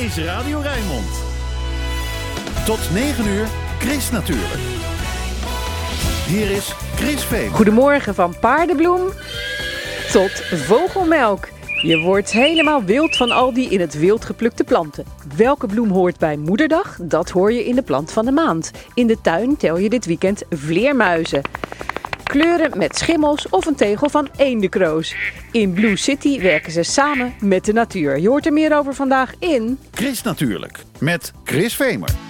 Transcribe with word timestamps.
is 0.00 0.18
Radio 0.18 0.58
Rijnmond. 0.58 1.22
Tot 2.64 2.78
9 2.92 3.26
uur, 3.26 3.46
Chris 3.78 4.10
natuurlijk. 4.10 4.60
Hier 6.26 6.50
is 6.50 6.74
Chris 6.94 7.24
Veen. 7.24 7.50
Goedemorgen 7.50 8.14
van 8.14 8.34
paardenbloem 8.40 9.00
tot 10.12 10.30
vogelmelk. 10.54 11.48
Je 11.82 11.98
wordt 11.98 12.30
helemaal 12.30 12.84
wild 12.84 13.16
van 13.16 13.30
al 13.30 13.52
die 13.52 13.68
in 13.68 13.80
het 13.80 13.98
wild 13.98 14.24
geplukte 14.24 14.64
planten. 14.64 15.04
Welke 15.36 15.66
bloem 15.66 15.90
hoort 15.90 16.18
bij 16.18 16.36
Moederdag? 16.36 16.98
Dat 17.02 17.30
hoor 17.30 17.52
je 17.52 17.64
in 17.64 17.74
de 17.74 17.82
plant 17.82 18.12
van 18.12 18.24
de 18.24 18.32
maand. 18.32 18.70
In 18.94 19.06
de 19.06 19.20
tuin 19.20 19.56
tel 19.56 19.78
je 19.78 19.88
dit 19.88 20.06
weekend 20.06 20.42
vleermuizen. 20.50 21.42
Kleuren 22.30 22.78
met 22.78 22.96
schimmels 22.96 23.48
of 23.48 23.66
een 23.66 23.74
tegel 23.74 24.08
van 24.08 24.28
eendekroos. 24.36 25.14
In 25.52 25.72
Blue 25.72 25.96
City 25.96 26.40
werken 26.40 26.72
ze 26.72 26.82
samen 26.82 27.34
met 27.40 27.64
de 27.64 27.72
natuur. 27.72 28.18
Je 28.18 28.28
hoort 28.28 28.46
er 28.46 28.52
meer 28.52 28.76
over 28.76 28.94
vandaag 28.94 29.34
in... 29.38 29.78
Chris 29.90 30.22
natuurlijk, 30.22 30.78
met 30.98 31.32
Chris 31.44 31.76
Vemer. 31.76 32.29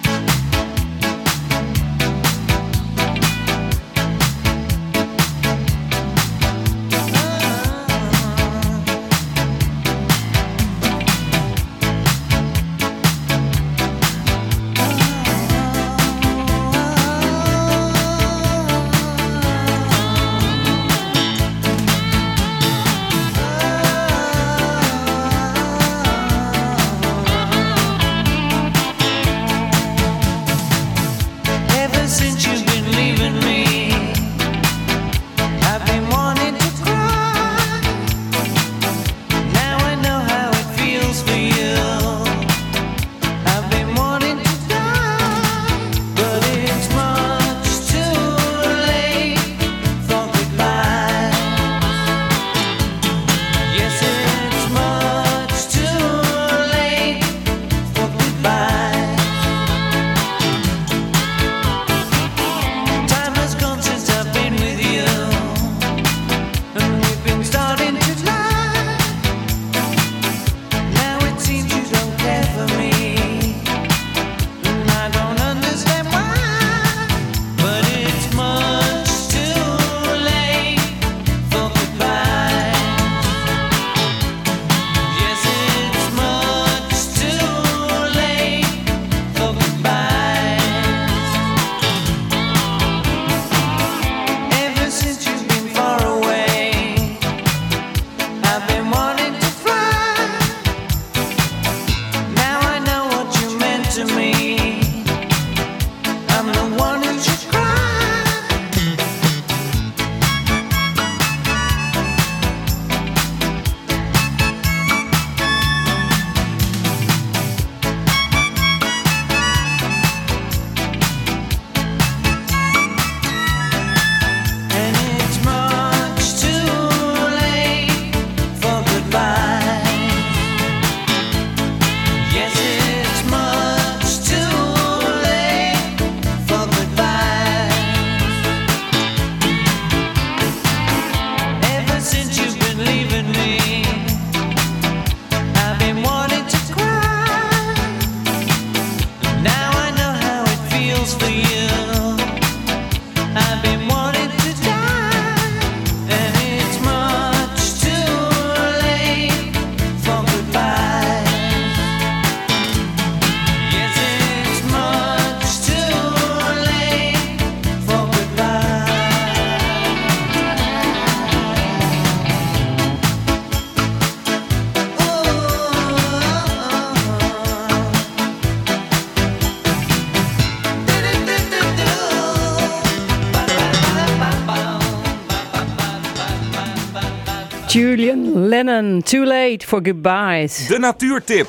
Julian 187.71 188.47
Lennon, 188.47 189.01
Too 189.01 189.25
Late 189.25 189.67
for 189.67 189.79
Goodbyes. 189.83 190.67
De 190.67 190.79
natuurtip 190.79 191.47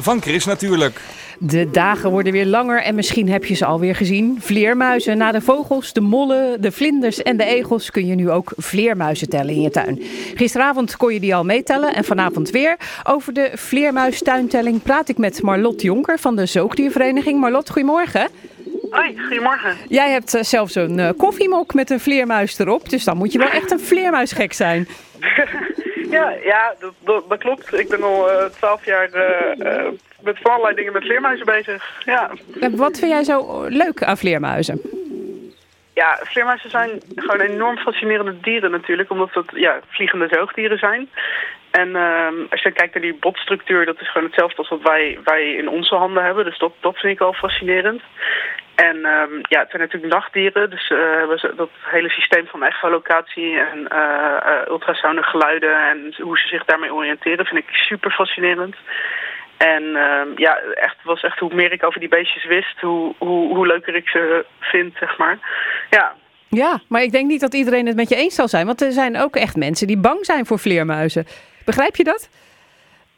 van 0.00 0.22
Chris 0.22 0.44
natuurlijk. 0.44 1.00
De 1.38 1.70
dagen 1.70 2.10
worden 2.10 2.32
weer 2.32 2.46
langer 2.46 2.82
en 2.82 2.94
misschien 2.94 3.28
heb 3.28 3.44
je 3.44 3.54
ze 3.54 3.64
alweer 3.64 3.94
gezien. 3.94 4.36
Vleermuizen. 4.40 5.18
Na 5.18 5.32
de 5.32 5.40
vogels, 5.40 5.92
de 5.92 6.00
mollen, 6.00 6.60
de 6.60 6.72
vlinders 6.72 7.22
en 7.22 7.36
de 7.36 7.44
egels 7.44 7.90
kun 7.90 8.06
je 8.06 8.14
nu 8.14 8.30
ook 8.30 8.52
vleermuizen 8.56 9.28
tellen 9.28 9.54
in 9.54 9.60
je 9.60 9.70
tuin. 9.70 10.02
Gisteravond 10.34 10.96
kon 10.96 11.12
je 11.12 11.20
die 11.20 11.34
al 11.34 11.44
meetellen 11.44 11.94
en 11.94 12.04
vanavond 12.04 12.50
weer. 12.50 12.76
Over 13.04 13.32
de 13.32 13.50
vleermuistuintelling 13.54 14.82
praat 14.82 15.08
ik 15.08 15.18
met 15.18 15.42
Marlot 15.42 15.82
Jonker 15.82 16.18
van 16.18 16.36
de 16.36 16.46
Zoogdiervereniging. 16.46 17.40
Marlot, 17.40 17.70
goedemorgen. 17.70 18.28
Hoi, 18.90 19.18
goedemorgen. 19.28 19.76
Jij 19.88 20.10
hebt 20.10 20.34
eh, 20.34 20.42
zelfs 20.42 20.74
een 20.74 20.98
eh, 20.98 21.08
koffiemok 21.16 21.74
met 21.74 21.90
een 21.90 22.00
vleermuis 22.00 22.58
erop. 22.58 22.90
Dus 22.90 23.04
dan 23.04 23.16
moet 23.16 23.32
je 23.32 23.38
wel 23.38 23.48
echt 23.48 23.70
een 23.70 23.80
vleermuisgek 23.80 24.52
zijn. 24.52 24.88
Ja, 26.10 26.34
ja 26.44 26.74
dat, 26.80 26.92
dat, 26.98 27.28
dat 27.28 27.38
klopt. 27.38 27.78
Ik 27.78 27.88
ben 27.88 28.02
al 28.02 28.30
eh, 28.30 28.44
twaalf 28.44 28.84
jaar 28.84 29.08
eh, 29.12 29.76
eh, 29.76 29.92
met 30.20 30.38
van 30.42 30.50
allerlei 30.50 30.74
dingen 30.74 30.92
met 30.92 31.02
vleermuizen 31.02 31.46
bezig. 31.46 32.02
Ja. 32.04 32.30
Eh, 32.60 32.68
Wat 32.72 32.98
vind 32.98 33.10
jij 33.10 33.24
zo 33.24 33.64
leuk 33.68 34.02
aan 34.02 34.16
vleermuizen? 34.16 34.80
ja, 35.94 36.18
vleermuizen 36.22 36.70
zijn 36.70 37.00
gewoon 37.16 37.40
enorm 37.40 37.76
fascinerende 37.76 38.40
dieren 38.40 38.70
natuurlijk, 38.70 39.10
omdat 39.10 39.34
het 39.34 39.50
ja, 39.54 39.80
vliegende 39.88 40.28
zoogdieren 40.30 40.78
zijn. 40.78 41.08
En 41.70 41.96
ehm, 41.96 42.34
als 42.50 42.62
je 42.62 42.72
kijkt 42.72 42.94
naar 42.94 43.02
die 43.02 43.16
botstructuur, 43.20 43.86
dat 43.86 44.00
is 44.00 44.10
gewoon 44.10 44.26
hetzelfde 44.26 44.56
als 44.56 44.68
wat 44.68 44.82
wij, 44.82 45.18
wij 45.24 45.54
in 45.54 45.68
onze 45.68 45.94
handen 45.94 46.24
hebben. 46.24 46.44
Dus 46.44 46.58
dat, 46.58 46.72
dat 46.80 46.98
vind 46.98 47.12
ik 47.12 47.20
al 47.20 47.32
fascinerend. 47.32 48.02
En 48.74 49.04
ehm, 49.04 49.34
ja, 49.42 49.60
het 49.60 49.70
zijn 49.70 49.82
natuurlijk 49.82 50.12
nachtdieren, 50.12 50.70
dus 50.70 50.90
eh, 50.90 51.56
dat 51.56 51.70
hele 51.80 52.08
systeem 52.08 52.46
van 52.46 52.62
echolocatie 52.62 53.58
en 53.58 53.88
ultrasonen 54.68 55.24
geluiden 55.24 55.88
en 55.88 56.14
hoe 56.18 56.38
ze 56.38 56.48
zich 56.48 56.64
daarmee 56.64 56.94
oriënteren 56.94 57.46
vind 57.46 57.60
ik 57.60 57.74
super 57.74 58.10
fascinerend. 58.10 58.76
En 59.56 59.96
ehm, 59.96 60.28
ja, 60.36 60.58
echt, 60.74 60.96
was 61.02 61.22
echt 61.22 61.38
hoe 61.38 61.54
meer 61.54 61.72
ik 61.72 61.84
over 61.84 62.00
die 62.00 62.08
beestjes 62.08 62.44
wist, 62.44 62.80
hoe, 62.80 63.14
hoe, 63.18 63.54
hoe 63.54 63.66
leuker 63.66 63.94
ik 63.94 64.08
ze 64.08 64.44
vind, 64.60 64.96
zeg 64.98 65.18
maar. 65.18 65.38
Ja, 65.90 66.14
Ja, 66.48 66.80
maar 66.88 67.02
ik 67.02 67.12
denk 67.12 67.28
niet 67.28 67.40
dat 67.40 67.54
iedereen 67.54 67.86
het 67.86 67.96
met 67.96 68.08
je 68.08 68.16
eens 68.16 68.34
zal 68.34 68.48
zijn. 68.48 68.66
Want 68.66 68.82
er 68.82 68.92
zijn 68.92 69.18
ook 69.18 69.36
echt 69.36 69.56
mensen 69.56 69.86
die 69.86 69.98
bang 69.98 70.24
zijn 70.24 70.46
voor 70.46 70.58
vleermuizen. 70.58 71.26
Begrijp 71.64 71.96
je 71.96 72.04
dat? 72.04 72.28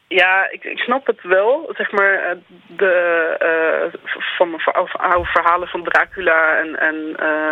Ja, 0.08 0.48
ik, 0.50 0.64
ik 0.64 0.78
snap 0.78 1.06
het 1.06 1.22
wel. 1.22 1.70
Zeg 1.76 1.92
maar, 1.92 2.14
eh, 2.14 2.36
de, 2.66 2.92
eh, 3.38 4.00
van 4.36 4.50
mijn 4.50 4.62
oude, 4.92 5.28
verhalen 5.28 5.68
van 5.68 5.84
Dracula 5.84 6.58
en, 6.58 6.80
en 6.80 7.16
eh, 7.16 7.50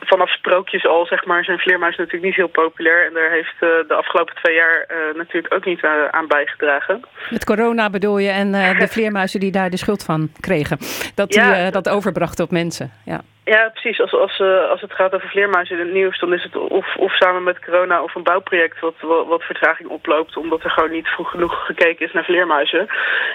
vanaf 0.00 0.30
sprookjes 0.30 0.86
al, 0.86 1.06
zeg 1.06 1.24
maar, 1.24 1.44
zijn 1.44 1.58
vleermuizen 1.58 2.00
natuurlijk 2.00 2.26
niet 2.26 2.36
heel 2.36 2.64
populair. 2.64 3.06
En 3.06 3.14
daar 3.14 3.30
heeft 3.30 3.54
de 3.60 3.94
afgelopen 3.94 4.34
twee 4.34 4.54
jaar 4.54 4.86
natuurlijk 5.14 5.54
ook 5.54 5.64
niet 5.64 5.84
aan 6.10 6.26
bijgedragen. 6.26 7.04
Met 7.30 7.44
corona 7.44 7.90
bedoel 7.90 8.18
je 8.18 8.30
en 8.30 8.52
de 8.52 8.88
vleermuizen 8.96 9.40
die 9.40 9.52
daar 9.52 9.70
de 9.70 9.76
schuld 9.76 10.04
van 10.04 10.30
kregen. 10.40 10.78
Dat 11.14 11.30
die 11.30 11.40
Ja. 11.42 11.70
dat 11.70 11.88
overbrachten 11.88 12.44
op 12.44 12.50
mensen. 12.50 12.92
Ja. 13.04 13.20
Ja, 13.54 13.68
precies. 13.68 14.00
Als, 14.00 14.12
als, 14.12 14.38
eh, 14.38 14.68
als 14.68 14.80
het 14.80 14.92
gaat 14.92 15.14
over 15.14 15.28
vleermuizen 15.28 15.78
in 15.78 15.84
het 15.84 15.94
nieuws, 15.94 16.18
dan 16.18 16.32
is 16.32 16.42
het 16.42 16.56
of, 16.56 16.96
of 16.96 17.12
samen 17.12 17.42
met 17.42 17.64
corona 17.64 18.02
of 18.02 18.14
een 18.14 18.22
bouwproject 18.22 18.80
wat, 18.80 18.94
wat, 19.00 19.26
wat 19.26 19.42
vertraging 19.42 19.88
oploopt, 19.88 20.36
omdat 20.36 20.64
er 20.64 20.70
gewoon 20.70 20.90
niet 20.90 21.08
vroeg 21.08 21.30
genoeg 21.30 21.66
gekeken 21.66 22.06
is 22.06 22.12
naar 22.12 22.24
vleermuizen. 22.24 22.86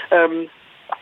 Ehm, 0.09 0.35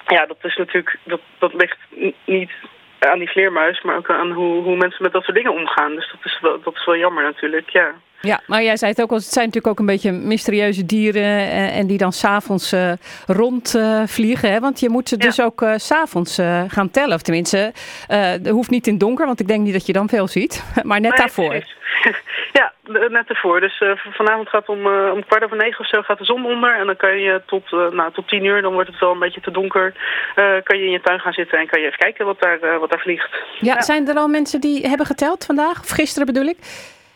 ja, 0.07 0.25
dat 0.25 0.38
is 0.42 0.56
natuurlijk, 0.56 0.98
dat, 1.04 1.19
dat 1.39 1.54
ligt 1.54 1.77
niet 2.25 2.51
aan 3.00 3.19
die 3.19 3.30
vleermuis, 3.30 3.81
maar 3.81 3.95
ook 3.95 4.10
aan 4.10 4.31
hoe, 4.31 4.63
hoe 4.63 4.75
mensen 4.75 5.04
met 5.04 5.12
dat 5.12 5.24
soort 5.24 5.36
dingen 5.36 5.54
omgaan. 5.54 5.95
Dus 5.95 6.12
dat 6.12 6.25
is 6.31 6.39
wel, 6.42 6.62
dat 6.62 6.75
is 6.75 6.86
wel 6.86 6.98
jammer 6.98 7.24
natuurlijk, 7.24 7.69
ja. 7.69 7.94
Ja, 8.28 8.42
maar 8.48 8.64
jij 8.64 8.78
zei 8.78 8.92
het 8.92 9.02
ook 9.02 9.10
al, 9.10 9.16
het 9.16 9.25
zijn 9.25 9.46
natuurlijk 9.46 9.74
ook 9.74 9.80
een 9.80 9.94
beetje 9.94 10.12
mysterieuze 10.12 10.86
dieren 10.86 11.24
eh, 11.24 11.78
en 11.78 11.88
die 11.88 11.98
dan 11.98 12.12
s'avonds 12.14 12.72
eh 12.72 12.92
rondvliegen. 13.28 14.52
hè? 14.52 14.60
Want 14.60 14.80
je 14.80 14.90
moet 14.90 15.10
ze 15.10 15.16
Ja. 15.20 15.25
dus 15.25 15.42
ook 15.42 15.62
eh, 15.62 15.74
s 15.78 15.86
s'avonds 15.86 16.38
eh, 16.38 16.64
gaan 16.68 16.92
tellen. 16.92 17.16
Of 17.16 17.22
tenminste, 17.22 17.74
eh 18.08 18.31
dat 18.42 18.54
hoeft 18.54 18.70
niet 18.70 18.88
in 18.88 18.98
donker, 18.98 19.25
want 19.25 19.40
ik 19.40 19.48
denk 19.48 19.64
niet 19.64 19.74
dat 19.74 19.86
je 19.86 19.94
dan 19.94 20.10
veel 20.10 20.28
ziet. 20.28 20.64
Maar 20.84 21.00
net 21.00 21.18
daarvoor. 21.18 21.54
ja, 22.60 22.72
net 23.10 23.30
ervoor. 23.30 23.60
Dus 23.60 23.80
eh, 23.81 23.90
vanavond 24.12 24.50
gaat 24.50 24.68
om, 24.70 24.86
eh, 24.86 25.12
om 25.14 25.25
kwart 25.25 25.44
over 25.44 25.58
negen 25.58 25.80
of 25.80 25.88
zo 25.88 26.02
gaat 26.02 26.18
de 26.18 26.25
zon 26.25 26.46
onder. 26.46 26.80
En 26.80 26.86
dan 26.86 26.96
kan 26.96 27.18
je 27.20 27.42
tot, 27.46 27.64
eh, 27.74 27.88
nou, 27.92 28.12
tot 28.14 28.28
tien 28.28 28.46
uur, 28.46 28.62
dan 28.62 28.74
wordt 28.74 28.90
het 28.90 29.00
wel 29.00 29.12
een 29.12 29.20
beetje 29.20 29.42
te 29.42 29.52
donker. 29.52 29.94
eh, 30.36 30.46
kan 30.64 30.78
je 30.78 30.86
in 30.86 30.92
je 30.92 31.02
tuin 31.02 31.20
gaan 31.20 31.34
zitten 31.34 31.60
en 31.60 31.68
kan 31.68 31.80
je 31.81 31.86
even 31.88 32.00
kijken 32.00 32.25
wat 32.25 32.40
daar, 32.42 32.60
eh, 32.62 32.80
wat 32.80 32.90
daar 32.90 33.00
vliegt. 33.00 33.30
Ja, 33.60 33.81
zijn 33.81 34.08
er 34.08 34.16
al 34.16 34.28
mensen 34.28 34.62
die 34.62 34.88
hebben 34.88 35.06
geteld 35.06 35.46
vandaag? 35.46 35.80
Of 35.80 35.90
gisteren 35.90 36.25
bedoel 36.28 36.46
ik? 36.46 36.58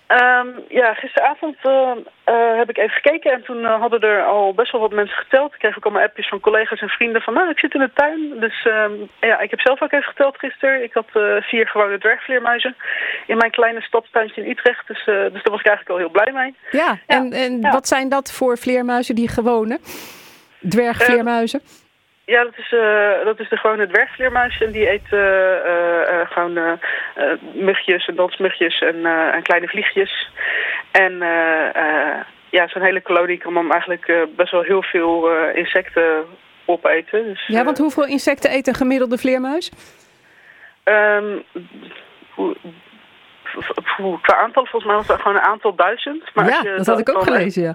Ehm, 0.08 0.48
ja, 0.68 0.94
gisteravond 0.94 1.56
eh, 1.62 1.92
eh, 2.24 2.58
heb 2.58 2.70
ik 2.70 2.78
even 2.78 3.02
gekeken 3.02 3.32
en 3.32 3.44
toen 3.44 3.66
eh, 3.66 3.80
hadden 3.80 4.02
er 4.02 4.26
al 4.26 4.54
best 4.54 4.72
wel 4.72 4.82
wat 4.82 4.92
mensen 4.92 5.18
geteld. 5.18 5.54
Ik 5.54 5.60
kreeg 5.60 5.78
ook 5.78 5.86
allemaal 5.86 6.04
appjes 6.04 6.28
van 6.28 6.40
collega's 6.40 6.82
en 6.82 6.90
vrienden 6.90 7.22
van, 7.22 7.34
nou, 7.34 7.50
ik 7.50 7.60
zit 7.60 7.74
in 7.74 7.80
de 7.80 7.92
tuin. 7.94 8.40
Dus 8.40 8.66
ehm, 8.66 8.92
ja, 9.20 9.40
ik 9.40 9.50
heb 9.50 9.60
zelf 9.60 9.82
ook 9.82 9.92
even 9.92 10.10
geteld 10.10 10.38
gisteren. 10.38 10.84
Ik 10.84 10.94
had 10.94 11.08
eh, 11.14 11.42
vier 11.42 11.68
gewone 11.68 11.98
dvleermuizen 11.98 12.76
in 13.26 13.38
mijn 13.38 13.52
kleine 13.52 13.82
stadstuintje 13.82 14.44
in 14.44 14.50
Utrecht. 14.50 14.88
Dus, 14.88 15.06
dus 15.06 15.44
daar 15.44 15.52
was 15.52 15.60
ik 15.60 15.68
eigenlijk 15.68 15.90
al 15.90 15.98
heel 15.98 16.10
blij 16.10 16.32
mee. 16.34 16.56
Ja, 16.72 16.98
en, 17.08 17.32
en 17.34 17.62
ja. 17.62 17.72
wat 17.72 17.88
zijn 17.88 18.10
dat 18.10 18.32
voor 18.32 18.58
vleermuizen, 18.58 19.16
die 19.16 19.30
gewone? 19.30 19.80
Dwergvleermuizen? 20.70 21.62
Ja, 22.34 22.44
dat 22.44 22.58
is, 22.58 22.72
eh, 22.74 23.26
dat 23.26 23.40
is 23.40 23.50
de 23.50 23.58
gewone 23.58 23.88
dwergvleermuis. 23.88 24.62
En 24.62 24.72
die 24.72 24.92
eet 24.92 25.08
eh, 25.10 26.20
eh, 26.22 26.30
gewoon 26.32 26.80
mugjes 27.54 28.06
en 28.08 28.16
dansmugjes 28.16 28.80
en, 28.80 29.06
en 29.06 29.42
kleine 29.44 29.68
vliegjes. 29.68 30.30
En 30.92 31.18
ja, 32.50 32.68
zo'n 32.68 32.82
hele 32.82 33.02
kolonie 33.02 33.38
kan 33.38 33.54
dan 33.54 33.72
eigenlijk 33.72 34.28
best 34.36 34.52
wel 34.52 34.62
heel 34.62 34.84
veel 34.84 35.30
insecten 35.54 36.26
opeten. 36.66 37.24
Dus, 37.24 37.48
Ja, 37.48 37.64
want 37.64 37.78
hoeveel 37.78 38.06
insecten 38.06 38.52
eet 38.52 38.68
een 38.68 38.74
gemiddelde 38.74 39.18
vleermuis? 39.18 39.72
hoe- 42.36 42.56
qua 44.22 44.36
aantal, 44.38 44.66
volgens 44.66 44.86
mij 44.86 44.96
was 44.96 45.08
dat 45.08 45.22
gewoon 45.22 45.38
een 45.38 45.44
aantal 45.44 45.76
duizend. 45.76 46.24
Maar 46.34 46.46
als 46.46 46.62
ja, 46.64 46.70
je 46.72 46.78
dat 46.78 46.86
had 46.86 47.00
ik 47.00 47.10
ook 47.10 47.24
gelezen, 47.24 47.64
ja. 47.64 47.74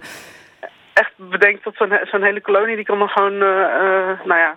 Echt 0.93 1.13
bedenkt 1.17 1.65
dat 1.65 1.75
zo'n 1.77 1.91
he- 1.91 2.05
zo'n 2.07 2.23
hele 2.23 2.41
kolonie, 2.41 2.77
die 2.77 2.85
kan 2.85 2.99
dan 2.99 3.09
gewoon, 3.09 3.43
eh, 3.43 3.63
eh, 3.63 4.19
nou 4.25 4.41
ja, 4.41 4.57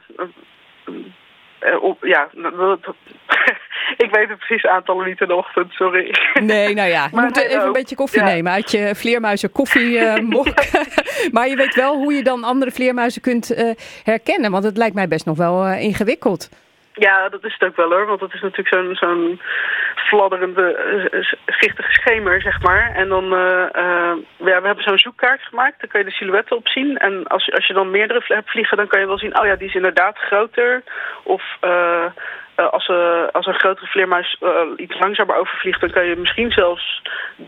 eh, 1.60 1.84
op, 1.84 2.06
ja, 2.06 2.30
ik 4.06 4.10
weet 4.12 4.30
het 4.30 4.38
precieze 4.38 4.70
aantallen 4.70 5.06
niet 5.08 5.22
in 5.22 5.28
de 5.28 5.36
ochtend, 5.36 5.72
sorry. 5.74 6.14
Nee, 6.42 6.74
nou 6.74 6.90
ja, 6.90 7.04
je 7.12 7.22
moet 7.22 7.38
even 7.38 7.66
een 7.66 7.72
beetje 7.72 7.96
koffie 7.96 8.20
Ja. 8.20 8.26
nemen 8.26 8.52
uit 8.52 8.72
je 8.72 8.96
vleermuizen 8.96 9.52
koffiemok. 9.52 10.48
maar 11.32 11.48
je 11.48 11.56
weet 11.56 11.76
wel 11.76 11.96
hoe 11.96 12.14
je 12.14 12.24
dan 12.24 12.44
andere 12.44 12.72
vleermuizen 12.72 13.22
kunt 13.22 13.76
herkennen, 14.04 14.52
want 14.52 14.64
het 14.64 14.78
lijkt 14.78 14.96
mij 14.96 15.08
best 15.08 15.26
nog 15.26 15.38
wel 15.38 15.68
ingewikkeld. 15.68 16.50
Ja, 16.96 17.30
dat 17.30 17.44
is 17.44 17.54
het 17.58 17.70
ook 17.70 17.76
wel 17.76 17.92
hoor, 17.92 18.06
want 18.06 18.22
het 18.22 18.34
is 18.34 18.42
natuurlijk 18.42 18.98
zo'n 18.98 19.42
fladderende, 19.96 20.74
eh, 20.76 21.22
s- 21.24 21.36
giftige 21.46 21.92
schemer, 21.94 22.42
zeg 22.42 22.62
maar. 22.62 22.92
En 22.96 23.08
dan, 23.10 23.34
eh, 23.34 23.64
eh, 23.64 24.18
ja, 24.38 24.60
we 24.62 24.66
hebben 24.66 24.84
zo'n 24.84 24.98
zoekkaart 24.98 25.42
gemaakt, 25.42 25.80
daar 25.82 25.90
kan 25.90 26.00
je 26.00 26.06
de 26.06 26.12
silhouetten 26.12 26.56
op 26.58 26.68
zien. 26.68 26.98
En 26.98 27.28
als, 27.28 27.52
als 27.52 27.68
je 27.68 27.74
dan 27.74 27.92
meerdere 27.92 28.22
hebt 28.28 28.50
vliegen, 28.50 28.78
dan 28.78 28.88
kan 28.88 29.00
je 29.00 29.08
wel 29.08 29.18
zien, 29.18 29.40
oh 29.40 29.46
ja, 29.46 29.56
die 29.56 29.68
is 29.68 29.76
inderdaad 29.76 30.18
groter. 30.18 30.84
Of 31.24 31.44
eh, 31.60 32.06
eh, 32.56 32.68
als, 32.70 32.88
eh, 32.88 33.24
als 33.32 33.46
een 33.46 33.60
grotere 33.60 33.88
vleermuis 33.88 34.38
eh, 34.40 34.50
iets 34.76 35.00
langzamer 35.00 35.36
overvliegt, 35.36 35.82
dan 35.82 35.92
kan 35.92 36.06
je 36.06 36.16
misschien 36.16 36.52
zelfs 36.52 37.02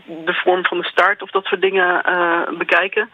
de 0.06 0.34
vorm 0.34 0.64
van 0.66 0.78
de 0.78 0.84
staart 0.86 1.22
of 1.22 1.30
dat 1.30 1.44
soort 1.44 1.60
dingen 1.60 2.02
eh, 2.02 2.42
bekijken. 2.58 3.10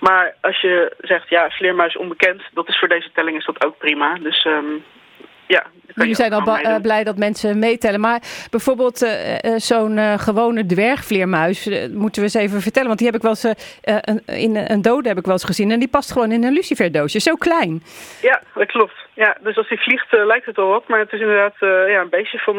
Maar 0.00 0.34
als 0.40 0.60
je 0.60 0.92
zegt, 0.98 1.28
ja, 1.28 1.50
vleermuis 1.50 1.96
onbekend, 1.96 2.42
dat 2.52 2.68
is 2.68 2.78
voor 2.78 2.88
deze 2.88 3.10
telling 3.12 3.36
is 3.36 3.44
dat 3.44 3.64
ook 3.64 3.78
prima. 3.78 4.14
Dus 4.14 4.44
ehm, 4.44 4.64
ja. 5.48 5.66
Jullie 5.94 6.14
zijn 6.14 6.32
al 6.32 6.56
eh, 6.58 6.80
blij 6.82 7.04
dat 7.04 7.16
mensen 7.18 7.58
meetellen. 7.58 8.00
Maar 8.00 8.22
bijvoorbeeld 8.50 9.02
eh, 9.02 9.44
eh, 9.44 9.60
zo'n 9.60 10.18
gewone 10.18 10.66
dwergvleermuis, 10.66 11.68
moeten 11.92 12.22
we 12.22 12.28
eens 12.28 12.34
even 12.34 12.60
vertellen. 12.62 12.86
Want 12.88 12.98
die 12.98 13.08
heb 13.08 13.16
ik 13.16 13.22
wel 13.22 13.30
eens 13.30 13.56
een- 13.80 14.22
in 14.26 14.56
een 14.56 14.82
dode 14.82 15.08
heb 15.08 15.18
ik 15.18 15.24
wel 15.24 15.32
eens 15.32 15.44
gezien. 15.44 15.70
En 15.70 15.78
die 15.78 15.88
past 15.88 16.12
gewoon 16.12 16.32
in 16.32 16.44
een 16.44 16.52
luciferdoosje. 16.52 17.20
Zo 17.20 17.34
klein. 17.34 17.82
Ja, 18.22 18.42
dat 18.54 18.66
klopt. 18.66 19.05
Ja, 19.16 19.36
dus 19.40 19.56
als 19.56 19.68
hij 19.68 19.76
vliegt 19.78 20.14
eh, 20.14 20.26
lijkt 20.26 20.46
het 20.46 20.56
wel 20.56 20.68
wat, 20.68 20.88
maar 20.88 20.98
het 20.98 21.12
is 21.12 21.20
inderdaad 21.20 21.54
eh, 21.58 21.88
ja, 21.88 22.00
een 22.00 22.08
beestje 22.08 22.38
van 22.38 22.56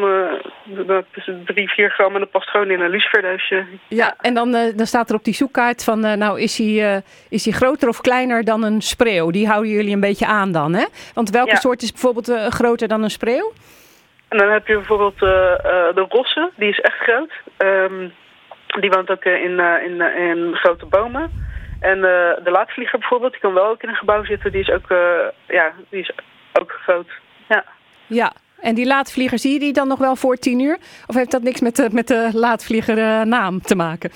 eh, 0.88 0.98
tussen 1.12 1.44
3, 1.44 1.68
4 1.68 1.90
gram 1.90 2.14
en 2.14 2.20
dat 2.20 2.30
past 2.30 2.48
gewoon 2.48 2.70
in 2.70 2.80
een 2.80 2.90
luciferdoosje. 2.90 3.64
Ja, 3.88 4.14
en 4.20 4.34
dan, 4.34 4.54
eh, 4.54 4.76
dan 4.76 4.86
staat 4.86 5.08
er 5.10 5.16
op 5.16 5.24
die 5.24 5.34
zoekkaart 5.34 5.84
van, 5.84 6.00
nou 6.00 6.40
is 6.40 6.58
hij, 6.58 7.02
is 7.28 7.44
hij 7.44 7.54
groter 7.54 7.88
of 7.88 8.00
kleiner 8.00 8.44
dan 8.44 8.62
een 8.62 8.80
spreeuw? 8.80 9.30
Die 9.30 9.46
houden 9.46 9.70
jullie 9.70 9.94
een 9.94 10.00
beetje 10.00 10.26
aan 10.26 10.52
dan, 10.52 10.74
hè? 10.74 10.84
Want 11.14 11.30
welke 11.30 11.50
Ja. 11.50 11.56
soort 11.56 11.82
is 11.82 11.92
bijvoorbeeld 11.92 12.32
groter 12.48 12.88
dan 12.88 13.02
een 13.02 13.10
spreeuw? 13.10 13.52
En 14.28 14.38
dan 14.38 14.50
heb 14.50 14.66
je 14.66 14.74
bijvoorbeeld 14.74 15.18
de 15.18 16.06
rosse, 16.08 16.50
die 16.56 16.68
is 16.68 16.80
echt 16.80 16.98
groot. 16.98 17.32
Ehm, 17.56 18.08
die 18.80 18.90
woont 18.90 19.10
ook 19.10 19.24
in, 19.24 19.60
in, 19.60 20.00
in 20.00 20.54
grote 20.54 20.86
bomen. 20.86 21.46
En 21.80 22.00
de 22.44 22.50
laatvlieger 22.50 22.98
bijvoorbeeld, 22.98 23.32
die 23.32 23.40
kan 23.40 23.54
wel 23.54 23.66
ook 23.66 23.82
in 23.82 23.88
een 23.88 23.94
gebouw 23.94 24.24
zitten. 24.24 24.52
Die 24.52 24.60
is 24.60 24.70
ook, 24.70 24.88
ja, 25.46 25.72
die 25.88 26.00
is 26.00 26.10
ook 26.60 26.72
groot. 26.82 27.08
Ja. 27.48 27.64
Ja, 28.06 28.32
en 28.60 28.74
die 28.74 28.86
laatvlieger, 28.86 29.38
zie 29.38 29.52
je 29.52 29.58
die 29.58 29.72
dan 29.72 29.88
nog 29.88 29.98
wel 29.98 30.16
voor 30.16 30.36
tien 30.36 30.60
uur? 30.60 30.78
Of 31.06 31.14
heeft 31.14 31.30
dat 31.30 31.42
niks 31.42 31.60
met 31.60 31.76
de, 31.76 31.88
met 31.92 32.08
de 32.08 32.30
laatvlieger 32.32 32.98
eh, 32.98 33.22
naam 33.22 33.60
te 33.60 33.74
maken? 33.74 34.10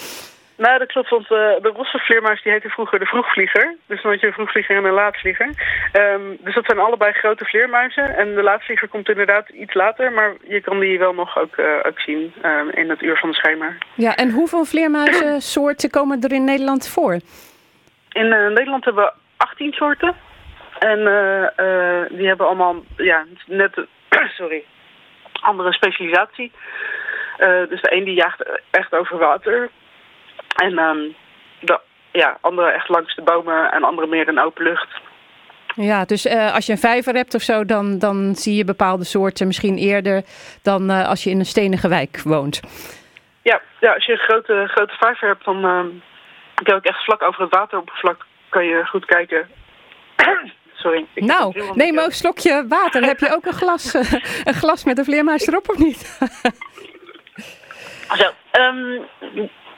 Nou, 0.57 0.79
dat 0.79 0.89
klopt, 0.89 1.09
want 1.09 1.23
eh, 1.23 1.29
de 1.63 1.73
rosse 1.75 1.99
vleermuis 1.99 2.43
die 2.43 2.53
heette 2.53 2.69
vroeger 2.69 2.99
de 2.99 3.07
vroegvlieger. 3.07 3.77
Dus 3.87 4.03
dan 4.03 4.11
had 4.11 4.21
je 4.21 4.27
een 4.27 4.33
vroegvlieger 4.33 4.77
en 4.77 4.85
een 4.85 4.93
laatvlieger. 4.93 5.51
Ehm, 5.93 6.21
dus 6.41 6.55
dat 6.55 6.65
zijn 6.65 6.79
allebei 6.79 7.13
grote 7.13 7.45
vleermuizen. 7.45 8.17
En 8.17 8.35
de 8.35 8.43
laatvlieger 8.43 8.89
komt 8.89 9.09
inderdaad 9.09 9.49
iets 9.49 9.75
later, 9.75 10.13
maar 10.13 10.35
je 10.49 10.61
kan 10.61 10.81
die 10.81 10.99
wel 10.99 11.15
nog 11.15 11.39
ook, 11.39 11.57
eh, 11.57 11.65
ook 11.83 12.01
zien 12.01 12.33
ehm, 12.43 12.69
in 12.69 12.91
het 12.91 13.03
uur 13.03 13.17
van 13.17 13.31
de 13.31 13.35
schemer. 13.35 13.79
Ja, 13.95 14.17
en 14.17 14.31
hoeveel 14.31 14.65
vleermuizensoorten 14.65 15.91
komen 15.91 16.21
er 16.21 16.33
in 16.33 16.45
Nederland 16.45 16.89
voor? 16.89 17.13
In 18.13 18.29
Nederland 18.29 18.85
hebben 18.85 19.05
we 19.05 19.13
18 19.37 19.73
soorten. 19.73 20.15
En 20.83 21.07
eh, 21.07 21.43
eh, 21.43 22.11
die 22.11 22.27
hebben 22.27 22.47
allemaal 22.47 22.75
ja, 22.97 23.25
net 23.47 23.87
sorry, 24.39 24.65
andere 25.41 25.73
specialisatie. 25.73 26.53
Eh, 27.37 27.69
dus 27.69 27.81
de 27.81 27.95
een 27.95 28.05
die 28.05 28.15
jaagt 28.15 28.43
echt 28.71 28.95
over 28.95 29.19
water. 29.19 29.71
En 30.57 30.79
ehm, 30.79 30.99
de 31.61 31.81
ja, 32.13 32.39
andere 32.41 32.71
echt 32.71 32.89
langs 32.89 33.15
de 33.15 33.23
bomen 33.23 33.73
en 33.73 33.85
andere 33.85 34.07
meer 34.07 34.29
in 34.29 34.41
open 34.41 34.65
lucht. 34.65 34.89
Ja, 35.75 36.05
dus 36.05 36.29
als 36.29 36.67
je 36.67 36.73
een 36.73 36.79
vijver 36.79 37.15
hebt 37.15 37.35
of 37.35 37.43
zo, 37.43 37.65
dan, 37.65 37.99
dan 37.99 38.35
zie 38.35 38.57
je 38.57 38.65
bepaalde 38.65 39.05
soorten 39.05 39.47
misschien 39.47 39.77
eerder 39.77 40.23
dan 40.63 40.91
als 40.91 41.25
je 41.25 41.31
in 41.31 41.39
een 41.39 41.47
stenige 41.47 41.89
wijk 41.89 42.21
woont. 42.25 42.61
Ja, 43.43 43.61
ja 43.81 43.93
als 43.93 44.07
je 44.07 44.13
een 44.13 44.19
grote, 44.19 44.69
grote 44.69 44.95
vijver 44.99 45.29
hebt, 45.29 45.45
dan 45.45 45.65
ehm, 45.65 45.89
kan 46.55 46.65
je 46.65 46.75
ook 46.75 46.85
echt 46.85 47.05
vlak 47.05 47.23
over 47.23 47.41
het 47.43 47.55
wateroppervlak 47.55 48.27
kan 48.49 48.65
je 48.65 48.87
goed 48.87 49.05
kijken. 49.05 49.49
Sorry. 50.83 51.07
ik 51.15 51.25
Nou, 51.25 51.73
neem 51.75 51.99
ook 51.99 52.07
een 52.07 52.13
slokje 52.13 52.65
water. 52.69 53.05
Heb 53.05 53.19
je 53.19 53.35
ook 53.35 53.47
een 53.47 53.53
glas, 53.53 53.95
eh, 53.95 54.13
een 54.45 54.55
glas 54.55 54.85
met 54.85 54.99
een 54.99 55.05
vleermuis 55.05 55.47
erop 55.47 55.69
of 55.69 55.79
niet? 55.79 56.19
Zo, 58.17 58.31
ehm, 58.51 59.01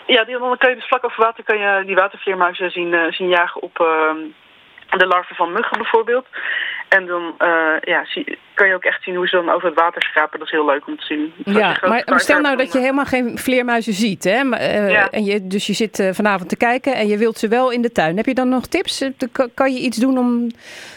ja, 0.06 0.24
die, 0.24 0.38
dan 0.38 0.56
kan 0.58 0.70
je 0.70 0.76
dus 0.76 0.86
vlak 0.86 1.04
over 1.04 1.22
water 1.22 1.44
kan 1.44 1.58
je 1.58 1.82
die 1.86 1.94
watervleermuizen 1.94 2.70
zien, 2.70 2.94
eh, 2.94 3.12
zien 3.12 3.28
jagen 3.28 3.62
op 3.62 3.80
ehm, 3.80 4.18
de 4.90 5.06
larven 5.06 5.36
van 5.36 5.52
muggen 5.52 5.78
bijvoorbeeld. 5.78 6.26
En 6.88 7.06
dan 7.06 7.34
eh, 7.38 7.80
ja, 7.80 8.04
zie, 8.04 8.38
kan 8.54 8.68
je 8.68 8.74
ook 8.74 8.84
echt 8.84 9.02
zien 9.02 9.14
hoe 9.16 9.28
ze 9.28 9.36
dan 9.36 9.50
over 9.50 9.68
het 9.68 9.80
water 9.80 10.02
schrapen. 10.02 10.38
Dat 10.38 10.46
is 10.48 10.52
heel 10.54 10.64
leuk 10.66 10.86
om 10.86 10.96
te 10.98 11.04
zien. 11.04 11.32
Ja, 11.44 11.76
maar 11.88 12.20
stel 12.20 12.40
nou 12.40 12.56
dat 12.56 12.72
je 12.72 12.78
helemaal 12.78 13.04
geen 13.04 13.38
vleermuizen 13.38 13.92
ziet. 13.92 14.24
Hè? 14.24 14.50
Eh, 14.50 14.90
Ja. 14.90 15.10
en 15.10 15.24
je, 15.24 15.46
dus 15.46 15.66
je 15.66 15.72
zit 15.72 15.98
eh, 15.98 16.12
vanavond 16.12 16.48
te 16.48 16.56
kijken 16.56 16.94
en 16.94 17.06
je 17.06 17.18
wilt 17.18 17.38
ze 17.38 17.48
wel 17.48 17.70
in 17.70 17.82
de 17.82 17.92
tuin. 17.92 18.16
Heb 18.16 18.26
je 18.26 18.34
dan 18.34 18.48
nog 18.48 18.66
tips? 18.66 19.10
Kan 19.54 19.72
je 19.72 19.80
iets 19.80 19.96
doen 19.96 20.18
om, 20.18 20.46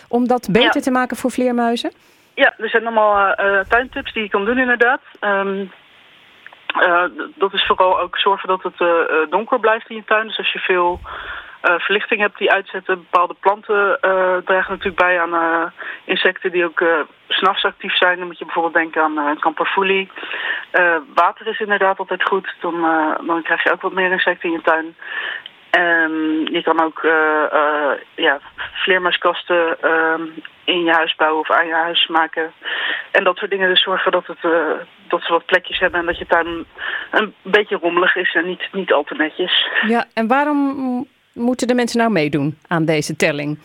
om 0.07 0.27
dat 0.27 0.47
beter 0.51 0.75
Ja. 0.75 0.81
te 0.81 0.91
maken 0.91 1.17
voor 1.17 1.31
vleermuizen? 1.31 1.91
Ja, 2.33 2.53
er 2.57 2.69
zijn 2.69 2.85
allemaal 2.87 3.35
tuintips 3.67 4.13
die 4.13 4.23
je 4.23 4.29
kan 4.29 4.45
doen 4.45 4.57
inderdaad. 4.57 5.01
Ehm, 5.19 5.65
eh, 6.67 7.03
dat 7.35 7.53
is 7.53 7.65
vooral 7.65 7.99
ook 7.99 8.17
zorgen 8.17 8.47
dat 8.47 8.63
het 8.63 8.77
donker 9.29 9.59
blijft 9.59 9.89
in 9.89 9.95
je 9.95 10.03
tuin. 10.05 10.27
Dus 10.27 10.37
als 10.37 10.53
je 10.53 10.59
veel 10.59 10.99
verlichting 11.77 12.19
hebt 12.21 12.37
die 12.37 12.51
uitzetten, 12.51 12.95
bepaalde 12.95 13.35
planten 13.39 13.99
eh, 14.01 14.37
dragen 14.45 14.71
natuurlijk 14.71 14.95
bij 14.95 15.21
aan 15.21 15.33
eh, 15.33 15.65
insecten 16.05 16.51
die 16.51 16.65
ook 16.65 16.81
eh, 16.81 16.99
s'nachts 17.27 17.65
actief 17.65 17.97
zijn. 17.97 18.17
Dan 18.17 18.27
moet 18.27 18.37
je 18.37 18.45
bijvoorbeeld 18.45 18.73
denken 18.73 19.01
aan 19.01 19.17
eh 19.17 19.39
kamperfoelie. 19.39 20.09
Eh, 20.71 20.95
water 21.13 21.47
is 21.47 21.59
inderdaad 21.59 21.99
altijd 21.99 22.23
goed. 22.23 22.55
Dan, 22.59 22.75
eh, 22.85 23.27
dan 23.27 23.41
krijg 23.43 23.63
je 23.63 23.71
ook 23.71 23.81
wat 23.81 23.93
meer 23.93 24.11
insecten 24.11 24.49
in 24.49 24.55
je 24.55 24.61
tuin. 24.61 24.95
En 25.69 26.11
je 26.51 26.61
kan 26.63 26.81
ook 26.81 27.03
eh, 27.03 27.43
eh, 27.43 27.91
ja, 28.15 28.39
vleermuiskasten 28.73 29.81
ehm, 29.81 30.21
in 30.63 30.83
je 30.83 30.91
huis 30.91 31.15
bouwen 31.15 31.39
of 31.39 31.51
aan 31.51 31.67
je 31.67 31.73
huis 31.73 32.07
maken. 32.07 32.51
En 33.11 33.23
dat 33.23 33.37
soort 33.37 33.51
dingen 33.51 33.69
dus 33.69 33.83
zorgen 33.83 34.11
dat, 34.11 34.27
het, 34.27 34.37
eh, 34.41 34.71
dat 35.07 35.21
ze 35.21 35.31
wat 35.31 35.45
plekjes 35.45 35.79
hebben 35.79 35.99
en 35.99 36.05
dat 36.05 36.17
je 36.17 36.25
tuin 36.25 36.65
een 37.11 37.33
beetje 37.41 37.77
rommelig 37.81 38.15
is 38.15 38.35
en 38.35 38.45
niet, 38.45 38.67
niet 38.71 38.93
al 38.93 39.03
te 39.03 39.15
netjes. 39.15 39.67
Ja, 39.87 40.05
en 40.13 40.27
waarom 40.27 41.07
moeten 41.37 41.67
de 41.67 41.73
mensen 41.73 41.99
nou 41.99 42.11
meedoen 42.11 42.57
aan 42.67 42.85
deze 42.85 43.15
telling? 43.15 43.59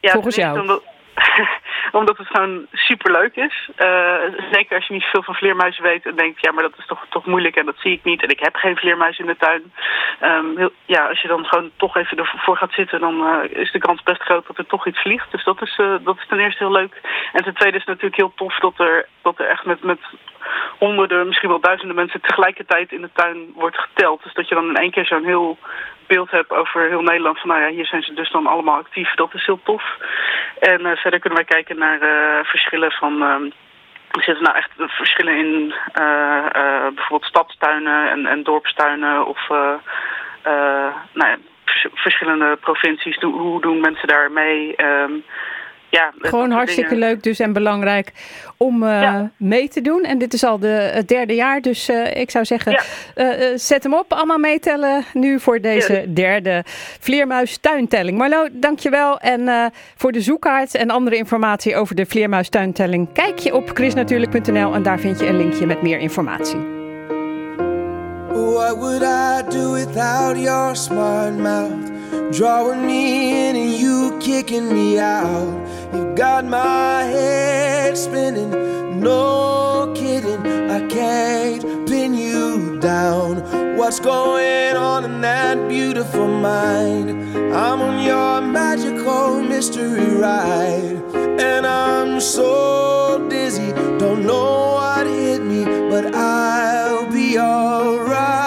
Ja, 0.00 0.12
Volgens 0.12 0.36
jou? 0.36 0.60
Omdat, 0.60 0.82
omdat 2.00 2.18
het 2.18 2.26
gewoon 2.26 2.66
superleuk 2.72 3.36
is. 3.36 3.70
Eh, 3.76 4.14
zeker 4.52 4.76
als 4.76 4.86
je 4.86 4.92
niet 4.94 5.04
veel 5.04 5.22
van 5.22 5.34
vleermuizen 5.34 5.82
weet 5.82 6.06
en 6.06 6.16
denkt, 6.16 6.40
ja, 6.40 6.52
maar 6.52 6.62
dat 6.62 6.78
is 6.78 6.86
toch, 6.86 7.06
toch 7.10 7.26
moeilijk 7.26 7.56
en 7.56 7.66
dat 7.66 7.74
zie 7.78 7.92
ik 7.92 8.04
niet. 8.04 8.22
En 8.22 8.28
ik 8.28 8.40
heb 8.40 8.54
geen 8.54 8.76
vleermuis 8.76 9.18
in 9.18 9.26
de 9.26 9.36
tuin. 9.36 9.72
Ehm, 10.20 10.56
heel- 10.56 10.72
ja, 10.84 11.08
als 11.08 11.20
je 11.22 11.28
dan 11.28 11.44
gewoon 11.44 11.70
toch 11.76 11.96
even 11.96 12.18
ervoor 12.18 12.56
gaat 12.56 12.72
zitten, 12.72 13.00
dan 13.00 13.26
eh, 13.26 13.60
is 13.60 13.72
de 13.72 13.78
kans 13.78 14.02
best 14.02 14.22
groot 14.22 14.46
dat 14.46 14.58
er 14.58 14.66
toch 14.66 14.86
iets 14.86 15.00
vliegt. 15.00 15.30
Dus 15.30 15.44
dat 15.44 15.62
is, 15.62 15.76
eh, 15.78 15.94
dat 16.04 16.16
is 16.18 16.26
ten 16.28 16.38
eerste 16.38 16.64
heel 16.64 16.72
leuk. 16.72 17.00
En 17.32 17.44
ten 17.44 17.54
tweede 17.54 17.76
is 17.76 17.84
het 17.84 17.92
natuurlijk 17.94 18.16
heel 18.20 18.32
tof 18.36 18.58
dat 18.58 18.74
er, 18.80 19.08
dat 19.22 19.38
er 19.38 19.48
echt 19.48 19.64
met, 19.64 19.82
met 19.82 19.98
honderden, 20.78 21.26
misschien 21.26 21.48
wel 21.48 21.60
duizenden 21.60 21.96
mensen 21.96 22.20
tegelijkertijd 22.20 22.92
in 22.92 23.00
de 23.00 23.10
tuin 23.12 23.52
wordt 23.54 23.78
geteld. 23.78 24.22
Dus 24.22 24.34
dat 24.34 24.48
je 24.48 24.54
dan 24.54 24.68
in 24.68 24.76
één 24.76 24.90
keer 24.90 25.06
zo'n 25.06 25.24
heel 25.24 25.58
beeld 26.06 26.30
hebt 26.30 26.50
over 26.50 26.88
heel 26.88 27.02
Nederland. 27.02 27.40
Van 27.40 27.48
nou 27.48 27.60
ja, 27.60 27.68
hier 27.68 27.86
zijn 27.86 28.02
ze 28.02 28.14
dus 28.14 28.30
dan 28.30 28.46
allemaal 28.46 28.78
actief. 28.78 29.14
Dat 29.14 29.34
is 29.34 29.46
heel 29.46 29.60
tof. 29.62 29.82
En 30.58 30.86
eh, 30.86 30.96
verder 30.96 31.20
kunnen 31.20 31.38
wij 31.38 31.48
kijken 31.48 31.78
naar 31.78 32.00
eh, 32.00 32.44
verschillen 32.44 32.92
van... 32.92 33.22
ehm, 33.22 33.44
er 34.10 34.22
zitten 34.22 34.44
nou 34.44 34.56
echt 34.56 34.70
verschillen 34.76 35.36
in 35.36 35.74
eh, 35.92 36.44
bijvoorbeeld 36.94 37.30
stadstuinen 37.30 38.10
en, 38.10 38.26
en 38.26 38.42
dorpstuinen 38.42 39.26
of 39.26 39.48
nou 41.12 41.30
ja, 41.30 41.36
vers- 41.64 41.86
verschillende 41.94 42.56
provincies. 42.60 43.16
Hoe, 43.20 43.40
hoe 43.40 43.60
doen 43.60 43.80
mensen 43.80 44.08
daar 44.08 44.32
mee? 44.32 44.76
Ehm, 44.76 45.12
ja, 45.90 46.12
Gewoon 46.18 46.50
hartstikke 46.50 46.90
dingen. 46.94 47.08
leuk 47.08 47.22
dus 47.22 47.38
en 47.38 47.52
belangrijk 47.52 48.12
om 48.56 48.82
eh, 48.82 48.88
Ja. 49.02 49.30
mee 49.36 49.68
te 49.68 49.80
doen. 49.80 50.02
En 50.04 50.18
dit 50.18 50.34
is 50.34 50.44
al 50.44 50.58
de, 50.58 50.66
het 50.68 51.08
derde 51.08 51.34
jaar, 51.34 51.60
dus 51.60 51.88
eh, 51.88 52.16
ik 52.16 52.30
zou 52.30 52.44
zeggen, 52.44 52.72
Ja. 52.72 52.82
eh, 53.32 53.46
zet 53.56 53.82
hem 53.82 53.94
op. 53.94 54.12
Allemaal 54.12 54.38
meetellen 54.38 55.04
nu 55.12 55.40
voor 55.40 55.60
deze 55.60 56.04
derde 56.12 56.62
vleermuistuintelling. 57.00 58.18
Marlo, 58.18 58.46
dankjewel. 58.52 59.18
En 59.18 59.48
eh, 59.48 59.64
voor 59.96 60.12
de 60.12 60.20
zoekkaart 60.20 60.74
en 60.74 60.90
andere 60.90 61.16
informatie 61.16 61.76
over 61.76 61.94
de 61.94 62.06
vleermuistuintelling... 62.06 63.12
kijk 63.12 63.38
je 63.38 63.54
op 63.54 63.70
chrisnatuurlijk.nl 63.74 64.74
en 64.74 64.82
daar 64.82 64.98
vind 64.98 65.20
je 65.20 65.26
een 65.26 65.36
linkje 65.36 65.66
met 65.66 65.82
meer 65.82 65.98
informatie. 65.98 66.74
What 68.32 68.76
would 68.76 69.02
I 69.02 69.42
do 69.50 69.72
without 69.72 70.36
your 70.38 70.76
smart 70.76 71.38
mouth? 71.38 71.90
Drawing 72.30 72.84
me 72.84 73.02
in 73.48 73.56
and 73.56 73.78
you 73.80 74.16
kicking 74.18 74.72
me 74.72 75.00
out. 75.00 75.48
You 75.96 76.14
got 76.14 76.44
my 76.44 77.04
head 77.04 77.96
spinning, 77.96 79.00
no 79.00 79.94
kidding. 79.96 80.46
I 80.70 80.86
can't 80.88 81.88
pin 81.88 82.12
you 82.12 82.78
down. 82.80 83.78
What's 83.78 83.98
going 83.98 84.76
on 84.76 85.06
in 85.06 85.22
that 85.22 85.70
beautiful 85.70 86.28
mind? 86.28 87.08
I'm 87.54 87.80
on 87.80 88.04
your 88.04 88.42
magical 88.42 89.40
mystery 89.40 90.16
ride. 90.16 91.00
And 91.40 91.66
I'm 91.66 92.20
so 92.20 93.26
dizzy, 93.30 93.72
don't 93.98 94.26
know 94.26 94.74
what 94.74 95.06
hit 95.06 95.42
me, 95.42 95.64
but 95.64 96.14
I'll 96.14 97.10
be 97.10 97.38
alright. 97.38 98.45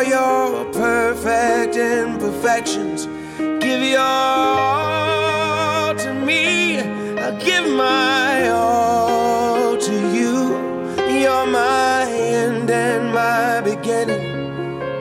All 0.00 0.06
your 0.06 0.64
perfect 0.72 1.76
imperfections. 1.76 3.06
Give 3.60 3.82
your 3.82 4.00
all 4.00 5.94
to 5.94 6.14
me. 6.14 6.80
I'll 7.18 7.38
give 7.38 7.66
my 7.70 8.48
all 8.48 9.76
to 9.76 9.92
you. 10.16 10.56
You're 11.20 11.46
my 11.46 12.06
end 12.08 12.70
and 12.70 13.12
my 13.12 13.60
beginning. 13.60 14.22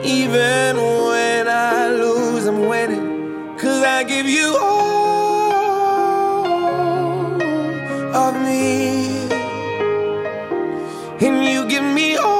Even 0.03 0.75
when 0.75 1.47
I 1.47 1.87
lose, 1.89 2.45
I'm 2.45 2.67
winning. 2.67 3.55
Cause 3.57 3.81
I 3.83 4.03
give 4.03 4.25
you 4.27 4.57
all 4.59 5.31
of 8.25 8.35
me. 8.41 9.29
And 11.25 11.45
you 11.45 11.65
give 11.69 11.83
me 11.83 12.17
all 12.17 12.38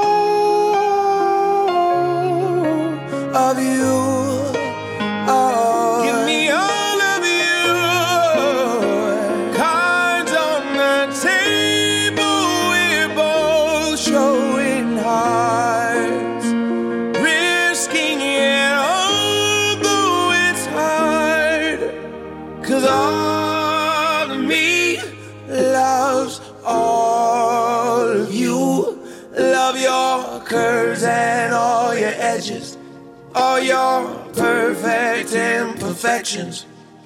imperfections 36.00 36.64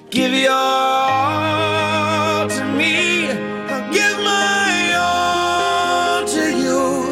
give 0.09 0.31
your 0.31 0.51
all 0.53 2.47
to 2.47 2.63
me 2.77 3.27
i'll 3.27 3.91
give 3.91 4.17
my 4.23 4.95
all 4.97 6.25
to 6.25 6.57
you 6.57 7.05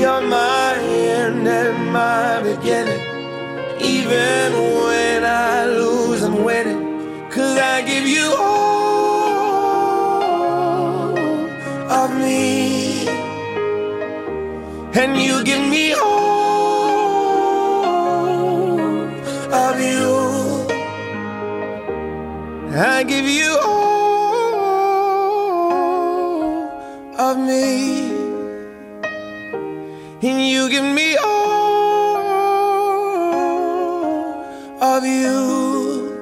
you're 0.00 0.22
my 0.22 0.78
end 0.78 1.46
and 1.46 1.92
my 1.92 2.40
beginning. 2.42 3.00
Even 3.82 4.52
when 4.52 5.24
I 5.24 5.66
lose, 5.66 6.22
I'm 6.22 6.42
winning. 6.42 7.28
Cause 7.28 7.58
I 7.58 7.82
give 7.82 8.06
you 8.06 8.34
all 8.38 9.58
of 12.00 12.10
me. 12.16 13.08
And 14.94 15.20
you 15.20 15.44
give 15.44 15.68
me 15.68 15.92
all 15.92 16.09
I 22.82 23.02
give 23.02 23.26
you 23.28 23.58
all 23.62 24.64
of 27.18 27.36
me 27.36 28.10
and 30.22 30.48
you 30.48 30.70
give 30.70 30.84
me 30.84 31.14
all 31.16 31.40
of 34.80 35.04
you. 35.04 36.16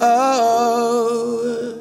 Oh. 0.00 1.74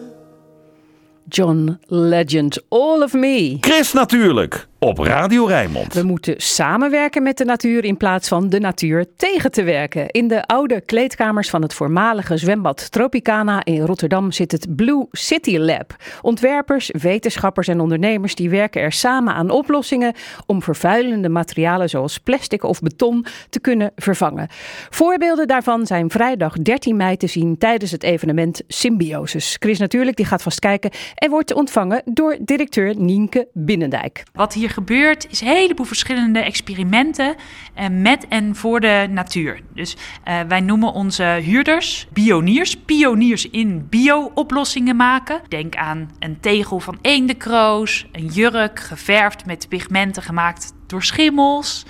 John 1.29 1.79
Legend, 1.89 2.57
All 2.71 3.03
of 3.03 3.13
Me. 3.13 3.59
Chris 3.59 3.93
natuurlijk. 3.93 4.67
Op 4.83 4.97
Radio 4.97 5.45
Rijnmond. 5.45 5.93
We 5.93 6.03
moeten 6.03 6.33
samenwerken 6.37 7.23
met 7.23 7.37
de 7.37 7.45
natuur 7.45 7.83
in 7.83 7.97
plaats 7.97 8.27
van 8.27 8.49
de 8.49 8.59
natuur 8.59 9.05
tegen 9.17 9.51
te 9.51 9.63
werken. 9.63 10.09
In 10.09 10.27
de 10.27 10.45
oude 10.45 10.81
kleedkamers 10.81 11.49
van 11.49 11.61
het 11.61 11.73
voormalige 11.73 12.37
zwembad 12.37 12.91
Tropicana 12.91 13.65
in 13.65 13.81
Rotterdam 13.81 14.31
zit 14.31 14.51
het 14.51 14.75
Blue 14.75 15.05
City 15.11 15.57
Lab. 15.57 15.95
Ontwerpers, 16.21 16.91
wetenschappers 17.01 17.67
en 17.67 17.79
ondernemers 17.79 18.35
die 18.35 18.49
werken 18.49 18.81
er 18.81 18.91
samen 18.91 19.33
aan 19.33 19.49
oplossingen 19.49 20.13
om 20.45 20.61
vervuilende 20.61 21.29
materialen 21.29 21.89
zoals 21.89 22.17
plastic 22.17 22.63
of 22.63 22.79
beton 22.79 23.25
te 23.49 23.59
kunnen 23.59 23.91
vervangen. 23.95 24.47
Voorbeelden 24.89 25.47
daarvan 25.47 25.85
zijn 25.85 26.09
vrijdag 26.09 26.57
13 26.57 26.95
mei 26.95 27.17
te 27.17 27.27
zien 27.27 27.57
tijdens 27.57 27.91
het 27.91 28.03
evenement 28.03 28.61
Symbiosis. 28.67 29.55
Chris 29.59 29.79
natuurlijk 29.79 30.17
die 30.17 30.25
gaat 30.25 30.41
vast 30.41 30.59
kijken 30.59 30.91
en 31.15 31.29
wordt 31.29 31.53
ontvangen 31.53 32.01
door 32.05 32.37
directeur 32.41 32.95
Nienke 32.97 33.47
Binnendijk. 33.53 34.23
Wat 34.33 34.53
hier 34.53 34.71
gebeurt 34.73 35.27
is 35.29 35.41
een 35.41 35.47
heleboel 35.47 35.85
verschillende 35.85 36.39
experimenten 36.39 37.35
eh, 37.73 37.87
met 37.89 38.27
en 38.27 38.55
voor 38.55 38.79
de 38.79 39.07
natuur. 39.09 39.59
Dus 39.73 39.97
eh, 40.23 40.39
wij 40.47 40.59
noemen 40.59 40.93
onze 40.93 41.23
huurders 41.23 42.07
pioniers. 42.13 42.75
Pioniers 42.75 43.49
in 43.49 43.87
bio-oplossingen 43.89 44.95
maken. 44.95 45.41
Denk 45.47 45.75
aan 45.75 46.11
een 46.19 46.39
tegel 46.39 46.79
van 46.79 46.97
eendekroos, 47.01 48.07
een 48.11 48.25
jurk 48.25 48.79
geverfd 48.79 49.45
met 49.45 49.69
pigmenten 49.69 50.23
gemaakt 50.23 50.73
door 50.87 51.03
schimmels. 51.03 51.85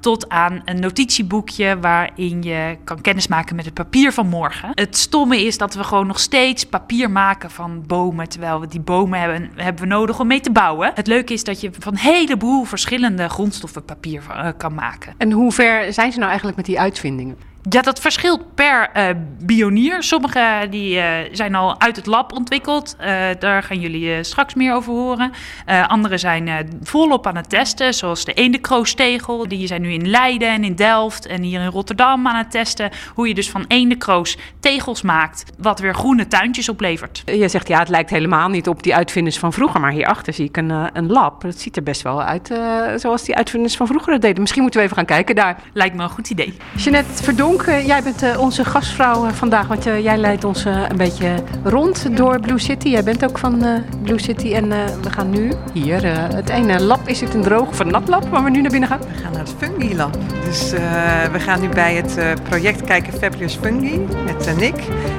Tot 0.00 0.28
aan 0.28 0.62
een 0.64 0.80
notitieboekje 0.80 1.78
waarin 1.80 2.42
je 2.42 2.76
kan 2.84 3.00
kennismaken 3.00 3.56
met 3.56 3.64
het 3.64 3.74
papier 3.74 4.12
van 4.12 4.26
morgen. 4.26 4.70
Het 4.74 4.96
stomme 4.96 5.46
is 5.46 5.58
dat 5.58 5.74
we 5.74 5.84
gewoon 5.84 6.06
nog 6.06 6.20
steeds 6.20 6.64
papier 6.64 7.10
maken 7.10 7.50
van 7.50 7.84
bomen. 7.86 8.28
Terwijl 8.28 8.60
we 8.60 8.66
die 8.66 8.80
bomen 8.80 9.20
hebben, 9.20 9.50
hebben 9.54 9.82
we 9.82 9.88
nodig 9.88 10.20
om 10.20 10.26
mee 10.26 10.40
te 10.40 10.52
bouwen. 10.52 10.90
Het 10.94 11.06
leuke 11.06 11.32
is 11.32 11.44
dat 11.44 11.60
je 11.60 11.70
van 11.78 11.92
een 11.92 11.98
heleboel 11.98 12.64
verschillende 12.64 13.28
grondstoffen 13.28 13.84
papier 13.84 14.22
eh, 14.30 14.48
kan 14.56 14.74
maken. 14.74 15.14
En 15.18 15.32
hoe 15.32 15.52
ver 15.52 15.92
zijn 15.92 16.12
ze 16.12 16.16
nou 16.18 16.28
eigenlijk 16.28 16.56
met 16.56 16.66
die 16.66 16.80
uitvindingen? 16.80 17.36
Ja, 17.70 17.82
dat 17.82 18.00
verschilt 18.00 18.54
per 18.54 18.90
eh 18.92 19.08
bionier. 19.40 20.02
Sommige 20.02 20.66
die, 20.70 20.98
eh, 20.98 21.28
zijn 21.32 21.54
al 21.54 21.80
uit 21.80 21.96
het 21.96 22.06
lab 22.06 22.32
ontwikkeld. 22.32 22.96
Eh, 22.98 23.14
daar 23.38 23.62
gaan 23.62 23.80
jullie 23.80 24.22
straks 24.22 24.54
meer 24.54 24.74
over 24.74 24.92
horen. 24.92 25.32
Eh 25.66 25.88
andere 25.88 26.18
zijn 26.18 26.68
volop 26.82 27.26
aan 27.26 27.36
het 27.36 27.48
testen, 27.48 27.94
zoals 27.94 28.24
de 28.24 28.32
eendekroostegel. 28.32 29.48
Die 29.48 29.66
zijn 29.66 29.82
nu 29.82 29.92
in 29.92 30.08
Leiden 30.08 30.48
en 30.48 30.64
in 30.64 30.74
Delft 30.74 31.26
en 31.26 31.42
hier 31.42 31.60
in 31.60 31.66
Rotterdam 31.66 32.26
aan 32.26 32.36
het 32.36 32.50
testen. 32.50 32.90
Hoe 33.14 33.28
je 33.28 33.34
dus 33.34 33.50
van 33.50 33.64
eendekroos 33.68 34.36
tegels 34.60 35.02
maakt, 35.02 35.44
wat 35.58 35.80
weer 35.80 35.94
groene 35.94 36.26
tuintjes 36.26 36.68
oplevert. 36.68 37.22
Je 37.24 37.48
zegt 37.48 37.68
ja, 37.68 37.78
het 37.78 37.88
lijkt 37.88 38.10
helemaal 38.10 38.48
niet 38.48 38.68
op 38.68 38.82
die 38.82 38.94
uitvinders 38.94 39.38
van 39.38 39.52
vroeger, 39.52 39.80
maar 39.80 39.92
hierachter 39.92 40.32
zie 40.32 40.44
ik 40.44 40.56
een, 40.56 40.70
een 40.92 41.10
lab. 41.10 41.42
Het 41.42 41.60
ziet 41.60 41.76
er 41.76 41.82
best 41.82 42.02
wel 42.02 42.22
uit 42.22 42.52
zoals 42.96 43.24
die 43.24 43.34
uitvinders 43.34 43.76
van 43.76 43.86
vroeger 43.86 44.20
deden. 44.20 44.40
Misschien 44.40 44.62
moeten 44.62 44.80
we 44.80 44.86
even 44.86 44.98
gaan 44.98 45.06
kijken 45.06 45.34
daar. 45.34 45.62
Lijkt 45.72 45.96
me 45.96 46.02
een 46.02 46.08
goed 46.10 46.30
idee. 46.30 46.54
Jeanette 46.76 47.22
Verdonk, 47.22 47.57
eh, 47.66 47.86
jij 47.86 48.02
bent 48.02 48.22
eh, 48.22 48.40
onze 48.40 48.64
gastvrouw 48.64 49.26
eh, 49.26 49.32
vandaag, 49.32 49.66
want 49.66 49.84
jij 49.84 50.16
leidt 50.16 50.44
ons 50.44 50.64
een 50.64 50.96
beetje 50.96 51.34
rond 51.62 52.16
door 52.16 52.40
Blue 52.40 52.58
City. 52.58 52.88
Jij 52.88 53.04
bent 53.04 53.24
ook 53.24 53.38
van 53.38 53.64
Blue 54.02 54.20
City 54.20 54.52
en 54.54 54.68
we 55.02 55.10
gaan 55.10 55.30
nu 55.30 55.52
hier, 55.72 56.00
het 56.34 56.48
ene 56.48 56.82
lab 56.82 57.08
is 57.08 57.20
het 57.20 57.34
een 57.34 57.42
droog 57.42 57.68
of 57.68 57.78
een 57.78 57.90
nat 57.90 58.08
lab 58.08 58.28
waar 58.28 58.44
we 58.44 58.50
nu 58.50 58.60
naar 58.60 58.70
binnen 58.70 58.88
gaan. 58.88 58.98
We 58.98 59.22
gaan 59.22 59.32
naar 59.32 59.40
het 59.40 59.54
Fungi 59.58 59.96
Lab. 59.96 60.16
Dus 60.44 60.70
we 61.32 61.38
gaan 61.38 61.60
nu 61.60 61.68
bij 61.68 61.94
het 61.94 62.42
project 62.42 62.84
kijken 62.84 63.12
Fabulous 63.12 63.54
Fungi 63.54 64.06
met 64.24 64.56
Nick. 64.58 64.76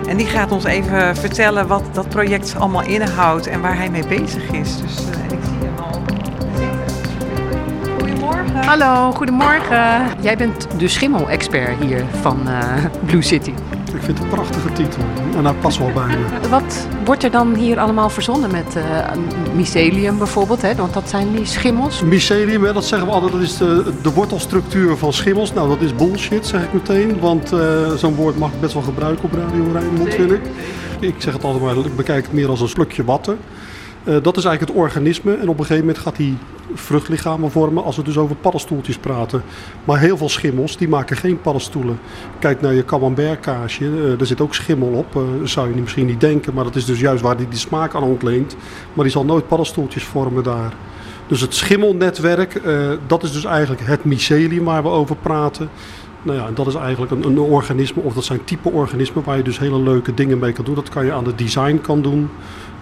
En 0.08 0.18
die 0.18 0.28
gaat 0.28 0.52
ons 0.52 0.64
even 0.64 1.16
vertellen 1.16 1.68
wat 1.68 1.84
dat 1.92 2.10
project 2.10 2.56
allemaal 2.58 2.84
inhoudt 2.84 3.48
en 3.48 3.62
waar 3.62 3.78
hij 3.78 3.90
mee 3.90 4.08
bezig 4.08 4.52
is. 4.52 4.82
Dus 4.82 4.96
en 4.98 5.38
ik 5.38 5.44
zie 5.44 5.68
hem 5.68 5.78
al. 5.78 6.19
Goedemorgen. 8.50 8.80
Hallo, 8.80 9.12
goedemorgen. 9.12 10.22
Jij 10.22 10.38
bent 10.38 10.68
de 10.78 10.88
schimmel-expert 10.88 11.84
hier 11.84 12.06
van 12.22 12.48
eh, 12.48 12.86
Blue 13.06 13.22
City. 13.22 13.50
Ik 13.94 14.02
vind 14.02 14.08
het 14.08 14.20
een 14.20 14.28
prachtige 14.28 14.72
titel. 14.72 15.02
En 15.38 15.46
hij 15.46 15.54
past 15.54 15.78
wel 15.78 15.92
bij 15.92 16.06
me. 16.08 16.50
Wat 16.50 16.88
wordt 17.06 17.24
er 17.24 17.32
dan 17.32 17.56
hier 17.56 17.80
allemaal 17.80 18.10
verzonnen 18.10 18.52
met 18.52 18.76
eh, 18.76 18.84
mycelium 19.56 20.18
bijvoorbeeld? 20.18 20.62
Hè? 20.62 20.76
Want 20.76 20.94
dat 20.94 21.10
zijn 21.10 21.36
die 21.36 21.46
schimmels. 21.46 22.04
Mycelium, 22.04 22.64
hè, 22.64 22.74
dat 22.74 22.86
zeggen 22.86 23.08
we 23.08 23.14
altijd, 23.14 23.32
dat 23.32 23.42
is 23.42 23.58
de, 23.58 23.94
de 24.02 24.14
wortelstructuur 24.14 24.98
van 24.98 25.14
schimmels. 25.14 25.54
Nou, 25.54 25.70
dat 25.70 25.82
is 25.82 25.96
bullshit, 25.96 26.48
zeg 26.48 26.64
ik 26.64 26.74
meteen. 26.74 27.20
Want 27.20 27.52
eh, 27.52 27.92
zo'n 27.92 28.16
woord 28.16 28.38
mag 28.38 28.52
ik 28.52 28.62
best 28.62 28.74
wel 28.74 28.84
gebruiken 28.84 29.24
op 29.24 29.34
Radio 29.34 29.72
Rijnmond, 29.72 30.14
vind 30.14 30.32
ik. 30.32 30.42
Ik 31.00 31.16
zeg 31.18 31.34
het 31.34 31.44
altijd 31.44 31.64
maar, 31.64 31.86
ik 31.86 31.96
bekijk 31.96 32.24
het 32.24 32.34
meer 32.34 32.50
als 32.50 32.62
een 32.62 32.70
slukje 32.70 33.04
water. 33.04 33.38
Eh, 34.04 34.16
dat 34.22 34.38
is 34.38 34.46
eigenlijk 34.46 34.60
het 34.60 34.84
organisme. 34.84 35.34
En 35.34 35.50
op 35.50 35.60
een 35.60 35.66
gegeven 35.66 35.86
moment 35.86 35.98
gaat 35.98 36.16
die 36.16 36.38
vruchtlichamen 36.74 37.52
vormen 37.52 37.84
als 37.84 37.96
we 37.96 38.04
dus 38.04 38.18
over 38.18 38.36
paddenstoeltjes 38.36 38.98
praten. 38.98 39.44
Maar 39.84 40.00
heel 40.00 40.18
veel 40.18 40.30
schimmels, 40.30 40.78
die 40.78 40.88
maken 40.88 41.18
geen 41.18 41.42
paddenstoelen. 41.42 42.00
Kijk 42.40 42.62
naar 42.62 42.74
je 42.74 42.86
camembertkaasje, 42.86 43.86
eh, 43.86 44.18
daar 44.18 44.28
zit 44.28 44.42
ook 44.42 44.56
schimmel 44.56 44.88
op. 44.88 45.16
Eh, 45.16 45.22
zou 45.44 45.76
je 45.76 45.82
misschien 45.82 46.06
niet 46.06 46.22
denken, 46.22 46.54
maar 46.54 46.64
dat 46.64 46.76
is 46.76 46.86
dus 46.86 47.00
juist 47.00 47.22
waar 47.22 47.38
die, 47.38 47.48
die 47.48 47.60
smaak 47.60 47.96
aan 47.96 48.04
ontleent. 48.04 48.56
Maar 48.94 49.04
die 49.04 49.14
zal 49.14 49.26
nooit 49.26 49.48
paddenstoeltjes 49.48 50.04
vormen 50.04 50.44
daar. 50.44 50.74
Dus 51.28 51.42
het 51.42 51.56
schimmelnetwerk, 51.56 52.56
eh, 52.56 52.90
dat 53.08 53.24
is 53.24 53.32
dus 53.32 53.46
eigenlijk 53.46 53.82
het 53.86 54.04
mycelium 54.04 54.64
waar 54.64 54.84
we 54.84 54.90
over 54.90 55.16
praten. 55.16 55.70
Nou 56.22 56.38
ja, 56.38 56.48
en 56.48 56.54
dat 56.54 56.68
is 56.68 56.76
eigenlijk 56.76 57.12
een, 57.12 57.24
een 57.24 57.40
organisme, 57.40 58.02
of 58.02 58.14
dat 58.14 58.24
zijn 58.24 58.44
type 58.44 58.70
organismen 58.70 59.24
waar 59.24 59.38
je 59.38 59.44
dus 59.44 59.60
hele 59.60 59.80
leuke 59.80 60.14
dingen 60.14 60.40
mee 60.40 60.52
kan 60.52 60.66
doen. 60.66 60.76
Dat 60.76 60.90
kan 60.90 61.06
je 61.06 61.12
aan 61.12 61.24
de 61.24 61.36
design 61.36 61.80
kan 61.82 62.02
doen, 62.02 62.30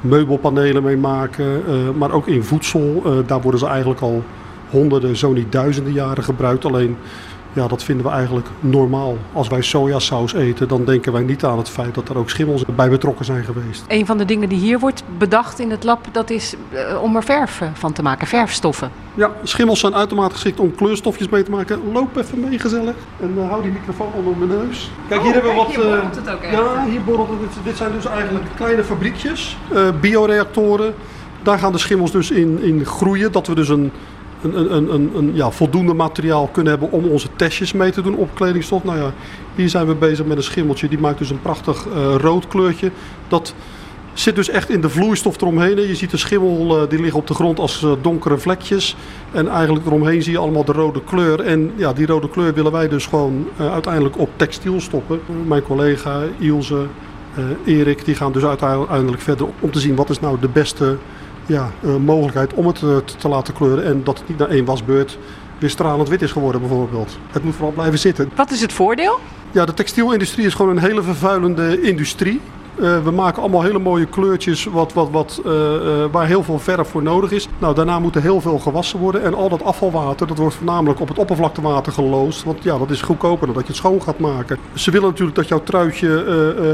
meubelpanelen 0.01 0.83
mee 0.83 0.97
maken, 0.97 1.63
eh, 1.67 1.73
maar 1.97 2.11
ook 2.11 2.27
in 2.27 2.43
voedsel. 2.43 3.01
eh, 3.05 3.11
daar 3.25 3.41
worden 3.41 3.59
ze 3.59 3.67
eigenlijk 3.67 4.01
al 4.01 4.23
honderden, 4.69 5.15
zo 5.15 5.33
niet 5.33 5.51
duizenden 5.51 5.93
jaren 5.93 6.23
gebruikt. 6.23 6.65
Alleen, 6.65 6.97
ja, 7.57 7.67
dat 7.67 7.83
vinden 7.83 8.05
we 8.05 8.11
eigenlijk 8.11 8.47
normaal. 8.59 9.17
Als 9.33 9.47
wij 9.47 9.61
sojasaus 9.61 10.33
eten, 10.33 10.67
dan 10.67 10.85
denken 10.85 11.11
wij 11.13 11.21
niet 11.23 11.43
aan 11.43 11.57
het 11.57 11.69
feit 11.69 11.95
dat 11.95 12.09
er 12.09 12.17
ook 12.17 12.29
schimmels 12.29 12.63
bij 12.75 12.89
betrokken 12.89 13.25
zijn 13.25 13.43
geweest. 13.43 13.83
Een 13.87 14.05
van 14.05 14.17
de 14.17 14.25
dingen 14.25 14.49
die 14.49 14.57
hier 14.59 14.79
wordt 14.79 15.03
bedacht 15.17 15.59
in 15.59 15.71
het 15.71 15.83
lab, 15.83 16.05
dat 16.11 16.29
is 16.29 16.55
eh, 16.71 17.01
om 17.03 17.15
er 17.15 17.23
verf 17.23 17.61
eh, 17.61 17.67
van 17.73 17.93
te 17.93 18.01
maken, 18.01 18.27
verfstoffen. 18.27 18.91
Ja, 19.13 19.31
schimmels 19.43 19.79
zijn 19.79 19.95
uitermate 19.95 20.33
geschikt 20.33 20.59
om 20.59 20.75
kleurstofjes 20.75 21.29
mee 21.29 21.43
te 21.43 21.51
maken. 21.51 21.79
Loop 21.93 22.17
even 22.17 22.39
mee, 22.39 22.59
gezellig. 22.59 22.95
En 23.19 23.33
eh, 23.37 23.49
hou 23.49 23.61
die 23.61 23.71
microfoon 23.71 24.11
onder 24.15 24.37
mijn 24.47 24.59
neus. 24.59 24.91
Kijk, 25.07 25.21
hier 25.21 25.33
hebben 25.33 25.51
we 25.51 25.57
wat... 25.57 25.67
eh, 25.69 26.51
Ja, 26.51 26.85
hier 26.89 27.03
borrelt 27.03 27.29
het. 27.29 27.39
Dit- 27.63 27.77
zijn 27.77 27.91
dus 27.91 28.05
eigenlijk 28.05 28.45
kleine 28.55 28.83
fabriekjes, 28.83 29.57
bioreactoren. 30.01 30.93
Daar 31.43 31.59
gaan 31.59 31.71
de 31.71 31.77
schimmels 31.77 32.11
dus 32.11 32.31
in, 32.31 32.59
in 32.61 32.85
groeien. 32.85 33.31
Dat 33.31 33.47
we 33.47 33.55
dus 33.55 33.69
een, 33.69 33.91
een, 34.41 35.15
een, 35.15 35.31
ja, 35.33 35.51
voldoende 35.51 35.93
materiaal 35.93 36.47
kunnen 36.47 36.71
hebben 36.71 36.91
om 36.91 37.05
onze 37.05 37.27
testjes 37.35 37.73
mee 37.73 37.91
te 37.91 38.01
doen 38.01 38.15
op 38.15 38.29
kledingstof. 38.33 38.83
Nou 38.83 38.97
ja, 38.97 39.13
hier 39.55 39.69
zijn 39.69 39.87
we 39.87 39.95
bezig 39.95 40.25
met 40.25 40.37
een 40.37 40.43
schimmeltje. 40.43 40.87
Die 40.87 40.99
maakt 40.99 41.17
dus 41.17 41.29
een 41.29 41.41
prachtig 41.41 41.85
eh, 41.87 42.15
rood 42.15 42.47
kleurtje. 42.47 42.91
Dat 43.27 43.53
zit 44.13 44.35
dus 44.35 44.49
echt 44.49 44.69
in 44.69 44.81
de 44.81 44.89
vloeistof 44.89 45.41
eromheen. 45.41 45.87
Je 45.87 45.95
ziet 45.95 46.11
de 46.11 46.17
schimmel, 46.17 46.81
eh, 46.81 46.89
die 46.89 46.99
liggen 46.99 47.19
op 47.19 47.27
de 47.27 47.33
grond 47.33 47.59
als 47.59 47.83
eh, 47.83 47.91
donkere 48.01 48.37
vlekjes. 48.37 48.95
En 49.31 49.47
eigenlijk 49.47 49.85
eromheen 49.85 50.21
zie 50.21 50.31
je 50.31 50.37
allemaal 50.37 50.65
de 50.65 50.71
rode 50.71 51.01
kleur. 51.03 51.39
En 51.39 51.71
ja, 51.75 51.93
die 51.93 52.05
rode 52.05 52.29
kleur 52.29 52.53
willen 52.53 52.71
wij 52.71 52.87
dus 52.87 53.05
gewoon 53.05 53.47
uiteindelijk 53.57 54.17
op 54.17 54.29
textiel 54.35 54.81
stoppen. 54.81 55.19
Mijn 55.47 55.63
collega 55.63 56.21
Ilse, 56.39 56.85
Erik, 57.65 58.05
die 58.05 58.15
gaan 58.15 58.31
dus 58.31 58.43
uiteindelijk 58.43 59.21
verder 59.21 59.47
om 59.59 59.71
te 59.71 59.79
zien 59.79 59.95
wat 59.95 60.09
is 60.09 60.19
nou 60.19 60.39
de 60.39 60.47
beste 60.47 60.97
ja, 61.47 61.71
eh, 61.83 61.95
mogelijkheid 61.95 62.53
om 62.53 62.67
het 62.67 62.75
eh, 62.75 62.97
te, 62.97 63.15
te 63.15 63.27
laten 63.27 63.53
kleuren. 63.53 63.83
En 63.83 64.03
dat 64.03 64.19
het 64.19 64.27
niet 64.27 64.37
na 64.37 64.47
één 64.47 64.65
wasbeurt 64.65 65.17
weer 65.59 65.69
stralend 65.69 66.09
wit 66.09 66.21
is 66.21 66.31
geworden 66.31 66.61
bijvoorbeeld. 66.61 67.17
Het 67.31 67.43
moet 67.43 67.55
vooral 67.55 67.73
blijven 67.73 67.99
zitten. 67.99 68.31
Wat 68.35 68.51
is 68.51 68.61
het 68.61 68.73
voordeel? 68.73 69.19
Ja, 69.51 69.65
de 69.65 69.73
textielindustrie 69.73 70.45
is 70.45 70.53
gewoon 70.53 70.77
een 70.77 70.83
hele 70.83 71.03
vervuilende 71.03 71.81
industrie. 71.81 72.41
Eh, 72.81 73.03
we 73.03 73.11
maken 73.11 73.41
allemaal 73.41 73.61
hele 73.61 73.79
mooie 73.79 74.05
kleurtjes 74.05 74.65
wat, 74.65 74.93
wat, 74.93 75.09
wat, 75.11 75.41
eh, 75.45 75.75
eh, 75.75 76.11
waar 76.11 76.27
heel 76.27 76.43
veel 76.43 76.59
verf 76.59 76.87
voor 76.87 77.03
nodig 77.03 77.31
is. 77.31 77.47
Nou, 77.59 77.75
daarna 77.75 77.99
moet 77.99 78.15
er 78.15 78.21
heel 78.21 78.41
veel 78.41 78.59
gewassen 78.59 78.99
worden. 78.99 79.23
En 79.23 79.33
al 79.33 79.49
dat 79.49 79.63
afvalwater, 79.63 80.27
dat 80.27 80.37
wordt 80.37 80.55
voornamelijk 80.55 80.99
op 80.99 81.07
het 81.07 81.17
oppervlaktewater 81.17 81.91
geloosd. 81.91 82.43
Want 82.43 82.63
ja, 82.63 82.77
dat 82.77 82.89
is 82.89 83.01
goedkoper 83.01 83.45
dan 83.45 83.55
dat 83.55 83.65
je 83.65 83.71
het 83.71 83.81
schoon 83.81 84.01
gaat 84.01 84.19
maken. 84.19 84.57
Ze 84.73 84.91
willen 84.91 85.09
natuurlijk 85.09 85.35
dat 85.35 85.47
jouw 85.47 85.63
truitje 85.63 86.25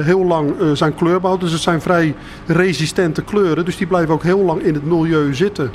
heel 0.04 0.26
lang 0.26 0.54
zijn 0.74 0.96
kleur 0.96 1.20
behoudt. 1.20 1.42
Dus 1.42 1.52
het 1.52 1.62
zijn 1.62 1.82
vrij 1.82 2.16
resistente 2.46 3.22
kleuren. 3.22 3.66
Dus 3.66 3.78
die 3.78 3.88
blijven 3.88 4.14
ook 4.14 4.24
heel 4.24 4.44
lang 4.44 4.62
in 4.62 4.74
het 4.74 4.86
milieu 4.86 5.34
zitten. 5.34 5.72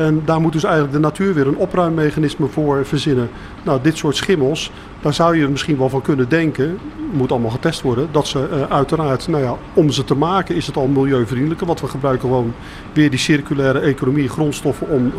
En 0.00 0.22
daar 0.24 0.40
moet 0.40 0.52
dus 0.52 0.64
eigenlijk 0.64 0.94
de 0.94 1.00
natuur 1.00 1.34
weer 1.34 1.46
een 1.46 1.56
opruimmechanisme 1.56 2.46
voor 2.46 2.86
verzinnen. 2.86 3.30
Nou, 3.62 3.78
dit 3.82 3.96
soort 3.96 4.16
schimmels, 4.16 4.70
daar 5.00 5.14
zou 5.14 5.36
je 5.36 5.48
misschien 5.48 5.78
wel 5.78 5.88
van 5.88 6.02
kunnen 6.02 6.28
denken, 6.28 6.78
moet 7.12 7.30
allemaal 7.30 7.50
getest 7.50 7.82
worden, 7.82 8.08
dat 8.10 8.26
ze 8.26 8.48
eh, 8.48 8.62
uiteraard, 8.74 9.28
nou 9.28 9.42
ja, 9.42 9.56
om 9.74 9.90
ze 9.90 10.04
te 10.04 10.14
maken 10.14 10.54
is 10.54 10.66
het 10.66 10.76
al 10.76 10.86
milieuvriendelijker. 10.86 11.66
Want 11.66 11.80
we 11.80 11.86
gebruiken 11.86 12.28
gewoon 12.28 12.54
weer 12.92 13.10
die 13.10 13.18
circulaire 13.18 13.78
economie, 13.78 14.28
grondstoffen 14.28 14.88
om 14.88 15.12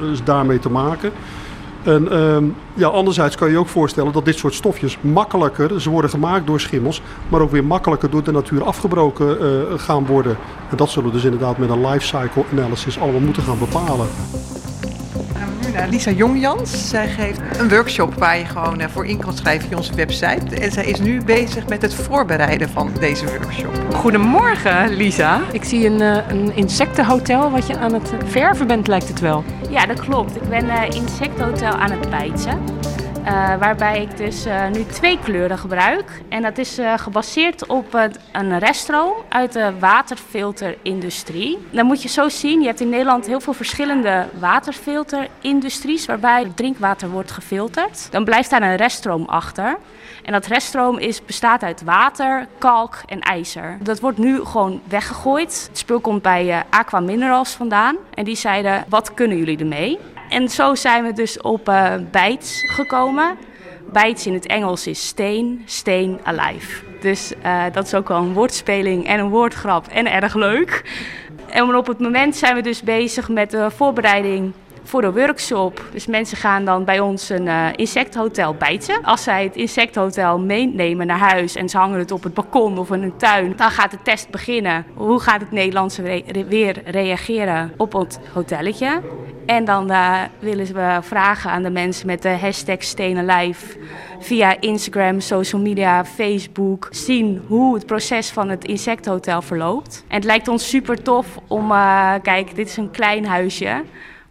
dus 0.00 0.24
daarmee 0.24 0.58
te 0.58 0.70
maken. 0.70 1.12
En 1.88 2.10
ehm, 2.12 2.44
ja, 2.74 2.88
anderzijds 2.88 3.36
kan 3.36 3.46
je 3.46 3.52
je 3.52 3.60
ook 3.60 3.68
voorstellen 3.68 4.12
dat 4.12 4.24
dit 4.24 4.38
soort 4.38 4.54
stofjes 4.54 4.98
makkelijker, 5.00 5.80
ze 5.80 5.90
worden 5.90 6.10
gemaakt 6.10 6.46
door 6.46 6.60
schimmels, 6.60 7.02
maar 7.28 7.40
ook 7.40 7.50
weer 7.50 7.64
makkelijker 7.64 8.10
door 8.10 8.24
de 8.24 8.32
natuur 8.32 8.64
afgebroken 8.64 9.40
eh, 9.40 9.78
gaan 9.78 10.06
worden. 10.06 10.36
En 10.70 10.76
dat 10.76 10.90
zullen 10.90 11.08
we 11.08 11.14
dus 11.14 11.24
inderdaad 11.24 11.58
met 11.58 11.70
een 11.70 11.86
life 11.86 12.06
cycle 12.06 12.44
analysis 12.52 12.98
allemaal 12.98 13.20
moeten 13.20 13.42
gaan 13.42 13.58
bepalen. 13.58 14.06
Lisa 15.86 16.10
Jongjans. 16.10 16.88
Zij 16.88 17.08
geeft 17.08 17.40
een 17.58 17.68
workshop 17.68 18.14
waar 18.14 18.38
je 18.38 18.44
gewoon 18.44 18.80
eh, 18.80 18.88
voor 18.88 19.06
in 19.06 19.18
kan 19.18 19.36
schrijven 19.36 19.68
via 19.68 19.76
onze 19.76 19.94
website. 19.94 20.56
En 20.60 20.72
zij 20.72 20.84
is 20.84 21.00
nu 21.00 21.24
bezig 21.24 21.66
met 21.68 21.82
het 21.82 21.94
voorbereiden 21.94 22.68
van 22.68 22.90
deze 23.00 23.24
workshop. 23.26 23.94
Goedemorgen, 23.94 24.94
Lisa. 24.94 25.40
Ik 25.52 25.64
zie 25.64 25.86
een, 25.86 26.00
eh, 26.00 26.28
een 26.28 26.56
insectenhotel 26.56 27.50
wat 27.50 27.66
je 27.66 27.78
aan 27.78 27.92
het 27.92 28.12
verven 28.24 28.66
bent, 28.66 28.86
lijkt 28.86 29.08
het 29.08 29.20
wel. 29.20 29.44
Ja, 29.70 29.86
dat 29.86 30.00
klopt. 30.00 30.36
Ik 30.36 30.48
ben 30.48 30.68
eh 30.70 30.90
insecthotel 30.90 31.72
aan 31.72 31.90
het 31.90 32.10
bijten. 32.10 32.58
Eh, 33.28 33.34
waarbij 33.58 34.02
ik 34.02 34.16
dus 34.16 34.44
eh, 34.44 34.68
nu 34.68 34.84
twee 34.84 35.18
kleuren 35.18 35.58
gebruik. 35.58 36.22
En 36.28 36.42
dat 36.42 36.58
is 36.58 36.78
eh, 36.78 36.98
gebaseerd 36.98 37.66
op 37.66 37.94
een 38.32 38.58
reststroom 38.58 39.12
uit 39.28 39.52
de 39.52 39.72
waterfilterindustrie. 39.78 41.58
Dan 41.70 41.86
moet 41.86 42.02
je 42.02 42.08
zo 42.08 42.28
zien, 42.28 42.60
je 42.60 42.66
hebt 42.66 42.80
in 42.80 42.88
Nederland 42.88 43.26
heel 43.26 43.40
veel 43.40 43.52
verschillende 43.52 44.26
waterfilterindustries 44.38 46.06
waarbij 46.06 46.52
drinkwater 46.54 47.08
wordt 47.08 47.30
gefilterd. 47.30 48.08
Dan 48.10 48.24
blijft 48.24 48.50
daar 48.50 48.62
een 48.62 48.76
reststroom 48.76 49.24
achter. 49.24 49.78
En 50.22 50.32
dat 50.32 50.46
reststroom 50.46 50.98
is, 50.98 51.24
bestaat 51.24 51.62
uit 51.62 51.82
water, 51.82 52.46
kalk 52.58 52.96
en 53.06 53.20
ijzer. 53.20 53.78
Dat 53.82 54.00
wordt 54.00 54.18
nu 54.18 54.44
gewoon 54.44 54.80
weggegooid. 54.88 55.66
Het 55.68 55.78
spul 55.78 56.00
komt 56.00 56.22
bij 56.22 56.64
Aqua 56.70 57.00
Minerals 57.00 57.52
vandaan. 57.52 57.96
En 58.14 58.24
die 58.24 58.36
zeiden, 58.36 58.84
wat 58.88 59.14
kunnen 59.14 59.36
jullie 59.36 59.58
ermee? 59.58 59.98
En 60.28 60.48
zo 60.48 60.74
zijn 60.74 61.04
we 61.04 61.12
dus 61.12 61.40
op 61.40 61.64
bijts 62.10 62.62
gekomen. 62.66 63.36
Bijts 63.92 64.26
in 64.26 64.34
het 64.34 64.46
Engels 64.46 64.86
is 64.86 65.06
steen, 65.06 65.62
steen 65.64 66.20
alive. 66.22 66.84
Dus 67.00 67.32
eh, 67.42 67.64
dat 67.72 67.86
is 67.86 67.94
ook 67.94 68.08
wel 68.08 68.18
een 68.18 68.32
woordspeling 68.32 69.06
en 69.06 69.18
een 69.18 69.28
woordgrap 69.28 69.86
en 69.86 70.12
erg 70.12 70.34
leuk. 70.34 70.84
En 71.46 71.74
op 71.74 71.86
het 71.86 71.98
moment 71.98 72.36
zijn 72.36 72.54
we 72.54 72.60
dus 72.60 72.82
bezig 72.82 73.28
met 73.28 73.50
de 73.50 73.70
voorbereiding 73.70 74.52
voor 74.88 75.00
de 75.00 75.12
workshop. 75.12 75.84
Dus 75.92 76.06
mensen 76.06 76.36
gaan 76.36 76.64
dan 76.64 76.84
bij 76.84 77.00
ons 77.00 77.28
een 77.28 77.48
eh, 77.48 77.66
insecthotel 77.76 78.54
bijten. 78.54 79.04
Als 79.04 79.22
zij 79.22 79.44
het 79.44 79.56
insecthotel 79.56 80.38
meenemen 80.38 81.06
naar 81.06 81.18
huis 81.18 81.54
en 81.54 81.68
ze 81.68 81.78
hangen 81.78 81.98
het 81.98 82.10
op 82.10 82.22
het 82.22 82.34
balkon 82.34 82.78
of 82.78 82.90
in 82.90 83.02
een 83.02 83.16
tuin, 83.16 83.52
dan 83.56 83.70
gaat 83.70 83.90
de 83.90 84.02
test 84.02 84.30
beginnen. 84.30 84.84
Hoe 84.94 85.20
gaat 85.20 85.40
het 85.40 85.50
Nederlandse 85.50 86.22
weer 86.48 86.82
reageren 86.84 87.72
op 87.76 87.92
het 87.92 88.20
hotelletje? 88.32 89.00
En 89.46 89.64
dan 89.64 89.90
eh, 89.90 90.20
willen 90.38 90.66
we 90.66 90.98
vragen 91.02 91.50
aan 91.50 91.62
de 91.62 91.70
mensen 91.70 92.06
met 92.06 92.22
de 92.22 92.28
hashtag 92.28 92.82
Steenalive 92.82 93.78
via 94.18 94.60
Instagram, 94.60 95.20
social 95.20 95.60
media, 95.60 96.04
Facebook 96.04 96.88
zien 96.90 97.42
hoe 97.46 97.74
het 97.74 97.86
proces 97.86 98.30
van 98.30 98.48
het 98.48 98.64
insecthotel 98.64 99.42
verloopt. 99.42 100.04
En 100.08 100.16
het 100.16 100.24
lijkt 100.24 100.48
ons 100.48 100.68
super 100.68 101.02
tof 101.02 101.26
om, 101.46 101.70
eh, 101.70 102.14
kijk, 102.22 102.54
dit 102.54 102.68
is 102.68 102.76
een 102.76 102.90
klein 102.90 103.26
huisje. 103.26 103.82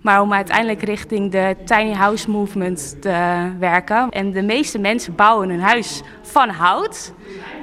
Maar 0.08 0.22
om 0.22 0.34
uiteindelijk 0.34 0.82
richting 0.84 1.32
de 1.32 1.56
tiny 1.66 1.94
house 1.94 2.30
movement 2.30 3.02
te 3.02 3.52
werken. 3.60 4.10
En 4.10 4.32
de 4.32 4.42
meeste 4.42 4.80
mensen 4.80 5.16
bouwen 5.16 5.50
een 5.50 5.62
huis 5.62 6.02
van 6.22 6.50
hout. 6.50 7.14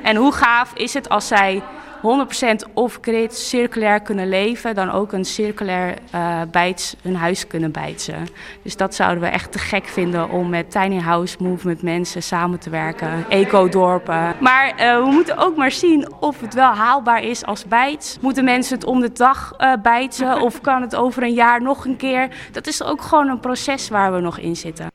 En 0.02 0.16
hoe 0.16 0.32
gaaf 0.32 0.72
is 0.74 0.94
het 0.94 1.08
als 1.08 1.26
zij 1.26 1.62
100% 2.04 2.72
off-grid 2.74 3.36
circulair 3.36 4.00
kunnen 4.00 4.28
leven, 4.28 4.74
dan 4.74 4.90
ook 4.90 5.12
een 5.12 5.24
circulair 5.24 5.94
eh 6.10 6.40
bijts 6.50 6.96
hun 7.02 7.16
huis 7.16 7.46
kunnen 7.46 7.72
bijtsen. 7.72 8.28
Dus 8.62 8.76
dat 8.76 8.94
zouden 8.94 9.22
we 9.22 9.28
echt 9.28 9.52
te 9.52 9.58
gek 9.58 9.84
vinden 9.84 10.30
om 10.30 10.48
met 10.48 10.70
tiny 10.70 10.98
house 10.98 11.36
movement 11.40 11.82
mensen 11.82 12.22
samen 12.22 12.58
te 12.58 12.70
werken, 12.70 13.24
ecodorpen. 13.28 14.34
Maar 14.40 14.72
eh, 14.76 14.96
we 14.96 15.10
moeten 15.10 15.36
ook 15.36 15.56
maar 15.56 15.70
zien 15.70 16.12
of 16.20 16.40
het 16.40 16.54
wel 16.54 16.72
haalbaar 16.72 17.22
is 17.22 17.44
als 17.44 17.64
bijts. 17.64 18.18
Moeten 18.20 18.44
mensen 18.44 18.74
het 18.74 18.86
om 18.86 19.00
de 19.00 19.12
dag 19.12 19.52
eh 19.56 19.72
bijtsen 19.82 20.40
of 20.40 20.60
kan 20.60 20.82
het 20.82 20.96
over 20.96 21.22
een 21.22 21.34
jaar 21.34 21.62
nog 21.62 21.84
een 21.84 21.96
keer? 21.96 22.28
Dat 22.52 22.66
is 22.66 22.82
ook 22.82 23.02
gewoon 23.02 23.28
een 23.28 23.40
proces 23.40 23.88
waar 23.88 24.12
we 24.12 24.20
nog 24.20 24.38
in 24.38 24.56
zitten. 24.56 24.93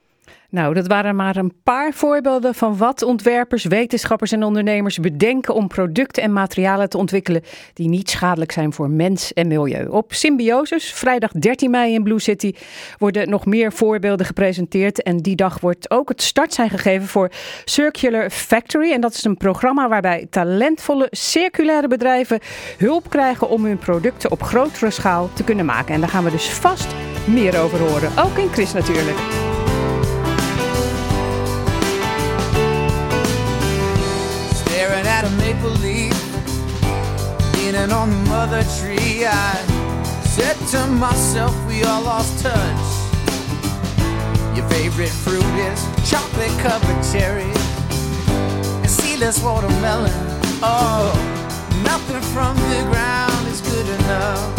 Nou, 0.52 0.74
dat 0.74 0.88
waren 0.88 1.16
maar 1.16 1.36
een 1.36 1.54
paar 1.64 1.94
voorbeelden 1.94 2.56
van 2.56 2.78
wat 2.78 3.02
ontwerpers, 3.02 3.64
wetenschappers 3.64 4.32
en 4.32 4.44
ondernemers 4.44 4.98
bedenken 4.98 5.54
om 5.54 5.68
producten 5.68 6.24
en 6.24 6.34
materialen 6.34 6.90
te 6.90 6.98
ontwikkelen 6.98 7.44
die 7.74 7.90
niet 7.90 8.10
schadelijk 8.10 8.52
zijn 8.52 8.74
voor 8.74 8.90
mens 8.90 9.34
en 9.34 9.48
milieu. 9.48 9.88
Op 9.88 10.14
Symbiosis, 10.14 10.94
vrijdag 10.94 11.32
13 11.32 11.72
mei 11.72 11.94
in 11.94 12.04
Blue 12.04 12.20
City, 12.20 12.54
worden 12.98 13.30
nog 13.30 13.46
meer 13.46 13.74
voorbeelden 13.74 14.26
gepresenteerd. 14.26 15.04
En 15.04 15.18
die 15.18 15.36
dag 15.36 15.60
wordt 15.60 15.92
ook 15.92 16.10
het 16.10 16.22
startsein 16.22 16.70
gegeven 16.70 17.08
voor 17.08 17.32
Circular 17.66 18.30
Factory. 18.30 18.92
En 18.92 19.02
dat 19.02 19.14
is 19.14 19.24
een 19.24 19.38
programma 19.38 19.90
waarbij 19.90 20.28
talentvolle 20.30 21.08
circulaire 21.12 21.88
bedrijven 21.88 22.40
hulp 22.78 23.10
krijgen 23.10 23.50
om 23.50 23.66
hun 23.66 23.78
producten 23.78 24.32
op 24.32 24.44
grotere 24.44 24.92
schaal 24.92 25.30
te 25.34 25.44
kunnen 25.44 25.66
maken. 25.66 25.94
En 25.94 26.00
daar 26.00 26.10
gaan 26.10 26.24
we 26.24 26.32
dus 26.32 26.50
vast 26.50 26.88
meer 27.26 27.60
over 27.60 27.80
horen. 27.80 28.18
Ook 28.18 28.38
in 28.38 28.50
Chris 28.52 28.74
natuurlijk. 28.74 29.18
Maple 35.60 35.78
leaf, 35.82 36.14
leaning 37.56 37.92
on 37.92 38.10
the 38.10 38.30
mother 38.30 38.64
tree. 38.80 39.26
I 39.26 39.56
said 40.24 40.56
to 40.72 40.88
myself, 40.88 41.54
we 41.68 41.84
all 41.84 42.02
lost 42.02 42.44
touch. 42.44 42.86
Your 44.56 44.68
favorite 44.70 45.10
fruit 45.10 45.44
is 45.44 45.84
chocolate 46.10 46.58
covered 46.60 47.04
cherries 47.12 47.66
and 48.82 48.90
seedless 48.90 49.42
watermelon. 49.44 50.14
Oh, 50.62 51.12
nothing 51.84 52.22
from 52.34 52.56
the 52.56 52.82
ground 52.92 53.48
is 53.48 53.62
good 53.62 53.88
enough. 54.00 54.56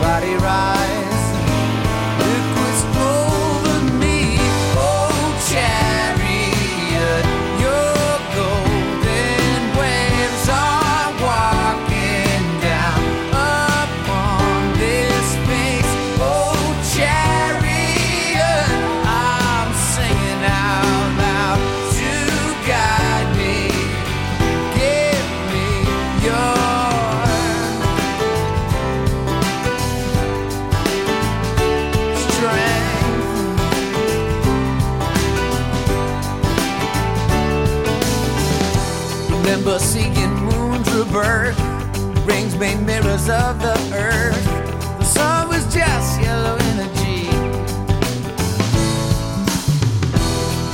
Body 0.00 0.34
rise, 0.34 1.23
Remember 39.64 39.82
seeing 39.82 40.34
moons 40.44 40.92
rebirth, 40.92 41.58
rings 42.26 42.54
made 42.54 42.82
mirrors 42.82 43.30
of 43.30 43.58
the 43.62 43.72
earth. 43.94 44.44
The 44.98 45.04
sun 45.04 45.48
was 45.48 45.64
just 45.72 46.20
yellow 46.20 46.56
energy. 46.72 47.24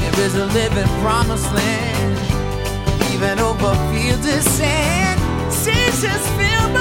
There 0.00 0.26
is 0.26 0.34
a 0.34 0.46
living 0.46 0.88
promised 1.04 1.52
land, 1.54 2.18
even 3.14 3.38
over 3.38 3.72
fields 3.92 4.26
of 4.26 4.42
sand. 4.42 5.20
Seasons 5.52 6.26
fill 6.30 6.79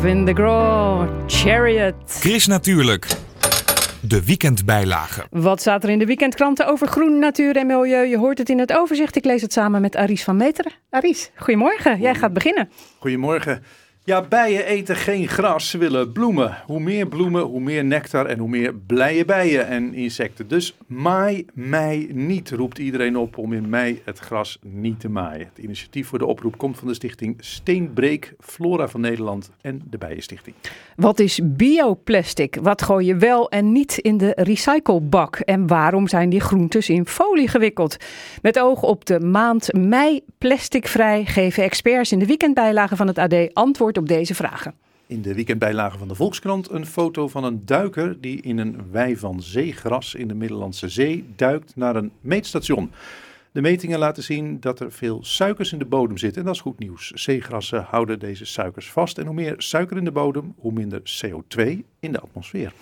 Kevin 0.00 0.24
de 0.24 0.34
Graw, 0.34 1.08
Chariot. 1.26 1.94
Chris 2.06 2.46
Natuurlijk. 2.46 3.06
De 4.00 4.24
weekendbijlage. 4.24 5.26
Wat 5.30 5.60
staat 5.60 5.84
er 5.84 5.90
in 5.90 5.98
de 5.98 6.06
weekendkranten 6.06 6.66
over 6.66 6.88
groen, 6.88 7.18
natuur 7.18 7.56
en 7.56 7.66
milieu? 7.66 8.06
Je 8.06 8.18
hoort 8.18 8.38
het 8.38 8.48
in 8.48 8.58
het 8.58 8.72
overzicht. 8.72 9.16
Ik 9.16 9.24
lees 9.24 9.42
het 9.42 9.52
samen 9.52 9.80
met 9.80 9.96
Aries 9.96 10.24
van 10.24 10.36
Meteren. 10.36 10.72
Aries, 10.90 11.30
goedemorgen. 11.36 12.00
Jij 12.00 12.14
gaat 12.14 12.32
beginnen. 12.32 12.70
Goedemorgen. 12.98 13.62
Ja, 14.08 14.22
bijen 14.22 14.64
eten 14.64 14.96
geen 14.96 15.28
gras, 15.28 15.70
ze 15.70 15.78
willen 15.78 16.12
bloemen. 16.12 16.56
Hoe 16.66 16.80
meer 16.80 17.06
bloemen, 17.06 17.42
hoe 17.42 17.60
meer 17.60 17.84
nectar 17.84 18.26
en 18.26 18.38
hoe 18.38 18.48
meer 18.48 18.74
blije 18.74 19.24
bijen 19.24 19.66
en 19.66 19.94
insecten. 19.94 20.48
Dus 20.48 20.76
maai 20.86 21.46
mei 21.54 22.08
niet, 22.12 22.50
roept 22.50 22.78
iedereen 22.78 23.16
op 23.16 23.38
om 23.38 23.52
in 23.52 23.68
mei 23.68 24.00
het 24.04 24.18
gras 24.18 24.58
niet 24.62 25.00
te 25.00 25.08
maaien. 25.08 25.46
Het 25.54 25.64
initiatief 25.64 26.08
voor 26.08 26.18
de 26.18 26.26
oproep 26.26 26.58
komt 26.58 26.78
van 26.78 26.88
de 26.88 26.94
stichting 26.94 27.36
Steenbreek, 27.38 28.34
Flora 28.40 28.88
van 28.88 29.00
Nederland 29.00 29.50
en 29.60 29.82
de 29.90 29.98
Bijenstichting. 29.98 30.56
Wat 30.96 31.18
is 31.18 31.40
bioplastic? 31.44 32.58
Wat 32.62 32.82
gooi 32.82 33.06
je 33.06 33.16
wel 33.16 33.50
en 33.50 33.72
niet 33.72 33.98
in 33.98 34.16
de 34.16 34.32
recyclebak? 34.36 35.36
En 35.36 35.66
waarom 35.66 36.08
zijn 36.08 36.28
die 36.28 36.40
groentes 36.40 36.88
in 36.88 37.06
folie 37.06 37.48
gewikkeld? 37.48 37.96
Met 38.42 38.58
oog 38.58 38.82
op 38.82 39.04
de 39.04 39.20
maand 39.20 39.72
mei 39.72 40.20
plasticvrij 40.38 41.24
geven 41.24 41.62
experts 41.62 42.12
in 42.12 42.18
de 42.18 42.26
weekendbijlage 42.26 42.96
van 42.96 43.06
het 43.06 43.18
AD 43.18 43.54
antwoord 43.54 43.96
op 43.98 44.08
deze 44.08 44.34
vragen. 44.34 44.74
In 45.06 45.22
de 45.22 45.34
weekendbijlage 45.34 45.98
van 45.98 46.08
de 46.08 46.14
Volkskrant 46.14 46.70
een 46.70 46.86
foto 46.86 47.28
van 47.28 47.44
een 47.44 47.62
duiker 47.64 48.20
die 48.20 48.40
in 48.40 48.58
een 48.58 48.90
wei 48.90 49.16
van 49.16 49.42
zeegras 49.42 50.14
in 50.14 50.28
de 50.28 50.34
Middellandse 50.34 50.88
Zee 50.88 51.24
duikt 51.36 51.76
naar 51.76 51.96
een 51.96 52.12
meetstation. 52.20 52.90
De 53.52 53.60
metingen 53.60 53.98
laten 53.98 54.22
zien 54.22 54.60
dat 54.60 54.80
er 54.80 54.92
veel 54.92 55.18
suikers 55.22 55.72
in 55.72 55.78
de 55.78 55.84
bodem 55.84 56.18
zitten 56.18 56.40
en 56.40 56.46
dat 56.46 56.54
is 56.54 56.60
goed 56.60 56.78
nieuws. 56.78 57.10
Zeegrassen 57.10 57.82
houden 57.82 58.18
deze 58.18 58.44
suikers 58.44 58.90
vast 58.90 59.18
en 59.18 59.26
hoe 59.26 59.34
meer 59.34 59.54
suiker 59.58 59.96
in 59.96 60.04
de 60.04 60.12
bodem, 60.12 60.54
hoe 60.58 60.72
minder 60.72 61.00
CO2 61.00 61.62
in 62.00 62.12
de 62.12 62.20
atmosfeer. 62.20 62.72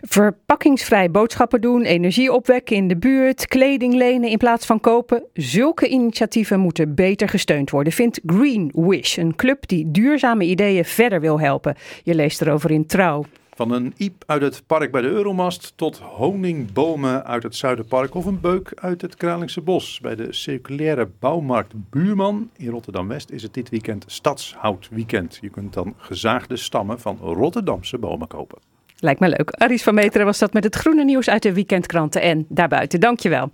Verpakkingsvrij 0.00 1.10
boodschappen 1.10 1.60
doen, 1.60 1.82
energie 1.82 2.32
opwekken 2.32 2.76
in 2.76 2.88
de 2.88 2.96
buurt, 2.96 3.46
kleding 3.46 3.94
lenen 3.94 4.30
in 4.30 4.38
plaats 4.38 4.66
van 4.66 4.80
kopen. 4.80 5.24
Zulke 5.32 5.88
initiatieven 5.88 6.60
moeten 6.60 6.94
beter 6.94 7.28
gesteund 7.28 7.70
worden, 7.70 7.92
vindt 7.92 8.20
Green 8.26 8.70
Wish, 8.74 9.16
een 9.16 9.36
club 9.36 9.68
die 9.68 9.90
duurzame 9.90 10.44
ideeën 10.44 10.84
verder 10.84 11.20
wil 11.20 11.40
helpen. 11.40 11.76
Je 12.02 12.14
leest 12.14 12.40
erover 12.40 12.70
in 12.70 12.86
Trouw. 12.86 13.24
Van 13.56 13.70
een 13.70 13.94
iep 13.96 14.22
uit 14.26 14.42
het 14.42 14.62
park 14.66 14.90
bij 14.90 15.00
de 15.00 15.08
Euromast 15.08 15.72
tot 15.76 15.98
honingbomen 15.98 17.24
uit 17.24 17.42
het 17.42 17.56
Zuiderpark 17.56 18.14
of 18.14 18.24
een 18.24 18.40
beuk 18.40 18.72
uit 18.74 19.02
het 19.02 19.16
Kralingse 19.16 19.60
Bos. 19.60 20.00
Bij 20.00 20.14
de 20.14 20.32
circulaire 20.32 21.08
bouwmarkt 21.18 21.72
Buurman 21.90 22.50
in 22.56 22.68
Rotterdam-West 22.68 23.30
is 23.30 23.42
het 23.42 23.54
dit 23.54 23.68
weekend 23.68 24.04
Stadshoutweekend. 24.06 25.38
Je 25.40 25.50
kunt 25.50 25.72
dan 25.72 25.94
gezaagde 25.96 26.56
stammen 26.56 27.00
van 27.00 27.18
Rotterdamse 27.20 27.98
bomen 27.98 28.28
kopen. 28.28 28.58
Lijkt 28.98 29.20
me 29.20 29.28
leuk. 29.28 29.50
Aries 29.50 29.82
van 29.82 29.94
Meteren 29.94 30.26
was 30.26 30.38
dat 30.38 30.52
met 30.52 30.64
het 30.64 30.74
groene 30.74 31.04
nieuws 31.04 31.28
uit 31.28 31.42
de 31.42 31.52
weekendkranten 31.52 32.22
en 32.22 32.46
daarbuiten. 32.48 33.00
Dankjewel. 33.00 33.50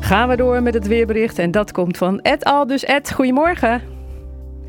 Gaan 0.00 0.28
we 0.28 0.36
door 0.36 0.62
met 0.62 0.74
het 0.74 0.86
weerbericht 0.86 1.38
en 1.38 1.50
dat 1.50 1.72
komt 1.72 1.96
van 1.96 2.20
Ed 2.20 2.44
Al. 2.44 2.66
Dus 2.66 2.84
Ed, 2.84 3.12
goedemorgen. 3.12 3.97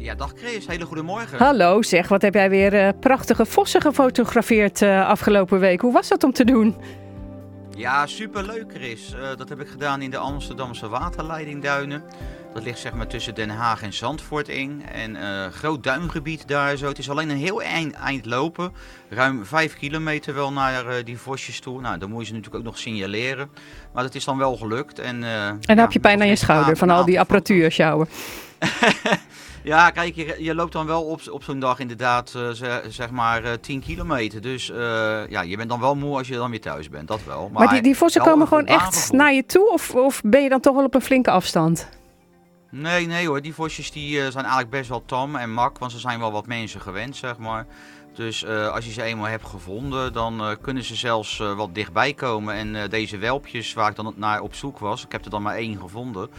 Ja, 0.02 0.16
dag 0.16 0.32
Chris, 0.36 0.68
hele 0.68 0.86
goede 0.86 1.02
morgen. 1.02 1.38
Hallo, 1.38 1.82
zeg, 1.82 2.08
wat 2.08 2.22
heb 2.22 2.34
jij 2.34 2.50
weer 2.50 2.74
eh, 2.74 2.90
prachtige 3.00 3.46
vossen 3.46 3.82
gefotografeerd 3.82 4.82
eh, 4.82 5.08
afgelopen 5.08 5.60
week? 5.60 5.82
Hoe 5.82 5.94
was 5.94 6.08
dat 6.08 6.24
om 6.24 6.32
te 6.32 6.46
doen? 6.46 6.76
Ja, 7.76 8.06
superleuk 8.06 8.72
Chris. 8.74 9.14
Eh, 9.14 9.38
dat 9.38 9.50
heb 9.50 9.60
ik 9.60 9.68
gedaan 9.68 10.02
in 10.02 10.10
de 10.10 10.18
Amsterdamse 10.18 10.90
waterleidingduinen. 10.90 12.04
Dat 12.54 12.64
ligt 12.64 12.80
zeg 12.80 12.94
maar 12.94 13.08
tussen 13.08 13.36
Den 13.36 13.50
Haag 13.50 13.82
en 13.82 13.94
Zandvoort 13.94 14.48
in. 14.48 14.84
En 14.94 15.18
groot 15.52 15.84
duingebied 15.84 16.48
daar 16.48 16.76
zo. 16.78 16.88
Het 16.88 16.98
is 16.98 17.10
alleen 17.10 17.30
een 17.30 17.38
heel 17.38 17.62
eind, 17.62 17.94
eind 17.94 18.26
lopen. 18.26 18.72
Ruim 19.10 19.46
5 19.46 19.76
kilometer 19.78 20.34
wel 20.34 20.52
naar 20.52 21.04
die 21.04 21.18
vosjes 21.18 21.60
toe. 21.60 21.82
Nou, 21.82 21.98
dan 21.98 22.10
moet 22.10 22.20
je 22.20 22.26
ze 22.26 22.34
natuurlijk 22.34 22.60
ook 22.60 22.72
nog 22.72 22.78
signaleren. 22.78 23.50
Maar 23.94 24.04
dat 24.04 24.16
is 24.16 24.26
dan 24.26 24.38
wel 24.38 24.58
gelukt. 24.58 25.00
En, 25.00 25.24
En 25.24 25.60
dan 25.62 25.78
heb 25.78 25.92
je 25.92 26.00
pijn 26.00 26.22
aan 26.22 26.28
je 26.28 26.36
schouder 26.36 26.78
van 26.78 26.90
al 26.90 27.06
die 27.06 27.20
apparatuur 27.20 27.72
sjouwen. 27.72 28.08
Ja, 29.64 29.90
kijk, 29.90 30.16
je, 30.16 30.36
je 30.40 30.56
loopt 30.56 30.74
dan 30.74 30.86
wel 30.86 31.04
op, 31.04 31.22
op 31.32 31.44
zo'n 31.44 31.60
dag 31.60 31.80
inderdaad 31.80 32.34
eh, 32.36 32.50
ze- 32.50 32.84
zeg 32.90 33.10
maar 33.10 33.44
eh, 33.44 33.52
10 33.62 33.82
kilometer. 33.82 34.42
Dus 34.42 34.70
eh, 34.70 35.28
ja, 35.30 35.42
je 35.42 35.58
bent 35.58 35.70
dan 35.70 35.80
wel 35.80 35.96
moe 35.96 36.18
als 36.18 36.28
je 36.28 36.36
dan 36.36 36.50
weer 36.50 36.62
thuis 36.62 36.90
bent, 36.90 37.08
dat 37.08 37.24
wel. 37.26 37.50
Maar, 37.54 37.70
die, 37.70 37.82
die 37.82 37.98
vossen 37.98 38.22
komen 38.22 38.48
gewoon 38.48 38.66
echt 38.66 39.12
naar 39.12 39.34
je 39.34 39.46
toe? 39.46 39.72
Of, 39.72 39.96
of 39.96 40.22
ben 40.24 40.44
je 40.44 40.50
dan 40.50 40.60
toch 40.60 40.76
wel 40.76 40.84
op 40.84 40.96
een 40.96 41.02
flinke 41.02 41.32
afstand? 41.32 41.90
Nee, 42.72 43.08
nee 43.08 43.28
hoor, 43.28 43.42
die 43.42 43.54
vosjes 43.54 43.92
die, 43.92 44.16
zijn 44.16 44.36
eigenlijk 44.44 44.70
best 44.70 44.90
wel 44.90 45.04
tam 45.06 45.36
en 45.36 45.54
mak, 45.54 45.78
want 45.78 45.92
ze 45.92 46.00
zijn 46.00 46.20
wel 46.20 46.32
wat 46.32 46.48
mensen 46.48 46.82
gewend, 46.82 47.16
zeg 47.16 47.38
maar. 47.38 47.66
Dus 48.20 48.44
eh, 48.44 48.74
als 48.74 48.86
je 48.86 48.92
ze 48.92 49.04
eenmaal 49.04 49.28
hebt 49.28 49.46
gevonden, 49.46 50.14
dan 50.14 50.40
eh, 50.40 50.50
kunnen 50.62 50.84
ze 50.84 50.96
zelfs 50.96 51.40
eh, 51.40 51.56
wat 51.56 51.76
dichtbij 51.76 52.14
komen. 52.14 52.54
En 52.54 52.90
deze 52.90 53.18
welpjes 53.18 53.74
waar 53.74 53.90
ik 53.90 53.96
dan 53.96 54.14
naar 54.16 54.42
op 54.42 54.54
zoek 54.54 54.80
was, 54.80 55.06
ik 55.06 55.12
heb 55.12 55.26
er 55.26 55.30
dan 55.30 55.42
maar 55.42 55.56
één 55.56 55.78
gevonden. 55.78 56.30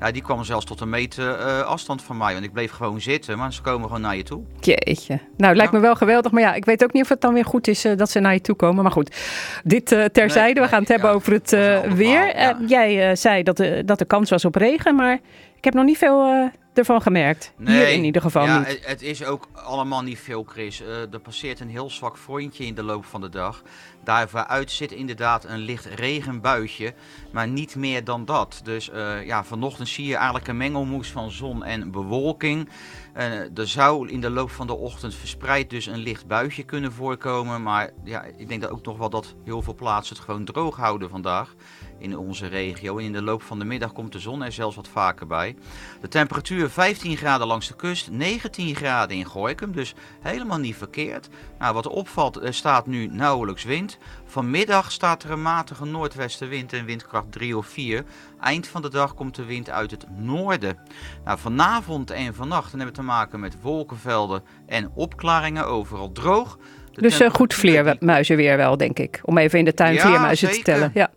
Ja, 0.00 0.10
die 0.10 0.22
kwamen 0.22 0.44
zelfs 0.44 0.64
tot 0.64 0.80
een 0.80 0.88
meter 0.88 1.36
afstand 1.62 2.02
van 2.02 2.16
mij. 2.16 2.32
Want 2.32 2.44
ik 2.44 2.52
bleef 2.52 2.70
gewoon 2.70 3.00
zitten, 3.00 3.38
maar 3.38 3.52
ze 3.52 3.62
komen 3.62 3.86
gewoon 3.86 4.00
naar 4.00 4.16
je 4.16 4.22
toe. 4.22 4.42
Jeetje. 4.60 5.14
Nou, 5.14 5.48
het 5.48 5.56
lijkt 5.56 5.72
me 5.72 5.78
wel 5.78 5.94
geweldig. 5.94 6.32
Maar 6.32 6.42
ja, 6.42 6.54
ik 6.54 6.64
weet 6.64 6.84
ook 6.84 6.92
niet 6.92 7.02
of 7.02 7.08
het 7.08 7.20
dan 7.20 7.34
weer 7.34 7.44
goed 7.44 7.68
is 7.68 7.82
dat 7.96 8.10
ze 8.10 8.20
naar 8.20 8.32
je 8.32 8.40
toe 8.40 8.56
komen. 8.56 8.82
Maar 8.82 8.92
goed, 8.92 9.16
dit 9.64 9.86
terzijde. 10.12 10.60
We 10.60 10.68
gaan 10.68 10.80
het 10.80 10.88
hebben 10.88 11.10
over 11.10 11.32
het 11.32 11.50
weer. 11.94 12.56
Jij 12.66 13.16
zei 13.16 13.42
dat, 13.42 13.56
de 13.56 13.82
dat 13.84 14.00
er 14.00 14.06
kans 14.06 14.30
was 14.30 14.44
op 14.44 14.54
regen, 14.54 14.94
maar 14.94 15.14
ik 15.56 15.64
heb 15.64 15.74
nog 15.74 15.84
niet 15.84 15.98
veel 15.98 16.50
ervan 16.80 17.02
gemerkt. 17.02 17.52
Hier 17.64 17.88
in 17.88 18.04
ieder 18.04 18.22
geval 18.22 18.44
ja, 18.44 18.58
niet. 18.58 18.66
Het, 18.66 18.86
het 18.86 19.02
is 19.02 19.24
ook 19.24 19.48
allemaal 19.52 20.02
niet 20.02 20.18
veel, 20.18 20.42
Chris. 20.42 20.80
Eh, 20.80 21.12
er 21.12 21.20
passeert 21.20 21.60
een 21.60 21.70
heel 21.70 21.90
zwak 21.90 22.18
frontje 22.18 22.64
in 22.64 22.74
de 22.74 22.82
loop 22.82 23.04
van 23.04 23.20
de 23.20 23.28
dag. 23.28 23.62
Daaruit 24.04 24.70
zit 24.70 24.92
inderdaad 24.92 25.44
een 25.44 25.58
licht 25.58 25.84
regenbuitje, 25.84 26.94
maar 27.32 27.48
niet 27.48 27.76
meer 27.76 28.04
dan 28.04 28.24
dat. 28.24 28.60
Dus 28.62 28.90
eh, 28.90 29.26
ja, 29.26 29.44
vanochtend 29.44 29.88
zie 29.88 30.06
je 30.06 30.16
eigenlijk 30.16 30.48
een 30.48 30.56
mengelmoes 30.56 31.10
van 31.10 31.30
zon 31.30 31.64
en 31.64 31.90
bewolking. 31.90 32.68
Eh, 33.12 33.58
er 33.58 33.68
zou 33.68 34.08
in 34.08 34.20
de 34.20 34.30
loop 34.30 34.50
van 34.50 34.66
de 34.66 34.76
ochtend 34.76 35.14
verspreid 35.14 35.70
dus 35.70 35.86
een 35.86 35.98
licht 35.98 36.26
buitje 36.26 36.62
kunnen 36.62 36.92
voorkomen. 36.92 37.62
Maar 37.62 37.90
ja, 38.04 38.24
ik 38.36 38.48
denk 38.48 38.60
dat 38.60 38.70
ook 38.70 38.84
nog 38.84 38.98
wel 38.98 39.10
dat 39.10 39.34
heel 39.44 39.62
veel 39.62 39.74
plaatsen 39.74 40.16
het 40.16 40.24
gewoon 40.24 40.44
droog 40.44 40.76
houden 40.76 41.10
vandaag 41.10 41.54
in 41.98 42.18
onze 42.18 42.46
regio. 42.46 42.98
En 42.98 43.04
in 43.04 43.12
de 43.12 43.22
loop 43.22 43.42
van 43.42 43.58
de 43.58 43.64
middag 43.64 43.92
komt 43.92 44.12
de 44.12 44.18
zon 44.18 44.42
er 44.42 44.52
zelfs 44.52 44.76
wat 44.76 44.88
vaker 44.88 45.26
bij. 45.26 45.56
De 46.00 46.08
temperatuur 46.08 46.70
15 46.70 47.16
graden 47.16 47.46
langs 47.46 47.68
de 47.68 47.76
kust, 47.76 48.10
19 48.10 48.74
graden 48.76 49.16
in 49.16 49.26
Gooikum, 49.26 49.72
dus 49.72 49.94
helemaal 50.20 50.58
niet 50.58 50.76
verkeerd. 50.76 51.28
Nou, 51.60 51.74
wat 51.74 51.86
opvalt, 51.86 52.42
er 52.42 52.54
staat 52.54 52.86
nu 52.86 53.06
nauwelijks 53.06 53.64
wind. 53.64 53.98
Vanmiddag 54.24 54.92
staat 54.92 55.22
er 55.22 55.30
een 55.30 55.42
matige 55.42 55.84
noordwestenwind 55.84 56.72
en 56.72 56.84
windkracht 56.84 57.32
3 57.32 57.56
of 57.56 57.66
4. 57.66 58.04
Eind 58.40 58.66
van 58.66 58.82
de 58.82 58.90
dag 58.90 59.14
komt 59.14 59.34
de 59.34 59.44
wind 59.44 59.70
uit 59.70 59.90
het 59.90 60.06
noorden. 60.16 60.78
Nou, 61.24 61.38
vanavond 61.38 62.10
en 62.10 62.34
vannacht 62.34 62.70
dan 62.70 62.80
hebben 62.80 62.96
we 62.96 63.02
te 63.02 63.06
maken 63.06 63.40
met 63.40 63.60
wolkenvelden 63.60 64.42
en 64.66 64.90
opklaringen, 64.94 65.66
overal 65.66 66.12
droog. 66.12 66.58
De 66.92 67.00
Dus 67.00 67.20
eh, 67.20 67.30
goed 67.30 67.54
vleermuizen 67.54 68.36
weer 68.36 68.56
wel, 68.56 68.76
denk 68.76 68.98
ik. 68.98 69.20
Om 69.24 69.38
even 69.38 69.58
in 69.58 69.64
de 69.64 69.74
tuin 69.74 69.94
Ja, 69.94 70.00
vleermuizen 70.00 70.50
te 70.50 70.62
tellen. 70.62 70.90
Ja. 70.94 71.10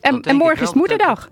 En, 0.00 0.20
en 0.20 0.36
morgen 0.36 0.58
wel. 0.58 0.68
is 0.68 0.74
moederdag. 0.74 1.28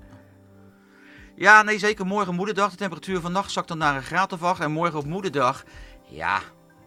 Ja, 1.37 1.63
nee, 1.63 1.79
zeker 1.79 2.07
morgen 2.07 2.35
moederdag. 2.35 2.71
De 2.71 2.77
temperatuur 2.77 3.21
vannacht 3.21 3.51
zakt 3.51 3.69
dan 3.69 3.79
naar 3.79 3.97
een 3.97 4.03
graad 4.03 4.33
of 4.33 4.43
8. 4.43 4.61
En 4.61 4.71
morgen 4.71 4.99
op 4.99 5.07
moederdag, 5.07 5.65
ja, 6.09 6.41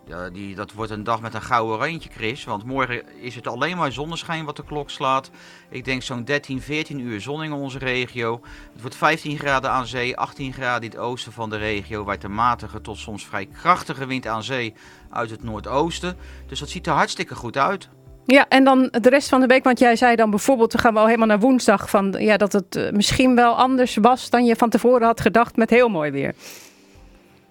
ja, 0.08 0.30
die, 0.30 0.56
dat 0.56 0.74
wordt 0.74 0.92
een 0.92 1.04
dag 1.04 1.22
met 1.22 1.34
een 1.34 1.42
gouden 1.42 1.78
randje, 1.78 2.10
Chris. 2.10 2.44
Want 2.44 2.64
morgen 2.64 3.22
is 3.22 3.36
het 3.36 3.48
alleen 3.48 3.78
maar 3.78 3.92
zonneschijn 3.92 4.46
wat 4.46 4.56
de 4.56 4.64
klok 4.64 4.90
slaat. 4.90 5.30
Ik 5.70 5.86
denk 5.86 6.02
zo'n 6.02 6.24
13, 6.24 6.62
14 6.62 7.00
uur 7.00 7.22
zon 7.22 7.44
in 7.44 7.54
onze 7.54 7.78
regio. 7.78 8.42
Het 8.74 8.82
wordt 8.82 8.96
15 8.96 9.38
graden 9.38 9.72
aan 9.72 9.88
zee, 9.88 10.18
18 10.18 10.54
graden 10.54 10.84
in 10.84 10.90
het 10.90 11.00
oosten 11.00 11.32
van 11.32 11.50
de 11.50 11.58
regio. 11.58 12.04
Waait 12.04 12.24
een 12.24 12.34
matige 12.34 12.82
tot 12.82 12.98
soms 12.98 13.26
vrij 13.26 13.46
krachtige 13.46 14.06
wind 14.06 14.28
aan 14.28 14.44
zee 14.44 14.74
uit 15.10 15.30
het 15.30 15.44
noordoosten. 15.44 16.18
Dus 16.48 16.60
dat 16.60 16.70
ziet 16.70 16.88
er 16.88 16.94
hartstikke 16.94 17.36
goed 17.36 17.58
uit. 17.58 17.90
Ja, 18.26 18.46
en 18.50 18.64
dan 18.64 18.88
de 18.92 19.10
rest 19.10 19.30
van 19.30 19.40
de 19.40 19.48
week, 19.48 19.64
want 19.64 19.80
jij 19.80 19.96
zei 19.96 20.16
dan 20.16 20.30
bijvoorbeeld, 20.30 20.74
we 20.74 20.78
gaan 20.78 20.94
wel 20.94 21.06
helemaal 21.06 21.28
naar 21.28 21.40
woensdag, 21.40 21.90
van, 21.90 22.16
ja, 22.18 22.38
dat 22.38 22.54
het 22.54 22.76
eh, 22.76 22.92
misschien 22.92 23.36
wel 23.36 23.56
anders 23.56 23.96
was 23.96 24.30
dan 24.30 24.46
je 24.46 24.56
van 24.56 24.70
tevoren 24.70 25.06
had 25.06 25.22
gedacht 25.22 25.56
met 25.56 25.70
heel 25.70 25.90
mooi 25.90 26.12
weer. 26.12 26.34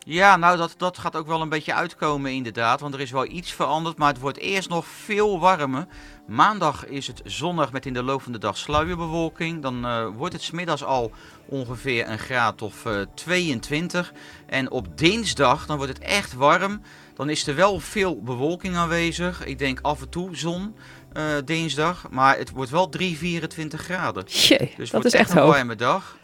Ja, 0.07 0.37
nou 0.37 0.57
dat, 0.57 0.75
dat 0.77 0.99
gaat 0.99 1.17
ook 1.17 1.27
wel 1.27 1.41
een 1.41 1.49
beetje 1.49 1.75
uitkomen 1.75 2.33
inderdaad, 2.33 2.81
want 2.81 2.95
er 2.95 3.01
is 3.01 3.11
wel 3.11 3.27
iets 3.27 3.53
veranderd, 3.53 3.97
maar 3.99 4.09
het 4.09 4.21
wordt 4.21 4.39
eerst 4.39 4.69
nog 4.69 4.87
veel 4.87 5.41
warmer. 5.41 5.87
Maandag 6.27 6.87
is 6.87 7.07
het 7.07 7.21
zonnig 7.25 7.73
met 7.73 7.87
in 7.87 7.93
de 7.93 8.03
loop 8.03 8.23
van 8.23 8.33
de 8.33 8.39
dag 8.39 8.57
sluierbewolking. 8.57 9.63
Dan 9.63 9.87
eh, 9.87 10.07
wordt 10.17 10.33
het 10.35 10.43
smiddags 10.43 10.85
al 10.85 11.13
ongeveer 11.47 12.09
een 12.09 12.19
graad 12.19 12.63
of 12.63 12.87
eh, 12.87 13.01
22. 13.15 14.13
En 14.47 14.71
op 14.71 14.99
dinsdag 14.99 15.67
dan 15.67 15.77
wordt 15.77 15.93
het 15.93 16.03
echt 16.03 16.35
warm. 16.35 16.81
Dan 17.15 17.31
is 17.31 17.47
er 17.47 17.55
wel 17.55 17.81
veel 17.81 18.23
bewolking 18.23 18.77
aanwezig. 18.77 19.45
Ik 19.45 19.59
denk 19.59 19.79
af 19.83 20.01
en 20.01 20.09
toe 20.09 20.37
zon 20.37 20.77
eh, 21.13 21.25
dinsdag, 21.45 22.07
maar 22.11 22.37
het 22.37 22.51
wordt 22.51 22.71
wel 22.71 22.89
3, 22.89 23.17
24 23.17 23.81
graden. 23.81 24.25
Jee, 24.27 24.59
dus 24.59 24.69
het 24.69 24.77
dat 24.77 24.91
wordt 24.91 25.07
is 25.07 25.13
echt 25.13 25.31
een 25.31 25.39
hoog. 25.39 25.55
warme 25.55 25.75
dag. 25.77 26.17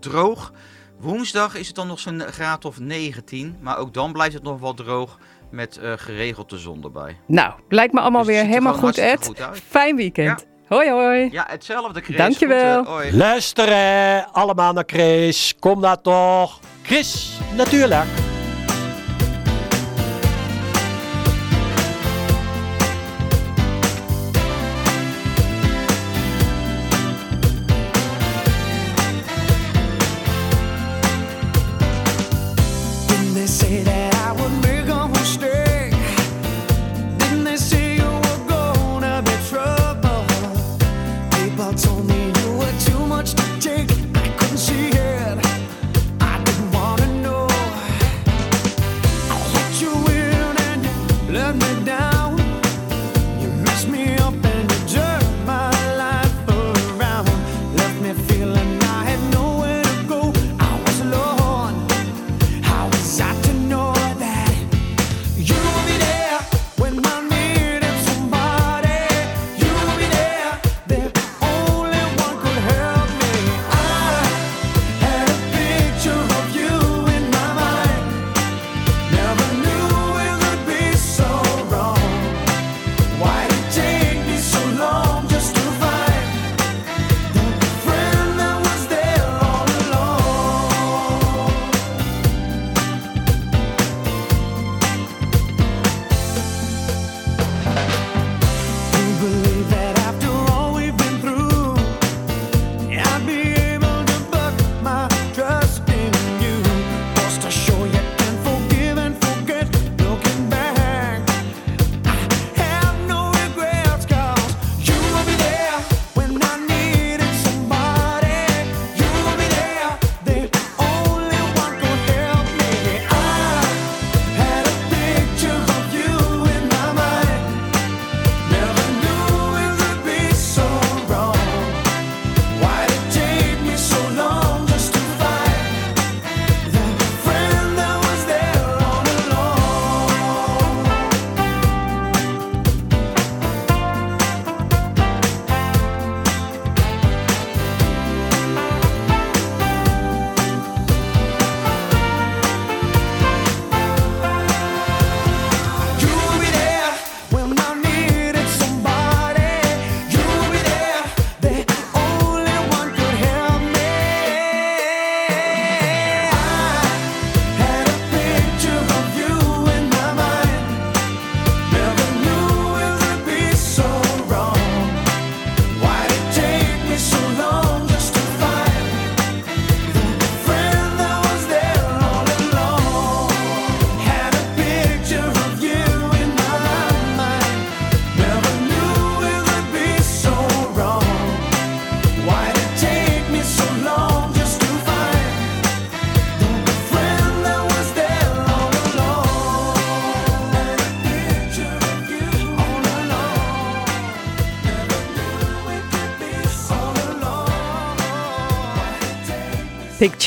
Droog. 0.00 0.52
Woensdag 1.00 1.54
is 1.54 1.66
het 1.66 1.76
dan 1.76 1.86
nog 1.86 1.98
zo'n 2.00 2.20
graad 2.20 2.64
of 2.64 2.78
19, 2.80 3.56
maar 3.60 3.78
ook 3.78 3.94
dan 3.94 4.12
blijft 4.12 4.34
het 4.34 4.42
nog 4.42 4.60
wel 4.60 4.74
droog. 4.74 5.18
met 5.50 5.76
eh, 5.76 5.92
geregeld 5.96 6.50
de 6.50 6.58
zon 6.58 6.84
erbij. 6.84 7.16
Nou, 7.26 7.52
lijkt 7.68 7.92
me 7.92 8.00
allemaal 8.00 8.22
Dus 8.24 8.30
weer 8.30 8.40
er 8.40 8.46
helemaal 8.46 8.74
goed, 8.74 8.98
Ed. 8.98 9.26
goed. 9.26 9.40
Fijn 9.68 9.96
weekend. 9.96 10.46
Hoi, 10.68 10.90
hoi. 10.90 11.28
Ja, 11.32 11.44
hetzelfde 11.48 12.00
Chris. 12.00 12.16
Dankjewel. 12.16 12.84
Goed, 12.84 13.02
eh. 13.02 13.12
Luisteren 13.12 14.32
allemaal 14.32 14.72
naar 14.72 14.84
Chris. 14.86 15.54
Kom 15.58 15.80
daar 15.80 16.00
toch. 16.00 16.60
Chris, 16.82 17.38
natuurlijk. 17.56 18.27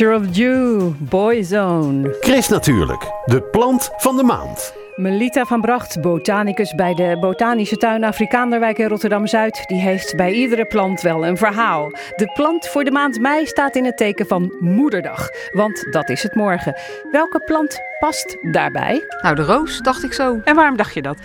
Picture 0.02 0.20
of 0.20 0.36
You, 0.36 0.94
Boyzone. 1.00 2.18
Chris 2.20 2.48
natuurlijk, 2.48 3.12
de 3.26 3.42
plant 3.42 3.90
van 3.98 4.18
de 4.18 4.24
maand. 4.24 4.74
Melita 4.96 5.46
van 5.46 5.62
Bracht, 5.62 6.02
botanicus 6.02 6.76
bij 6.76 6.94
de 6.94 7.18
Botanische 7.20 7.78
Tuin 7.78 8.04
Afrikaanderwijk 8.04 8.78
in 8.78 8.88
Rotterdam-Zuid, 8.88 9.64
die 9.68 9.80
heeft 9.80 10.16
bij 10.16 10.32
iedere 10.32 10.66
plant 10.66 11.02
wel 11.02 11.26
een 11.26 11.38
verhaal. 11.38 11.90
De 12.16 12.32
plant 12.34 12.68
voor 12.68 12.84
de 12.84 12.92
maand 12.92 13.20
mei 13.20 13.46
staat 13.46 13.76
in 13.76 13.86
het 13.86 13.98
teken 13.98 14.28
van 14.28 14.54
Moederdag, 14.60 15.28
want 15.52 15.88
dat 15.92 16.10
is 16.10 16.24
het 16.24 16.36
morgen. 16.36 16.76
Welke 17.12 17.44
plant 17.46 17.80
past 18.00 18.38
daarbij? 18.52 19.06
Nou, 19.22 19.36
de 19.36 19.44
roos, 19.44 19.80
dacht 19.80 20.04
ik 20.04 20.14
zo. 20.14 20.40
En 20.44 20.56
waarom 20.56 20.78
dacht 20.78 20.94
je 20.94 21.02
dat? 21.02 21.18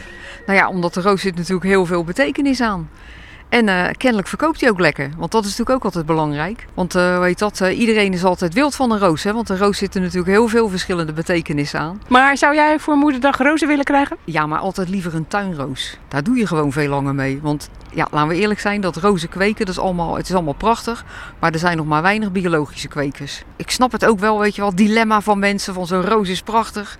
Nou 0.47 0.59
ja, 0.59 0.69
omdat 0.69 0.95
de 0.95 1.01
roos 1.01 1.21
zit 1.21 1.37
natuurlijk 1.37 1.67
heel 1.67 1.87
veel 1.87 2.05
betekenis 2.05 2.61
aan. 2.61 2.91
En 3.49 3.69
eh, 3.69 3.91
kennelijk 3.97 4.29
verkoopt 4.29 4.61
hij 4.61 4.71
ook 4.71 4.81
lekker. 4.81 5.11
Want 5.17 5.33
dat 5.33 5.45
is 5.45 5.51
natuurlijk 5.51 5.77
ook 5.77 5.85
altijd 5.85 6.07
belangrijk. 6.07 6.67
Want 6.75 6.95
eh 6.95 7.19
weet 7.19 7.39
dat, 7.39 7.61
eh, 7.61 7.79
iedereen 7.79 8.13
is 8.13 8.25
altijd 8.25 8.55
wild 8.55 8.75
van 8.75 8.91
een 8.91 8.99
roos. 8.99 9.23
Hè? 9.23 9.33
Want 9.33 9.49
een 9.49 9.59
roos 9.59 9.79
zit 9.79 9.95
er 9.95 10.01
natuurlijk 10.01 10.29
heel 10.29 10.49
veel 10.49 10.69
verschillende 10.69 11.13
betekenissen 11.13 11.81
aan. 11.81 12.03
Maar 12.09 12.37
zou 12.37 12.55
jij 12.55 12.79
voor 12.79 12.97
Moederdag 12.97 13.39
rozen 13.39 13.69
willen 13.69 13.85
krijgen? 13.85 14.17
Ja, 14.25 14.47
maar 14.47 14.59
altijd 14.59 14.89
liever 14.89 15.15
een 15.15 15.29
tuinroos. 15.29 15.99
Daar 16.09 16.23
doe 16.23 16.37
je 16.37 16.47
gewoon 16.47 16.73
veel 16.73 16.89
langer 16.89 17.15
mee. 17.15 17.39
Want 17.43 17.71
ja, 17.91 18.07
laten 18.11 18.29
we 18.29 18.37
eerlijk 18.37 18.61
zijn, 18.61 18.81
dat 18.81 18.97
rozen 18.97 19.29
kweken, 19.29 19.67
dat 19.67 19.75
is 19.75 19.81
allemaal, 19.81 20.17
het 20.17 20.29
is 20.29 20.35
allemaal 20.35 20.55
prachtig. 20.55 21.05
Maar 21.39 21.53
er 21.53 21.59
zijn 21.59 21.77
nog 21.77 21.87
maar 21.87 22.03
weinig 22.03 22.33
biologische 22.33 22.89
kwekers. 22.89 23.43
Ik 23.57 23.71
snap 23.71 23.93
het 23.93 24.05
ook 24.05 24.19
wel, 24.19 24.39
weet 24.39 24.55
je 24.55 24.61
wel, 24.61 24.71
het 24.71 24.79
dilemma 24.79 25.21
van 25.21 25.39
mensen 25.39 25.75
van 25.75 25.87
zo'n 25.87 26.05
roos 26.05 26.29
is 26.29 26.43
prachtig. 26.43 26.99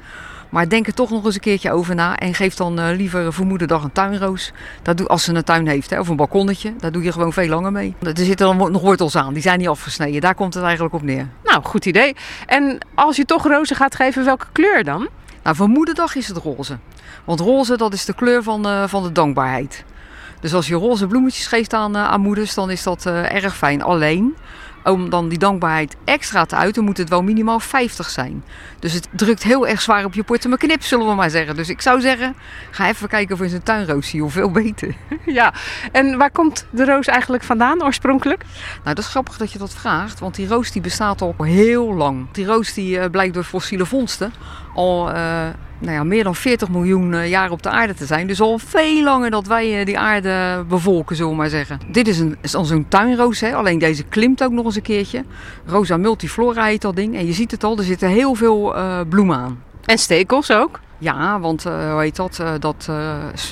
Maar 0.57 0.69
denk 0.69 0.87
er 0.87 0.95
toch 0.95 1.11
nog 1.11 1.25
eens 1.25 1.35
een 1.35 1.41
keertje 1.41 1.73
over 1.73 1.95
na. 1.95 2.17
En 2.17 2.35
geef 2.35 2.55
dan 2.55 2.79
eh, 2.79 2.97
liever 2.97 3.33
voor 3.33 3.47
moederdag 3.47 3.83
een 3.83 3.93
tuinroos. 3.93 4.53
Dat 4.83 4.97
doe, 4.97 5.07
als 5.07 5.25
ze 5.25 5.35
een 5.35 5.45
tuin 5.45 5.67
heeft, 5.67 5.91
hè, 5.91 6.01
of 6.01 6.09
een 6.09 6.17
balkonnetje. 6.17 6.75
Daar 6.79 6.93
doe 6.93 7.03
je 7.03 7.13
gewoon 7.13 7.33
veel 7.33 7.49
langer 7.49 7.73
mee. 7.73 7.95
Er 8.01 8.13
zitten 8.17 8.47
dan 8.47 8.73
nog 8.73 8.83
wortels 8.83 9.17
aan, 9.17 9.33
die 9.33 9.43
zijn 9.43 9.59
niet 9.59 9.69
afgesneden. 9.69 10.21
Daar 10.21 10.35
komt 10.35 10.55
het 10.55 10.63
eigenlijk 10.63 10.95
op 10.95 11.03
neer. 11.03 11.29
Nou, 11.45 11.63
goed 11.63 11.87
idee. 11.87 12.17
En 12.47 12.79
als 12.95 13.17
je 13.17 13.25
toch 13.25 13.47
rozen 13.47 13.77
gaat 13.77 13.95
geven, 13.95 14.25
welke 14.25 14.47
kleur 14.53 14.85
dan? 14.85 15.09
Nou, 15.43 15.57
voor 15.57 15.69
moederdag 15.69 16.15
is 16.15 16.29
het 16.29 16.37
roze. 16.37 16.79
Want 17.25 17.41
roze, 17.41 17.77
dat 17.77 17.93
is 17.93 18.05
de 18.05 18.15
kleur 18.15 18.43
van, 18.43 18.67
eh, 18.67 18.85
van 18.87 19.03
de 19.03 19.13
dankbaarheid. 19.13 19.85
Dus 20.47 20.55
als 20.55 20.67
je 20.67 20.75
roze 20.75 21.07
bloemetjes 21.07 21.47
geeft 21.47 21.73
aan, 21.73 21.97
eh, 21.97 22.05
aan 22.05 22.21
moeders, 22.21 22.55
dan 22.55 22.71
is 22.71 22.83
dat 22.83 23.07
eh, 23.07 23.35
erg 23.35 23.57
fijn. 23.57 23.83
Alleen, 23.83 24.37
om 24.85 25.11
dan 25.11 25.29
die 25.29 25.39
dankbaarheid 25.39 25.97
extra 26.05 26.45
te 26.45 26.57
uiten, 26.57 26.85
moet 26.85 26.97
het 26.97 27.09
wel 27.09 27.23
minimaal 27.23 27.61
50 27.61 28.11
zijn. 28.11 28.45
Dus 28.79 28.93
het 28.93 29.09
drukt 29.11 29.43
heel 29.43 29.67
erg 29.67 29.81
zwaar 29.81 30.05
op 30.05 30.15
je 30.15 30.23
portemonnee, 30.23 30.77
zullen 30.81 31.07
we 31.07 31.15
maar 31.15 31.31
zeggen. 31.31 31.57
Dus 31.57 31.69
ik 31.69 31.81
zou 31.81 32.01
zeggen, 32.01 32.35
ga 32.71 32.89
even 32.89 33.09
kijken 33.09 33.37
voor 33.37 33.49
zijn 33.49 33.63
tuinroosje, 33.63 34.19
hoe 34.19 34.31
veel 34.31 34.51
beter. 34.51 34.95
Ja, 35.25 35.55
en 35.93 36.19
waar 36.19 36.31
komt 36.31 36.67
de 36.71 36.85
roos 36.85 37.07
eigenlijk 37.07 37.43
vandaan 37.43 37.83
oorspronkelijk? 37.85 38.45
Nou, 38.83 38.95
dat 38.95 38.99
is 38.99 39.11
grappig 39.11 39.37
dat 39.37 39.53
je 39.53 39.59
dat 39.59 39.75
vraagt, 39.75 40.21
want 40.21 40.35
die 40.35 40.49
roos 40.49 40.73
die 40.73 40.83
bestaat 40.83 41.23
al 41.23 41.35
heel 41.39 41.95
lang. 41.95 42.27
Die 42.33 42.47
roos 42.47 42.73
die 42.75 42.99
eh, 42.99 43.11
blijkt 43.11 43.35
door 43.35 43.45
fossiele 43.45 43.87
vondsten 43.87 44.33
al 44.75 45.13
eh, 45.13 45.49
nou 45.79 45.93
ja, 45.93 46.05
meer 46.05 46.25
dan 46.25 46.35
40 46.35 46.69
miljoen 46.69 47.15
eh, 47.15 47.29
jaar 47.29 47.51
op 47.51 47.63
de 47.63 47.71
aarde 47.71 47.95
te 47.95 48.07
zijn. 48.07 48.27
Dus 48.27 48.41
al 48.41 48.59
veel 48.59 49.03
langer 49.03 49.31
dat 49.31 49.47
wij 49.47 49.79
eh, 49.79 49.87
die 49.87 49.99
aarde 49.99 50.65
bevolken, 50.69 51.17
zullen 51.17 51.31
we 51.31 51.37
maar 51.37 51.49
zeggen. 51.49 51.81
Dit 51.91 52.09
is, 52.09 52.19
een, 52.19 52.37
is 52.41 52.51
zo'n 52.51 52.87
tuinroos, 52.89 53.41
hè? 53.41 53.55
alleen 53.55 53.79
deze 53.79 54.03
klimt 54.05 54.43
ook 54.45 54.53
nog 54.53 54.65
eens 54.65 54.77
een 54.77 54.83
keertje. 54.83 55.25
Rosa 55.67 55.97
multiflora 55.97 56.65
heet 56.65 56.83
dat 56.83 56.97
ding. 56.97 57.17
En 57.17 57.27
je 57.27 57.33
ziet 57.33 57.51
het 57.51 57.65
al, 57.65 57.79
er 57.79 57.85
zitten 57.85 58.09
heel 58.09 58.35
veel 58.35 58.77
eh, 58.77 59.01
bloemen 59.09 59.37
aan. 59.37 59.63
En 59.85 59.99
stekels 59.99 60.51
ook? 60.53 60.81
Ja, 60.99 61.41
want 61.41 61.67
eh, 61.67 61.93
hoe 61.93 62.01
heet 62.01 62.17
dat? 62.17 62.43
dat 62.61 62.89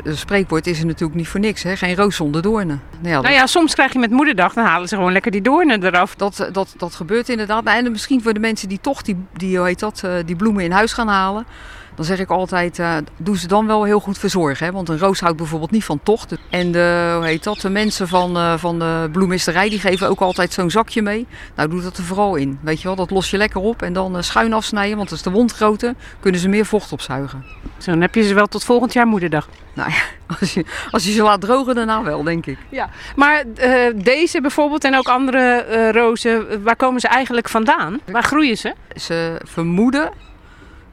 spreekwoord 0.02 0.66
is 0.66 0.80
er 0.80 0.86
natuurlijk 0.86 1.18
niet 1.18 1.28
voor 1.28 1.40
niks. 1.40 1.62
Hè? 1.62 1.76
Geen 1.76 1.96
roos 1.96 2.16
zonder 2.16 2.42
doornen. 2.42 2.80
Nou 2.90 3.08
ja, 3.08 3.14
dat- 3.14 3.22
Nou 3.22 3.34
ja, 3.34 3.46
soms 3.46 3.74
krijg 3.74 3.92
je 3.92 3.98
met 3.98 4.10
moederdag, 4.10 4.52
dan 4.52 4.64
halen 4.64 4.88
ze 4.88 4.96
gewoon 4.96 5.12
lekker 5.12 5.30
die 5.30 5.42
doornen 5.42 5.84
eraf. 5.84 6.14
Dat, 6.14 6.48
dat, 6.52 6.74
dat 6.76 6.94
gebeurt 6.94 7.28
inderdaad. 7.28 7.64
Nou, 7.64 7.84
en 7.84 7.90
misschien 7.90 8.22
voor 8.22 8.32
de 8.34 8.40
mensen 8.40 8.68
die 8.68 8.78
toch 8.80 9.02
die, 9.02 9.16
die, 9.36 9.56
hoe 9.58 9.66
heet 9.66 9.80
dat, 9.80 10.04
die 10.24 10.36
bloemen 10.36 10.64
in 10.64 10.70
huis 10.72 10.92
gaan 10.92 11.08
halen. 11.08 11.46
Dan 11.94 12.04
zeg 12.04 12.18
ik 12.18 12.30
altijd, 12.30 12.78
eh 12.78 12.96
doe 13.16 13.38
ze 13.38 13.46
dan 13.46 13.66
wel 13.66 13.84
heel 13.84 14.00
goed 14.00 14.18
verzorgen. 14.18 14.66
Hè? 14.66 14.72
Want 14.72 14.88
een 14.88 14.98
roos 14.98 15.20
houdt 15.20 15.36
bijvoorbeeld 15.36 15.70
niet 15.70 15.84
van 15.84 16.00
tocht. 16.02 16.34
En 16.50 16.72
de, 16.72 17.12
hoe 17.16 17.24
heet 17.24 17.44
dat, 17.44 17.60
de 17.60 17.70
mensen 17.70 18.08
van, 18.08 18.36
eh, 18.36 18.54
van 18.56 18.78
de 18.78 19.08
bloemisterij 19.12 19.68
die 19.68 19.80
geven 19.80 20.08
ook 20.08 20.20
altijd 20.20 20.52
zo'n 20.52 20.70
zakje 20.70 21.02
mee. 21.02 21.26
Nou, 21.56 21.68
doe 21.68 21.82
dat 21.82 21.96
er 21.96 22.04
vooral 22.04 22.36
in. 22.36 22.58
Weet 22.62 22.80
je 22.80 22.86
wel, 22.86 22.96
dat 22.96 23.10
los 23.10 23.30
je 23.30 23.36
lekker 23.36 23.60
op. 23.60 23.82
En 23.82 23.92
dan 23.92 24.16
eh, 24.16 24.22
schuin 24.22 24.52
afsnijden, 24.52 24.96
want 24.96 25.10
als 25.10 25.22
de 25.22 25.30
wondgrootte 25.30 25.94
kunnen 26.20 26.40
ze 26.40 26.48
meer 26.48 26.66
vocht 26.66 26.92
opzuigen. 26.92 27.44
Zo, 27.78 27.90
dan 27.90 28.00
heb 28.00 28.14
je 28.14 28.22
ze 28.22 28.34
wel 28.34 28.46
tot 28.46 28.64
volgend 28.64 28.92
jaar 28.92 29.06
moederdag. 29.06 29.48
Nou 29.74 29.90
ja, 29.90 30.02
als 30.40 30.54
je, 30.54 30.64
als 30.90 31.04
je 31.04 31.12
ze 31.12 31.22
laat 31.22 31.40
drogen, 31.40 31.74
daarna 31.74 32.02
wel, 32.02 32.22
denk 32.22 32.46
ik. 32.46 32.58
Ja, 32.68 32.90
maar 33.16 33.44
eh, 33.54 33.72
deze 33.94 34.40
bijvoorbeeld 34.40 34.84
en 34.84 34.96
ook 34.96 35.08
andere 35.08 35.90
rozen, 35.92 36.62
waar 36.62 36.76
komen 36.76 37.00
ze 37.00 37.08
eigenlijk 37.08 37.48
vandaan? 37.48 38.00
Waar 38.10 38.22
groeien 38.22 38.58
ze? 38.58 38.74
Ze 38.96 39.40
vermoeden, 39.44 40.10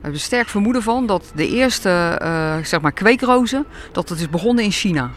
we 0.01 0.07
hebben 0.07 0.25
er 0.25 0.27
sterk 0.27 0.47
vermoeden 0.47 0.81
van, 0.81 1.05
dat 1.05 1.31
de 1.35 1.47
eerste 1.47 2.17
eh, 2.21 2.57
zeg 2.63 2.81
maar 2.81 2.91
kweekrozen, 2.91 3.65
dat 3.91 4.09
het 4.09 4.19
is 4.19 4.29
begonnen 4.29 4.63
in 4.63 4.71
China. 4.71 5.09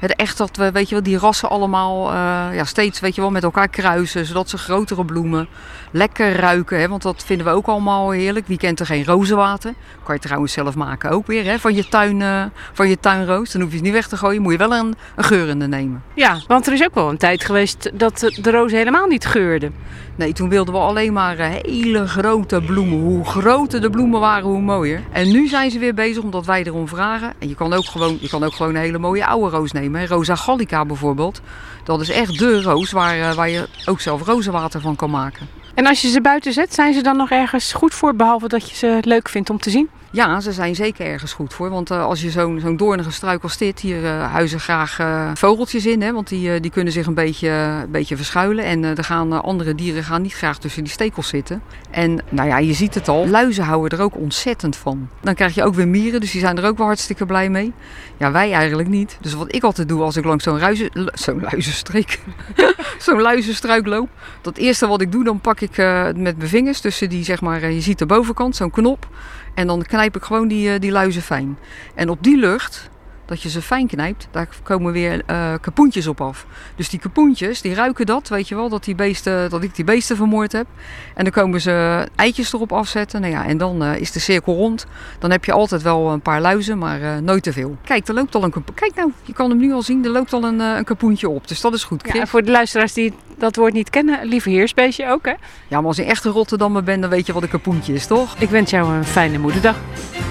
Echt 0.00 0.38
dat 0.38 0.56
we, 0.56 0.72
weet 0.72 0.88
je 0.88 0.94
wel, 0.94 1.04
die 1.04 1.18
rassen 1.18 1.50
allemaal 1.50 2.08
eh, 2.08 2.14
ja, 2.56 2.64
steeds 2.64 3.00
weet 3.00 3.14
je 3.14 3.20
wel, 3.20 3.30
met 3.30 3.42
elkaar 3.42 3.68
kruisen, 3.68 4.26
zodat 4.26 4.48
ze 4.48 4.58
grotere 4.58 5.04
bloemen 5.04 5.48
lekker 5.92 6.36
ruiken. 6.36 6.80
Hè, 6.80 6.88
want 6.88 7.02
dat 7.02 7.22
vinden 7.26 7.46
we 7.46 7.52
ook 7.52 7.66
allemaal 7.66 8.10
heerlijk. 8.10 8.46
Wie 8.46 8.58
kent 8.58 8.80
er 8.80 8.86
geen 8.86 9.04
rozenwater? 9.04 9.72
Kan 10.04 10.14
je 10.14 10.20
trouwens 10.20 10.52
zelf 10.52 10.74
maken 10.74 11.10
ook 11.10 11.26
weer, 11.26 11.44
hè, 11.44 11.58
van 11.58 11.74
je, 11.74 11.88
tuin, 11.88 12.22
eh, 12.22 12.42
van 12.72 12.88
je 12.88 13.00
tuinroos. 13.00 13.50
Dan 13.52 13.60
hoef 13.60 13.70
je 13.70 13.76
het 13.76 13.84
niet 13.84 13.94
weg 13.94 14.08
te 14.08 14.16
gooien, 14.16 14.42
moet 14.42 14.52
je 14.52 14.58
wel 14.58 14.74
een, 14.74 14.94
een 15.16 15.24
geurende 15.24 15.66
nemen. 15.68 16.02
Ja, 16.14 16.38
want 16.46 16.66
er 16.66 16.72
is 16.72 16.84
ook 16.84 16.94
wel 16.94 17.08
een 17.10 17.16
tijd 17.16 17.44
geweest 17.44 17.90
dat 17.94 18.18
de- 18.42 18.50
rozen 18.50 18.78
helemaal 18.78 19.06
niet 19.06 19.26
geurden. 19.26 19.74
Nee, 20.16 20.32
toen 20.32 20.48
wilden 20.48 20.74
we 20.74 20.80
alleen 20.80 21.12
maar 21.12 21.38
eh, 21.38 21.48
hele 21.50 22.06
grote 22.08 22.60
bloemen. 22.66 22.98
Hoe 23.00 23.24
groter 23.24 23.80
de 23.80 23.90
bloemen 23.90 24.20
waren, 24.20 24.44
hoe 24.48 24.60
mooier. 24.60 25.00
En 25.12 25.30
nu 25.30 25.48
zijn 25.48 25.70
ze 25.70 25.78
weer 25.78 25.94
bezig 25.94 26.22
omdat 26.22 26.46
wij 26.46 26.64
erom 26.64 26.88
vragen. 26.88 27.32
En 27.38 27.48
je 27.48 27.54
kan 27.54 27.72
ook 27.72 27.84
gewoon, 27.84 28.18
je 28.20 28.28
kan 28.28 28.44
ook 28.44 28.54
gewoon 28.54 28.74
een 28.74 28.80
hele 28.80 28.98
mooie 28.98 29.26
oude 29.26 29.56
roos 29.56 29.72
nemen. 29.72 30.00
hè. 30.00 30.06
Rosa 30.06 30.34
gallica 30.36 30.84
bijvoorbeeld. 30.84 31.40
Dat 31.84 32.00
is 32.00 32.10
echt 32.10 32.38
de 32.38 32.62
roos 32.62 32.90
waar, 32.90 33.18
eh, 33.20 33.34
waar 33.34 33.48
je 33.48 33.68
ook 33.86 34.00
zelf 34.00 34.26
rozenwater 34.26 34.80
van 34.80 34.96
kan 34.96 35.10
maken. 35.10 35.48
En 35.74 35.86
als 35.86 36.02
je 36.02 36.08
ze 36.08 36.20
buiten 36.20 36.52
zet, 36.52 36.74
zijn 36.74 36.94
ze 36.94 37.02
dan 37.02 37.16
nog 37.16 37.30
ergens 37.30 37.72
goed 37.72 37.94
voor, 37.94 38.14
behalve 38.14 38.48
dat 38.48 38.70
je 38.70 38.76
ze 38.76 38.98
leuk 39.00 39.28
vindt 39.28 39.50
om 39.50 39.58
te 39.58 39.70
zien? 39.70 39.88
Ja, 40.12 40.40
ze 40.40 40.52
zijn 40.52 40.74
zeker 40.74 41.06
ergens 41.06 41.32
goed 41.32 41.54
voor. 41.54 41.70
Want 41.70 41.90
eh, 41.90 42.04
als 42.04 42.22
je 42.22 42.30
zo'n 42.30 42.60
zo'n 42.60 42.76
doornige 42.76 43.10
struik 43.10 43.42
als 43.42 43.56
dit, 43.56 43.80
hier 43.80 44.04
eh, 44.04 44.32
huizen 44.32 44.60
graag 44.60 44.98
eh, 44.98 45.30
vogeltjes 45.34 45.86
in. 45.86 46.02
Hè, 46.02 46.12
want 46.12 46.28
die, 46.28 46.60
die 46.60 46.70
kunnen 46.70 46.92
zich 46.92 47.06
een 47.06 47.14
beetje, 47.14 47.48
een 47.48 47.90
beetje 47.90 48.16
verschuilen. 48.16 48.64
En 48.64 48.84
er 48.84 49.04
gaan, 49.04 49.42
andere 49.42 49.74
dieren 49.74 50.04
gaan 50.04 50.22
niet 50.22 50.34
graag 50.34 50.58
tussen 50.58 50.82
die 50.84 50.92
stekels 50.92 51.28
zitten. 51.28 51.62
En 51.90 52.20
nou 52.28 52.48
ja, 52.48 52.58
je 52.58 52.72
ziet 52.72 52.94
het 52.94 53.08
al. 53.08 53.28
Luizen 53.28 53.64
houden 53.64 53.98
er 53.98 54.04
ook 54.04 54.16
ontzettend 54.16 54.76
van. 54.76 55.08
Dan 55.20 55.34
krijg 55.34 55.54
je 55.54 55.64
ook 55.64 55.74
weer 55.74 55.88
mieren, 55.88 56.20
dus 56.20 56.30
die 56.30 56.40
zijn 56.40 56.58
er 56.58 56.66
ook 56.66 56.76
wel 56.76 56.86
hartstikke 56.86 57.26
blij 57.26 57.48
mee. 57.48 57.72
Ja, 58.16 58.32
wij 58.32 58.52
eigenlijk 58.52 58.88
niet. 58.88 59.18
Dus 59.20 59.34
wat 59.34 59.54
ik 59.54 59.62
altijd 59.62 59.88
doe 59.88 60.02
als 60.02 60.16
ik 60.16 60.24
langs 60.24 60.44
zo'n 60.44 60.58
ruizen, 60.58 60.90
zo'n 61.12 61.40
luizenstreek, 61.40 62.20
zo'n 62.98 63.20
luizenstruik 63.20 63.86
loop. 63.86 64.08
Dat 64.40 64.56
eerste 64.56 64.86
wat 64.86 65.00
ik 65.00 65.12
doe, 65.12 65.24
dan 65.24 65.40
pak 65.40 65.60
ik 65.60 65.76
met 66.16 66.36
mijn 66.36 66.48
vingers 66.48 66.80
tussen 66.80 67.08
die, 67.08 67.24
zeg 67.24 67.40
maar, 67.40 67.70
je 67.70 67.80
ziet 67.80 67.98
de 67.98 68.06
bovenkant, 68.06 68.56
zo'n 68.56 68.70
knop. 68.70 69.08
En 69.54 69.66
dan 69.66 69.82
knijp 69.82 70.16
ik 70.16 70.22
gewoon 70.22 70.48
die, 70.48 70.72
eh, 70.72 70.80
die 70.80 70.90
luizen 70.90 71.22
fijn. 71.22 71.58
En 71.94 72.08
op 72.08 72.22
die 72.22 72.36
lucht, 72.36 72.90
dat 73.32 73.42
je 73.42 73.48
ze 73.48 73.62
fijn 73.62 73.86
knijpt, 73.86 74.28
daar 74.30 74.48
komen 74.62 74.92
weer 74.92 75.22
eh 75.26 75.54
kapoentjes 75.60 76.06
op 76.06 76.20
af. 76.20 76.46
Dus 76.76 76.88
die 76.88 76.98
kapoentjes, 76.98 77.60
die 77.60 77.74
ruiken 77.74 78.06
dat, 78.06 78.28
weet 78.28 78.48
je 78.48 78.54
wel, 78.54 78.68
dat, 78.68 78.84
die 78.84 78.94
beesten, 78.94 79.50
dat 79.50 79.62
ik 79.62 79.74
die 79.74 79.84
beesten 79.84 80.16
vermoord 80.16 80.52
heb. 80.52 80.66
En 81.14 81.24
dan 81.24 81.32
komen 81.32 81.60
ze 81.60 82.06
eitjes 82.16 82.52
erop 82.52 82.72
afzetten. 82.72 83.20
Nou 83.20 83.32
ja, 83.32 83.46
en 83.46 83.58
dan 83.58 83.82
eh, 83.82 84.00
is 84.00 84.12
de 84.12 84.20
cirkel 84.20 84.54
rond. 84.54 84.86
Dan 85.18 85.30
heb 85.30 85.44
je 85.44 85.52
altijd 85.52 85.82
wel 85.82 86.10
een 86.10 86.20
paar 86.20 86.40
luizen, 86.40 86.78
maar 86.78 87.02
eh, 87.02 87.16
nooit 87.16 87.42
te 87.42 87.52
veel. 87.52 87.76
Kijk, 87.84 88.08
er 88.08 88.14
loopt 88.14 88.34
al 88.34 88.42
een 88.42 88.52
Kijk 88.74 88.94
nou, 88.94 89.12
je 89.22 89.32
kan 89.32 89.50
hem 89.50 89.58
nu 89.58 89.72
al 89.72 89.82
zien, 89.82 90.04
er 90.04 90.10
loopt 90.10 90.32
al 90.32 90.44
een, 90.44 90.60
een 90.60 90.84
kapoentje 90.84 91.28
op. 91.28 91.48
Dus 91.48 91.60
dat 91.60 91.74
is 91.74 91.84
goed. 91.84 92.02
Ja, 92.12 92.20
en 92.20 92.28
voor 92.28 92.42
de 92.42 92.50
luisteraars 92.50 92.92
die 92.92 93.12
dat 93.38 93.56
woord 93.56 93.72
niet 93.72 93.90
kennen, 93.90 94.26
lieve 94.26 94.50
heersbeestje 94.50 95.08
ook 95.08 95.26
hè? 95.26 95.34
Ja, 95.68 95.78
maar 95.78 95.86
als 95.86 95.96
je 95.96 96.04
echt 96.04 96.24
een 96.24 96.32
Rotterdammer 96.32 96.82
bent, 96.82 97.00
dan 97.00 97.10
weet 97.10 97.26
je 97.26 97.32
wat 97.32 97.42
een 97.42 97.48
kapoentje 97.48 97.94
is, 97.94 98.06
toch? 98.06 98.34
Ik 98.38 98.48
wens 98.48 98.70
jou 98.70 98.94
een 98.94 99.04
fijne 99.04 99.38
moederdag. 99.38 99.76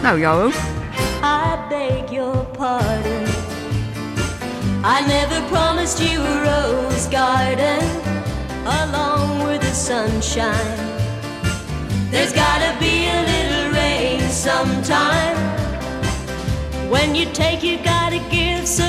Nou, 0.01 0.19
jou 0.19 0.43
ook. 0.43 0.53
I 1.23 1.57
beg 1.69 2.11
your 2.11 2.40
pardon. 2.61 3.25
I 4.83 5.03
never 5.07 5.39
promised 5.49 5.99
you 5.99 6.21
a 6.21 6.35
rose 6.45 7.07
garden 7.07 7.81
along 8.81 9.47
with 9.47 9.61
the 9.61 9.73
sunshine. 9.73 10.77
There's 12.11 12.31
gotta 12.31 12.71
be 12.79 13.07
a 13.17 13.19
little 13.33 13.67
rain 13.73 14.21
sometime. 14.29 15.37
When 16.91 17.15
you 17.15 17.25
take, 17.33 17.63
you 17.63 17.77
gotta 17.83 18.19
give. 18.29 18.67
So 18.67 18.85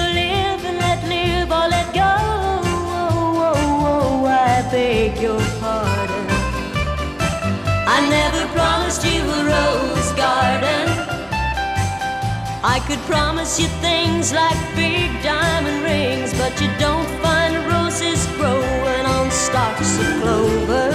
I 12.72 12.80
could 12.80 13.00
promise 13.00 13.60
you 13.60 13.66
things 13.82 14.32
like 14.32 14.56
big 14.74 15.10
diamond 15.22 15.82
rings, 15.84 16.32
but 16.38 16.58
you 16.58 16.68
don't 16.78 17.06
find 17.20 17.54
roses 17.66 18.26
growing 18.38 19.04
on 19.04 19.30
stalks 19.30 19.98
of 20.00 20.06
clover. 20.22 20.90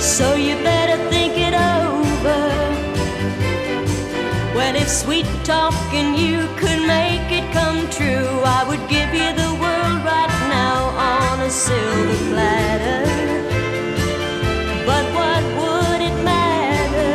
So 0.00 0.34
you 0.34 0.56
better 0.56 0.98
think 1.08 1.34
it 1.38 1.54
over. 1.54 2.40
Well, 4.56 4.74
if 4.74 4.88
sweet 4.88 5.28
talking 5.44 6.16
you 6.16 6.48
could 6.56 6.82
make 6.96 7.30
it 7.30 7.46
come 7.52 7.88
true, 7.88 8.28
I 8.58 8.64
would 8.68 8.84
give 8.88 9.14
you 9.14 9.30
the 9.42 9.52
world 9.62 10.00
right 10.02 10.34
now 10.50 10.80
on 11.14 11.46
a 11.46 11.50
silver 11.50 12.18
platter. 12.32 13.06
But 14.84 15.04
what 15.18 15.42
would 15.60 16.00
it 16.10 16.18
matter? 16.24 17.14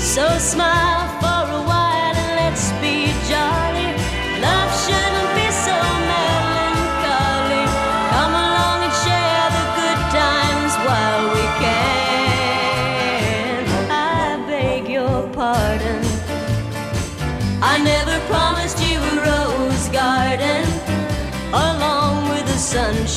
So 0.00 0.26
smile 0.38 0.87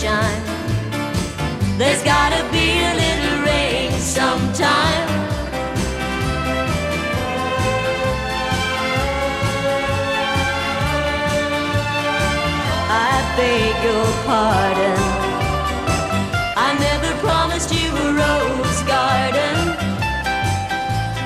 sunshine. 0.01 1.77
There's 1.77 2.03
gotta 2.03 2.41
be 2.51 2.79
a 2.79 2.93
little 3.03 3.45
rain 3.45 3.91
sometime. 3.99 5.09
I 12.89 13.13
beg 13.37 13.75
your 13.85 14.07
pardon. 14.25 15.01
I 16.57 16.69
never 16.87 17.11
promised 17.19 17.71
you 17.73 17.89
a 17.89 18.13
rose 18.21 18.81
garden. 18.83 19.57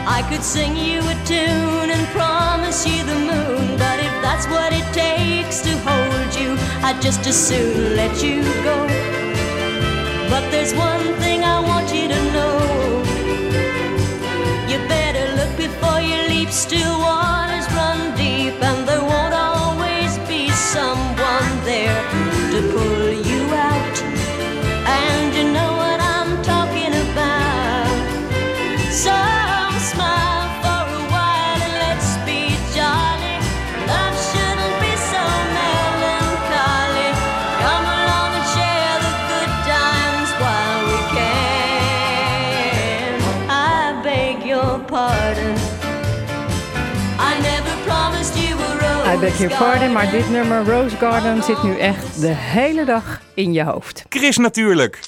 I 0.07 0.21
could 0.29 0.43
sing 0.43 0.75
you 0.75 0.99
a 0.99 1.15
tune 1.25 1.89
and 1.95 2.07
promise 2.09 2.85
you 2.85 3.03
the 3.03 3.19
moon, 3.31 3.77
but 3.77 3.99
if 3.99 4.13
that's 4.21 4.45
what 4.47 4.71
it 4.73 4.87
takes 4.93 5.61
to 5.61 5.71
hold 5.79 6.04
I'd 6.87 7.01
just 7.01 7.25
as 7.25 7.35
soon 7.35 7.95
let 7.95 8.21
you 8.21 8.43
go. 8.63 8.77
But 10.29 10.51
there's 10.51 10.71
one 10.75 11.15
thing 11.15 11.43
I 11.43 11.59
want 11.59 11.91
you 11.91 12.07
to 12.07 12.21
know. 12.31 12.59
You 14.69 14.77
better 14.87 15.25
look 15.35 15.57
before 15.57 15.99
you 15.99 16.27
leap, 16.29 16.49
still 16.51 16.99
waters 16.99 17.34
I 49.15 49.17
beg 49.17 49.37
your 49.37 49.57
pardon, 49.57 49.91
maar 49.91 50.11
dit 50.11 50.29
nummer 50.29 50.65
Rose 50.65 50.95
Garden 50.95 51.43
zit 51.43 51.63
nu 51.63 51.77
echt 51.77 52.21
de 52.21 52.27
hele 52.27 52.85
dag 52.85 53.21
in 53.33 53.53
je 53.53 53.63
hoofd. 53.63 54.03
Chris 54.09 54.37
Natuurlijk. 54.37 54.99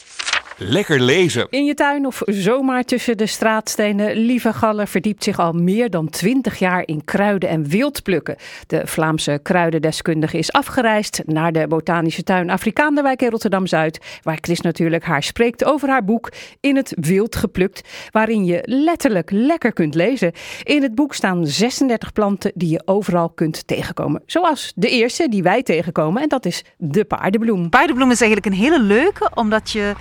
Lekker 0.60 1.00
lezen. 1.00 1.48
In 1.50 1.66
je 1.66 1.74
tuin 1.74 2.06
of 2.06 2.22
zomaar 2.26 2.84
tussen 2.84 3.18
de 3.18 3.26
straatstenen. 3.26 4.16
Lieve 4.16 4.54
Galler 4.54 4.88
verdiept 4.88 5.24
zich 5.24 5.40
al 5.40 5.54
meer 5.54 5.90
dan 5.90 6.10
20 6.10 6.60
jaar 6.60 6.84
in 6.86 7.04
kruiden 7.04 7.50
en 7.50 7.68
wildplukken. 7.68 8.36
De 8.68 8.82
Vlaamse 8.86 9.40
kruidendeskundige 9.44 10.38
is 10.38 10.52
afgereisd 10.52 11.22
naar 11.26 11.52
de 11.52 11.68
botanische 11.68 12.24
tuin 12.24 12.50
Afrikaanderwijk 12.50 13.22
in 13.22 13.30
Rotterdam-Zuid. 13.30 14.20
Waar 14.22 14.38
Chris 14.42 14.62
natuurlijk 14.62 15.04
haar 15.04 15.24
spreekt 15.24 15.66
over 15.66 15.90
haar 15.90 16.04
boek 16.04 16.32
In 16.60 16.76
het 16.76 16.94
Wild 17.00 17.36
geplukt. 17.36 17.82
Waarin 18.12 18.46
je 18.46 18.60
letterlijk 18.64 19.32
lekker 19.32 19.74
kunt 19.74 19.96
lezen. 19.96 20.32
In 20.64 20.82
het 20.82 20.96
boek 20.96 21.14
staan 21.14 21.48
36 21.48 22.14
planten 22.14 22.52
die 22.56 22.70
je 22.70 22.82
overal 22.86 23.30
kunt 23.30 23.68
tegenkomen. 23.68 24.22
Zoals 24.26 24.74
de 24.76 24.90
eerste 24.90 25.30
die 25.30 25.44
wij 25.44 25.64
tegenkomen 25.64 26.22
en 26.22 26.30
dat 26.30 26.46
is 26.46 26.64
de 26.78 27.06
paardenbloem. 27.06 27.70
Paardenbloem 27.70 28.12
is 28.12 28.22
eigenlijk 28.22 28.54
een 28.54 28.62
hele 28.62 28.82
leuke, 28.82 29.32
omdat 29.34 29.72
je 29.72 29.94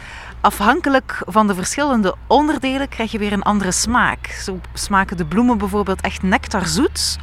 afhankelijk 0.46 1.22
van 1.26 1.46
de 1.46 1.54
verschillende 1.54 2.14
onderdelen 2.26 2.88
krijg 2.88 3.12
je 3.12 3.18
weer 3.18 3.32
een 3.32 3.42
andere 3.42 3.72
smaak. 3.72 4.26
Zo 4.26 4.60
smaken 4.74 5.16
de 5.16 5.26
bloemen 5.26 5.58
bijvoorbeeld 5.58 6.00
echt 6.00 6.22
nectarzoet, 6.22 7.18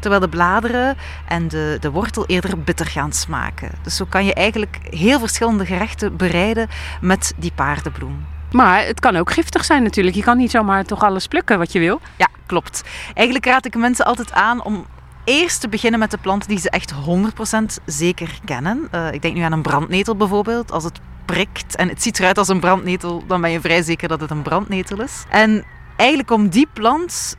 terwijl 0.00 0.20
de 0.20 0.28
bladeren 0.28 0.96
en 1.28 1.48
de, 1.48 1.76
de 1.80 1.90
wortel 1.90 2.26
eerder 2.26 2.62
bitter 2.62 2.86
gaan 2.86 3.12
smaken. 3.12 3.70
Dus 3.82 3.96
zo 3.96 4.04
kan 4.08 4.24
je 4.24 4.34
eigenlijk 4.34 4.78
heel 4.82 5.18
verschillende 5.18 5.66
gerechten 5.66 6.16
bereiden 6.16 6.68
met 7.00 7.32
die 7.36 7.52
paardenbloem. 7.54 8.26
Maar 8.50 8.84
het 8.84 9.00
kan 9.00 9.16
ook 9.16 9.32
giftig 9.32 9.64
zijn 9.64 9.82
natuurlijk. 9.82 10.16
Je 10.16 10.22
kan 10.22 10.36
niet 10.36 10.50
zomaar 10.50 10.84
toch 10.84 11.02
alles 11.02 11.26
plukken 11.26 11.58
wat 11.58 11.72
je 11.72 11.78
wil. 11.78 12.00
Ja, 12.16 12.28
klopt. 12.46 12.82
Eigenlijk 13.14 13.46
raad 13.46 13.64
ik 13.64 13.76
mensen 13.76 14.04
altijd 14.04 14.32
aan 14.32 14.64
om 14.64 14.86
eerst 15.24 15.60
te 15.60 15.68
beginnen 15.68 16.00
met 16.00 16.10
de 16.10 16.18
planten 16.18 16.48
die 16.48 16.58
ze 16.58 16.70
echt 16.70 16.92
100% 16.92 17.82
zeker 17.86 18.38
kennen. 18.44 18.88
Eh, 18.90 19.12
ik 19.12 19.22
denk 19.22 19.34
nu 19.34 19.40
aan 19.40 19.52
een 19.52 19.62
brandnetel 19.62 20.16
bijvoorbeeld. 20.16 20.72
Als 20.72 20.84
het 20.84 21.00
prikt 21.24 21.76
en 21.76 21.88
het 21.88 22.02
ziet 22.02 22.18
eruit 22.18 22.38
als 22.38 22.48
een 22.48 22.60
brandnetel, 22.60 23.24
dan 23.26 23.40
ben 23.40 23.50
je 23.50 23.60
vrij 23.60 23.82
zeker 23.82 24.08
dat 24.08 24.20
het 24.20 24.30
een 24.30 24.42
brandnetel 24.42 25.00
is. 25.00 25.24
En 25.28 25.64
eigenlijk 25.96 26.30
om 26.30 26.48
die 26.48 26.68
plant 26.72 27.36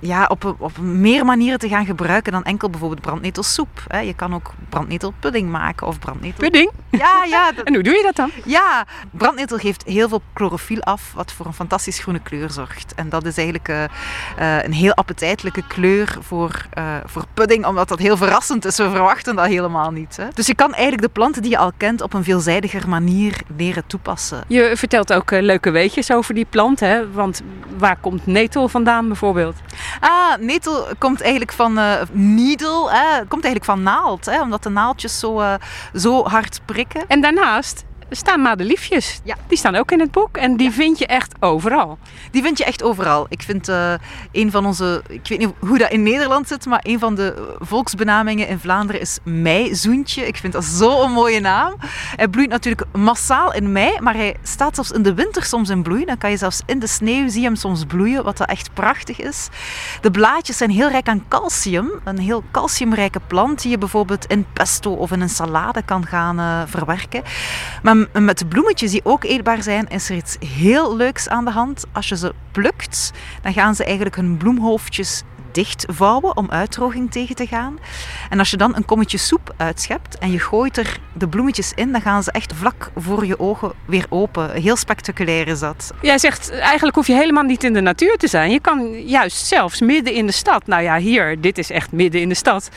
ja, 0.00 0.26
op, 0.26 0.54
op 0.58 0.78
meer 0.78 1.24
manieren 1.24 1.58
te 1.58 1.68
gaan 1.68 1.86
gebruiken 1.86 2.32
dan 2.32 2.44
enkel 2.44 2.70
bijvoorbeeld 2.70 3.00
brandnetelsoep. 3.00 3.84
hè. 3.88 3.98
Je 3.98 4.14
kan 4.14 4.34
ook 4.34 4.52
brandnetelpudding 4.68 5.50
maken 5.50 5.86
of 5.86 5.98
brandnetel... 5.98 6.38
Pudding? 6.38 6.70
Ja, 6.90 7.24
ja. 7.24 7.52
En 7.64 7.74
hoe 7.74 7.82
doe 7.82 7.94
je 7.94 8.02
dat 8.02 8.16
dan? 8.16 8.30
Ja, 8.44 8.86
brandnetel 9.10 9.58
geeft 9.58 9.82
heel 9.86 10.08
veel 10.08 10.22
chlorofiel 10.34 10.80
af, 10.80 11.12
wat 11.14 11.32
voor 11.32 11.46
een 11.46 11.52
fantastisch 11.54 11.98
groene 11.98 12.20
kleur 12.20 12.50
zorgt. 12.50 12.94
En 12.94 13.08
dat 13.08 13.24
is 13.24 13.36
eigenlijk 13.36 13.68
eh, 13.68 13.84
eh, 13.84 14.64
een 14.64 14.72
heel 14.72 14.94
appetijtelijke 14.94 15.62
kleur 15.66 16.16
voor, 16.20 16.66
eh, 16.70 16.96
voor 17.04 17.24
pudding, 17.34 17.66
omdat 17.66 17.88
dat 17.88 17.98
heel 17.98 18.16
verrassend 18.16 18.64
is. 18.64 18.76
We 18.76 18.90
verwachten 18.90 19.36
dat 19.36 19.46
helemaal 19.46 19.90
niet. 19.90 20.16
Hè. 20.16 20.24
Dus 20.34 20.46
je 20.46 20.54
kan 20.54 20.72
eigenlijk 20.72 21.02
de 21.02 21.08
planten 21.08 21.42
die 21.42 21.50
je 21.50 21.58
al 21.58 21.72
kent 21.76 22.02
op 22.02 22.14
een 22.14 22.24
veelzijdiger 22.24 22.88
manier 22.88 23.40
leren 23.56 23.86
toepassen. 23.86 24.44
Je 24.46 24.72
vertelt 24.74 25.12
ook 25.12 25.30
leuke 25.30 25.70
weetjes 25.70 26.12
over 26.12 26.34
die 26.34 26.46
plant, 26.50 26.80
hè? 26.80 27.10
Want 27.10 27.42
waar 27.78 27.96
komt 28.00 28.26
netel 28.26 28.68
vandaan 28.68 29.06
bijvoorbeeld? 29.06 29.36
Ah, 30.00 30.36
netel 30.40 30.86
komt 30.98 31.20
eigenlijk 31.20 31.52
van 31.52 31.78
eh 31.78 32.00
needle, 32.12 32.90
hè. 32.90 33.18
komt 33.18 33.44
eigenlijk 33.44 33.64
van 33.64 33.82
naald, 33.82 34.26
hè, 34.26 34.40
omdat 34.40 34.62
de 34.62 34.68
naaldjes 34.68 35.18
zo, 35.18 35.40
eh, 35.40 35.54
zo 35.94 36.24
hard 36.24 36.60
prikken. 36.64 37.04
En 37.08 37.20
daarnaast 37.20 37.84
staan 38.10 38.40
madeliefjes. 38.40 39.20
Ja. 39.24 39.36
Die 39.48 39.58
staan 39.58 39.74
ook 39.74 39.90
in 39.90 40.00
het 40.00 40.10
boek 40.10 40.36
en 40.36 40.56
die 40.56 40.70
vind 40.70 40.98
je 40.98 41.06
echt 41.06 41.34
overal. 41.40 41.98
Die 42.30 42.42
vind 42.42 42.58
je 42.58 42.64
echt 42.64 42.82
overal. 42.82 43.26
Ik 43.28 43.42
vind 43.42 43.68
eh, 43.68 43.92
een 44.32 44.50
van 44.50 44.66
onze, 44.66 45.02
ik 45.08 45.28
weet 45.28 45.38
niet 45.38 45.52
hoe 45.58 45.78
dat 45.78 45.90
in 45.90 46.02
Nederland 46.02 46.48
zit, 46.48 46.66
maar 46.66 46.80
een 46.82 46.98
van 46.98 47.14
de 47.14 47.56
volksbenamingen 47.58 48.48
in 48.48 48.58
Vlaanderen 48.58 49.00
is 49.00 49.18
meizoentje. 49.22 50.26
Ik 50.26 50.36
vind 50.36 50.52
dat 50.52 50.64
zo'n 50.64 51.12
mooie 51.12 51.40
naam. 51.40 51.74
Hij 52.16 52.28
bloeit 52.28 52.48
natuurlijk 52.48 52.86
massaal 52.92 53.52
in 53.52 53.72
mei, 53.72 54.00
maar 54.00 54.14
hij 54.14 54.36
staat 54.42 54.74
zelfs 54.74 54.90
in 54.90 55.02
de 55.02 55.14
winter 55.14 55.44
soms 55.44 55.68
in 55.68 55.82
bloei. 55.82 56.04
Dan 56.04 56.18
kan 56.18 56.30
je 56.30 56.36
zelfs 56.36 56.60
in 56.66 56.78
de 56.78 56.86
sneeuw 56.86 57.28
zie 57.28 57.40
je 57.40 57.46
hem 57.46 57.56
soms 57.56 57.84
bloeien, 57.84 58.24
wat 58.24 58.36
dat 58.36 58.48
echt 58.48 58.72
prachtig 58.74 59.20
is. 59.20 59.48
De 60.00 60.10
blaadjes 60.10 60.56
zijn 60.56 60.70
heel 60.70 60.88
rijk 60.88 61.08
aan 61.08 61.24
calcium. 61.28 61.90
Een 62.04 62.18
heel 62.18 62.44
calciumrijke 62.50 63.20
plant 63.26 63.62
die 63.62 63.70
je 63.70 63.78
bijvoorbeeld 63.78 64.26
in 64.26 64.46
pesto 64.52 64.92
of 64.92 65.12
in 65.12 65.20
een 65.20 65.28
salade 65.28 65.82
kan 65.82 66.06
gaan 66.06 66.38
eh, 66.38 66.62
verwerken. 66.66 67.22
Maar 67.82 67.97
m- 68.12 68.24
met 68.24 68.38
de 68.38 68.46
bloemetjes 68.46 68.90
die 68.90 69.00
ook 69.04 69.24
eetbaar 69.24 69.62
zijn, 69.62 69.88
is 69.88 70.08
er 70.10 70.16
iets 70.16 70.36
heel 70.56 70.96
leuks 70.96 71.28
aan 71.28 71.44
de 71.44 71.50
hand. 71.50 71.84
Als 71.92 72.08
je 72.08 72.16
ze 72.16 72.32
plukt, 72.52 73.12
dan 73.42 73.52
gaan 73.52 73.74
ze 73.74 73.84
eigenlijk 73.84 74.16
hun 74.16 74.36
bloemhoofdjes 74.36 75.22
dichtvouwen 75.52 76.36
om 76.36 76.50
uitdroging 76.50 77.10
tegen 77.10 77.34
te 77.34 77.46
gaan. 77.46 77.78
En 78.30 78.38
als 78.38 78.50
je 78.50 78.56
dan 78.56 78.76
een 78.76 78.84
kommetje 78.84 79.18
soep 79.18 79.54
uitschept 79.56 80.18
en 80.18 80.30
je 80.30 80.38
gooit 80.38 80.76
er 80.76 80.98
de 81.12 81.28
bloemetjes 81.28 81.72
in, 81.74 81.92
dan 81.92 82.00
gaan 82.00 82.22
ze 82.22 82.32
echt 82.32 82.52
vlak 82.54 82.90
voor 82.96 83.26
je 83.26 83.38
ogen 83.40 83.72
weer 83.86 84.06
open. 84.08 84.50
Heel 84.52 84.76
spectaculair 84.76 85.48
is 85.48 85.58
dat. 85.60 85.90
Jij 86.02 86.18
zegt 86.18 86.50
eigenlijk 86.50 86.96
hoef 86.96 87.06
je 87.06 87.14
helemaal 87.14 87.42
niet 87.42 87.64
in 87.64 87.72
de 87.72 87.80
natuur 87.80 88.16
te 88.16 88.28
zijn. 88.28 88.50
Je 88.50 88.60
kan 88.60 89.02
juist 89.06 89.46
zelfs 89.46 89.80
midden 89.80 90.12
in 90.12 90.26
de 90.26 90.32
stad. 90.32 90.66
Nou 90.66 90.82
ja, 90.82 90.98
hier, 90.98 91.40
dit 91.40 91.58
is 91.58 91.70
echt 91.70 91.92
midden 91.92 92.20
in 92.20 92.28
de 92.28 92.34
stad. 92.34 92.68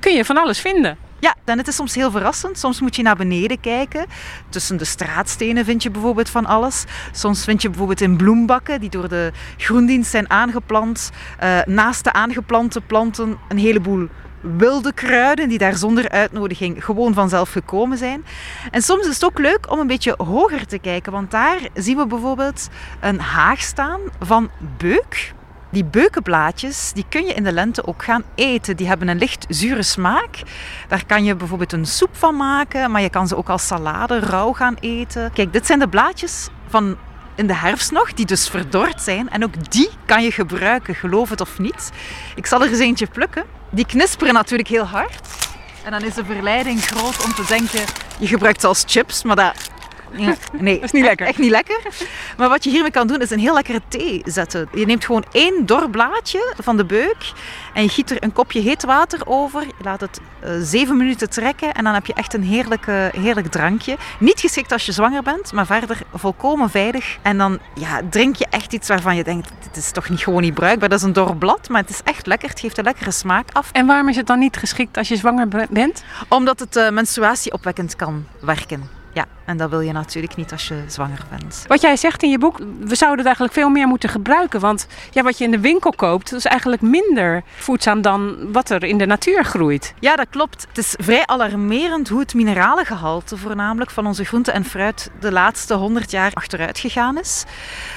Kun 0.00 0.12
je 0.14 0.24
van 0.24 0.36
alles 0.36 0.60
vinden. 0.60 0.98
Ja, 1.20 1.34
en 1.44 1.58
het 1.58 1.68
is 1.68 1.74
soms 1.74 1.94
heel 1.94 2.10
verrassend. 2.10 2.58
Soms 2.58 2.80
moet 2.80 2.96
je 2.96 3.02
naar 3.02 3.16
beneden 3.16 3.60
kijken. 3.60 4.06
Tussen 4.48 4.76
de 4.76 4.84
straatstenen 4.84 5.64
vind 5.64 5.82
je 5.82 5.90
bijvoorbeeld 5.90 6.30
van 6.30 6.46
alles. 6.46 6.84
Soms 7.12 7.44
vind 7.44 7.62
je 7.62 7.68
bijvoorbeeld 7.68 8.00
in 8.00 8.16
bloembakken 8.16 8.80
die 8.80 8.90
door 8.90 9.08
de 9.08 9.32
groendienst 9.56 10.10
zijn 10.10 10.30
aangeplant. 10.30 11.10
eh, 11.38 11.58
naast 11.66 12.04
de 12.04 12.12
aangeplante 12.12 12.80
planten 12.80 13.38
een 13.48 13.58
heleboel 13.58 14.08
wilde 14.40 14.92
kruiden 14.92 15.48
die 15.48 15.58
daar 15.58 15.76
zonder 15.76 16.08
uitnodiging 16.08 16.84
gewoon 16.84 17.14
vanzelf 17.14 17.50
gekomen 17.50 17.98
zijn. 17.98 18.24
En 18.70 18.82
soms 18.82 19.06
is 19.06 19.14
het 19.14 19.24
ook 19.24 19.38
leuk 19.38 19.70
om 19.70 19.78
een 19.78 19.86
beetje 19.86 20.14
hoger 20.16 20.66
te 20.66 20.78
kijken, 20.78 21.12
want 21.12 21.30
daar 21.30 21.58
zien 21.74 21.96
we 21.96 22.06
bijvoorbeeld 22.06 22.68
een 23.00 23.20
haag 23.20 23.60
staan 23.60 24.00
van 24.20 24.50
beuk. 24.76 25.36
Die 25.70 25.84
beukenblaadjes 25.84 26.92
die 26.92 27.04
kun 27.08 27.24
je 27.26 27.34
in 27.34 27.44
de 27.44 27.52
lente 27.52 27.86
ook 27.86 28.04
gaan 28.04 28.22
eten. 28.34 28.76
Die 28.76 28.86
hebben 28.86 29.08
een 29.08 29.18
licht 29.18 29.46
zure 29.48 29.82
smaak. 29.82 30.42
Daar 30.88 31.06
kan 31.06 31.24
je 31.24 31.34
bijvoorbeeld 31.34 31.72
een 31.72 31.86
soep 31.86 32.16
van 32.16 32.36
maken, 32.36 32.90
maar 32.90 33.00
je 33.00 33.10
kan 33.10 33.28
ze 33.28 33.36
ook 33.36 33.48
als 33.48 33.66
salade 33.66 34.18
rauw 34.18 34.52
gaan 34.52 34.76
eten. 34.80 35.32
Kijk, 35.32 35.52
dit 35.52 35.66
zijn 35.66 35.78
de 35.78 35.88
blaadjes 35.88 36.48
van 36.68 36.96
in 37.34 37.46
de 37.46 37.54
herfst 37.54 37.92
nog, 37.92 38.12
die 38.12 38.26
dus 38.26 38.48
verdord 38.48 39.02
zijn. 39.02 39.30
En 39.30 39.44
ook 39.44 39.70
die 39.70 39.90
kan 40.06 40.22
je 40.22 40.30
gebruiken, 40.30 40.94
geloof 40.94 41.30
het 41.30 41.40
of 41.40 41.58
niet. 41.58 41.90
Ik 42.34 42.46
zal 42.46 42.62
er 42.62 42.68
eens 42.68 42.78
eentje 42.78 43.06
plukken. 43.06 43.44
Die 43.70 43.86
knisperen 43.86 44.34
natuurlijk 44.34 44.68
heel 44.68 44.84
hard. 44.84 45.28
En 45.84 45.90
dan 45.90 46.02
is 46.02 46.14
de 46.14 46.24
verleiding 46.24 46.84
groot 46.84 47.24
om 47.24 47.34
te 47.34 47.44
denken, 47.48 47.80
je 48.18 48.26
gebruikt 48.26 48.60
ze 48.60 48.66
als 48.66 48.84
chips, 48.86 49.22
maar 49.22 49.36
dat... 49.36 49.70
Nee, 50.52 50.74
dat 50.74 50.84
is 50.84 50.92
niet 50.92 51.04
lekker. 51.04 51.26
Echt 51.26 51.38
niet 51.38 51.50
lekker. 51.50 51.80
Maar 52.36 52.48
wat 52.48 52.64
je 52.64 52.70
hiermee 52.70 52.90
kan 52.90 53.06
doen, 53.06 53.20
is 53.20 53.30
een 53.30 53.38
heel 53.38 53.54
lekkere 53.54 53.80
thee 53.88 54.22
zetten. 54.24 54.68
Je 54.74 54.86
neemt 54.86 55.04
gewoon 55.04 55.24
één 55.32 55.66
dor 55.66 55.90
blaadje 55.90 56.54
van 56.62 56.76
de 56.76 56.84
beuk 56.84 57.32
en 57.74 57.82
je 57.82 57.88
giet 57.88 58.10
er 58.10 58.22
een 58.22 58.32
kopje 58.32 58.60
heet 58.60 58.84
water 58.84 59.20
over. 59.24 59.60
Je 59.62 59.72
laat 59.84 60.00
het 60.00 60.20
eh, 60.40 60.50
zeven 60.60 60.96
minuten 60.96 61.30
trekken 61.30 61.74
en 61.74 61.84
dan 61.84 61.94
heb 61.94 62.06
je 62.06 62.14
echt 62.14 62.34
een 62.34 62.42
heerlijke, 62.42 63.10
heerlijk 63.16 63.46
drankje. 63.46 63.96
Niet 64.18 64.40
geschikt 64.40 64.72
als 64.72 64.86
je 64.86 64.92
zwanger 64.92 65.22
bent, 65.22 65.52
maar 65.52 65.66
verder 65.66 65.98
volkomen 66.14 66.70
veilig. 66.70 67.16
En 67.22 67.38
dan 67.38 67.58
ja, 67.74 68.00
drink 68.10 68.36
je 68.36 68.46
echt 68.50 68.72
iets 68.72 68.88
waarvan 68.88 69.16
je 69.16 69.24
denkt, 69.24 69.50
dit 69.62 69.76
is 69.76 69.90
toch 69.90 70.08
niet 70.08 70.20
gewoon 70.20 70.42
niet 70.42 70.54
bruikbaar. 70.54 70.88
Dat 70.88 70.98
is 70.98 71.04
een 71.04 71.12
dor 71.12 71.36
blad, 71.36 71.68
maar 71.68 71.80
het 71.80 71.90
is 71.90 72.00
echt 72.04 72.26
lekker. 72.26 72.48
Het 72.48 72.60
geeft 72.60 72.78
een 72.78 72.84
lekkere 72.84 73.10
smaak 73.10 73.48
af. 73.52 73.70
En 73.72 73.86
waarom 73.86 74.08
is 74.08 74.16
het 74.16 74.26
dan 74.26 74.38
niet 74.38 74.56
geschikt 74.56 74.96
als 74.96 75.08
je 75.08 75.16
zwanger 75.16 75.48
be- 75.48 75.66
bent? 75.70 76.04
Omdat 76.28 76.60
het 76.60 76.76
eh, 76.76 76.90
menstruatieopwekkend 76.90 77.96
kan 77.96 78.26
werken. 78.40 78.88
Ja, 79.12 79.24
en 79.48 79.56
dat 79.56 79.70
wil 79.70 79.80
je 79.80 79.92
natuurlijk 79.92 80.36
niet 80.36 80.52
als 80.52 80.68
je 80.68 80.82
zwanger 80.86 81.24
bent. 81.30 81.64
Wat 81.66 81.80
jij 81.80 81.96
zegt 81.96 82.22
in 82.22 82.30
je 82.30 82.38
boek, 82.38 82.58
we 82.80 82.94
zouden 82.94 83.18
het 83.18 83.26
eigenlijk 83.26 83.54
veel 83.54 83.68
meer 83.68 83.86
moeten 83.86 84.08
gebruiken. 84.08 84.60
Want 84.60 84.86
ja, 85.10 85.22
wat 85.22 85.38
je 85.38 85.44
in 85.44 85.50
de 85.50 85.60
winkel 85.60 85.92
koopt, 85.92 86.32
is 86.32 86.44
eigenlijk 86.44 86.82
minder 86.82 87.42
voedzaam 87.56 88.02
dan 88.02 88.52
wat 88.52 88.70
er 88.70 88.84
in 88.84 88.98
de 88.98 89.06
natuur 89.06 89.44
groeit. 89.44 89.94
Ja, 90.00 90.16
dat 90.16 90.26
klopt. 90.30 90.66
Het 90.68 90.78
is 90.78 90.94
vrij 90.98 91.26
alarmerend 91.26 92.08
hoe 92.08 92.20
het 92.20 92.34
mineralengehalte 92.34 93.36
voornamelijk 93.36 93.90
van 93.90 94.06
onze 94.06 94.24
groente 94.24 94.52
en 94.52 94.64
fruit 94.64 95.10
de 95.20 95.32
laatste 95.32 95.74
100 95.74 96.10
jaar 96.10 96.30
achteruit 96.34 96.78
gegaan 96.78 97.18
is. 97.18 97.44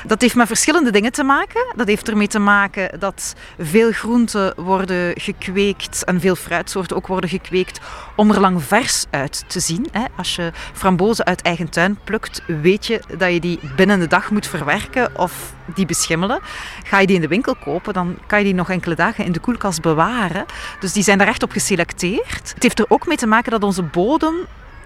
Dat 0.08 0.22
heeft 0.22 0.36
met 0.36 0.48
verschillende 0.48 0.92
dingen 0.92 1.12
te 1.12 1.24
maken. 1.24 1.74
Dat 1.76 1.88
heeft 1.88 2.10
ermee 2.10 2.28
te 2.28 2.40
maken 2.40 3.00
dat 3.00 3.36
veel 3.60 3.92
groenten 3.92 4.54
worden 4.56 5.20
gekweekt 5.20 6.04
en 6.04 6.20
veel 6.20 6.36
fruitsoorten 6.36 6.96
ook 6.96 7.08
worden 7.08 7.30
gekweekt 7.30 7.80
om 8.16 8.32
er 8.32 8.40
lang 8.40 8.64
vers 8.64 9.06
uit 9.10 9.44
te 9.48 9.60
zien. 9.60 9.88
Als 10.18 10.36
je 10.36 10.52
frambozen 10.74 11.26
uit 11.26 11.41
eigen 11.42 11.70
tuin 11.70 11.98
plukt, 12.04 12.42
weet 12.48 12.86
je 12.86 13.02
dat 13.18 13.34
je 13.34 13.40
die 13.40 13.60
binnen 13.76 14.00
de 14.00 14.08
dag 14.08 14.32
moet 14.32 14.48
verwerken 14.48 15.20
of 15.20 15.54
die 15.76 15.86
beschimmelen. 15.86 16.40
Ga 16.84 17.00
je 17.00 17.08
die 17.08 17.16
in 17.16 17.22
de 17.22 17.28
winkel 17.28 17.56
kopen, 17.56 17.94
dan 17.94 18.18
kan 18.28 18.40
je 18.40 18.46
die 18.46 18.54
nog 18.54 18.70
enkele 18.70 18.96
dagen 18.96 19.26
in 19.26 19.32
de 19.32 19.40
koelkast 19.40 19.82
bewaren. 19.82 20.46
Dus 20.80 20.94
die 20.94 21.04
zijn 21.04 21.18
daar 21.18 21.28
echt 21.28 21.44
op 21.44 21.52
geselecteerd. 21.52 22.52
Het 22.54 22.64
heeft 22.64 22.80
er 22.80 22.86
ook 22.88 23.08
mee 23.08 23.18
te 23.18 23.28
maken 23.28 23.52
dat 23.52 23.64
onze 23.64 23.84
bodem 23.84 24.36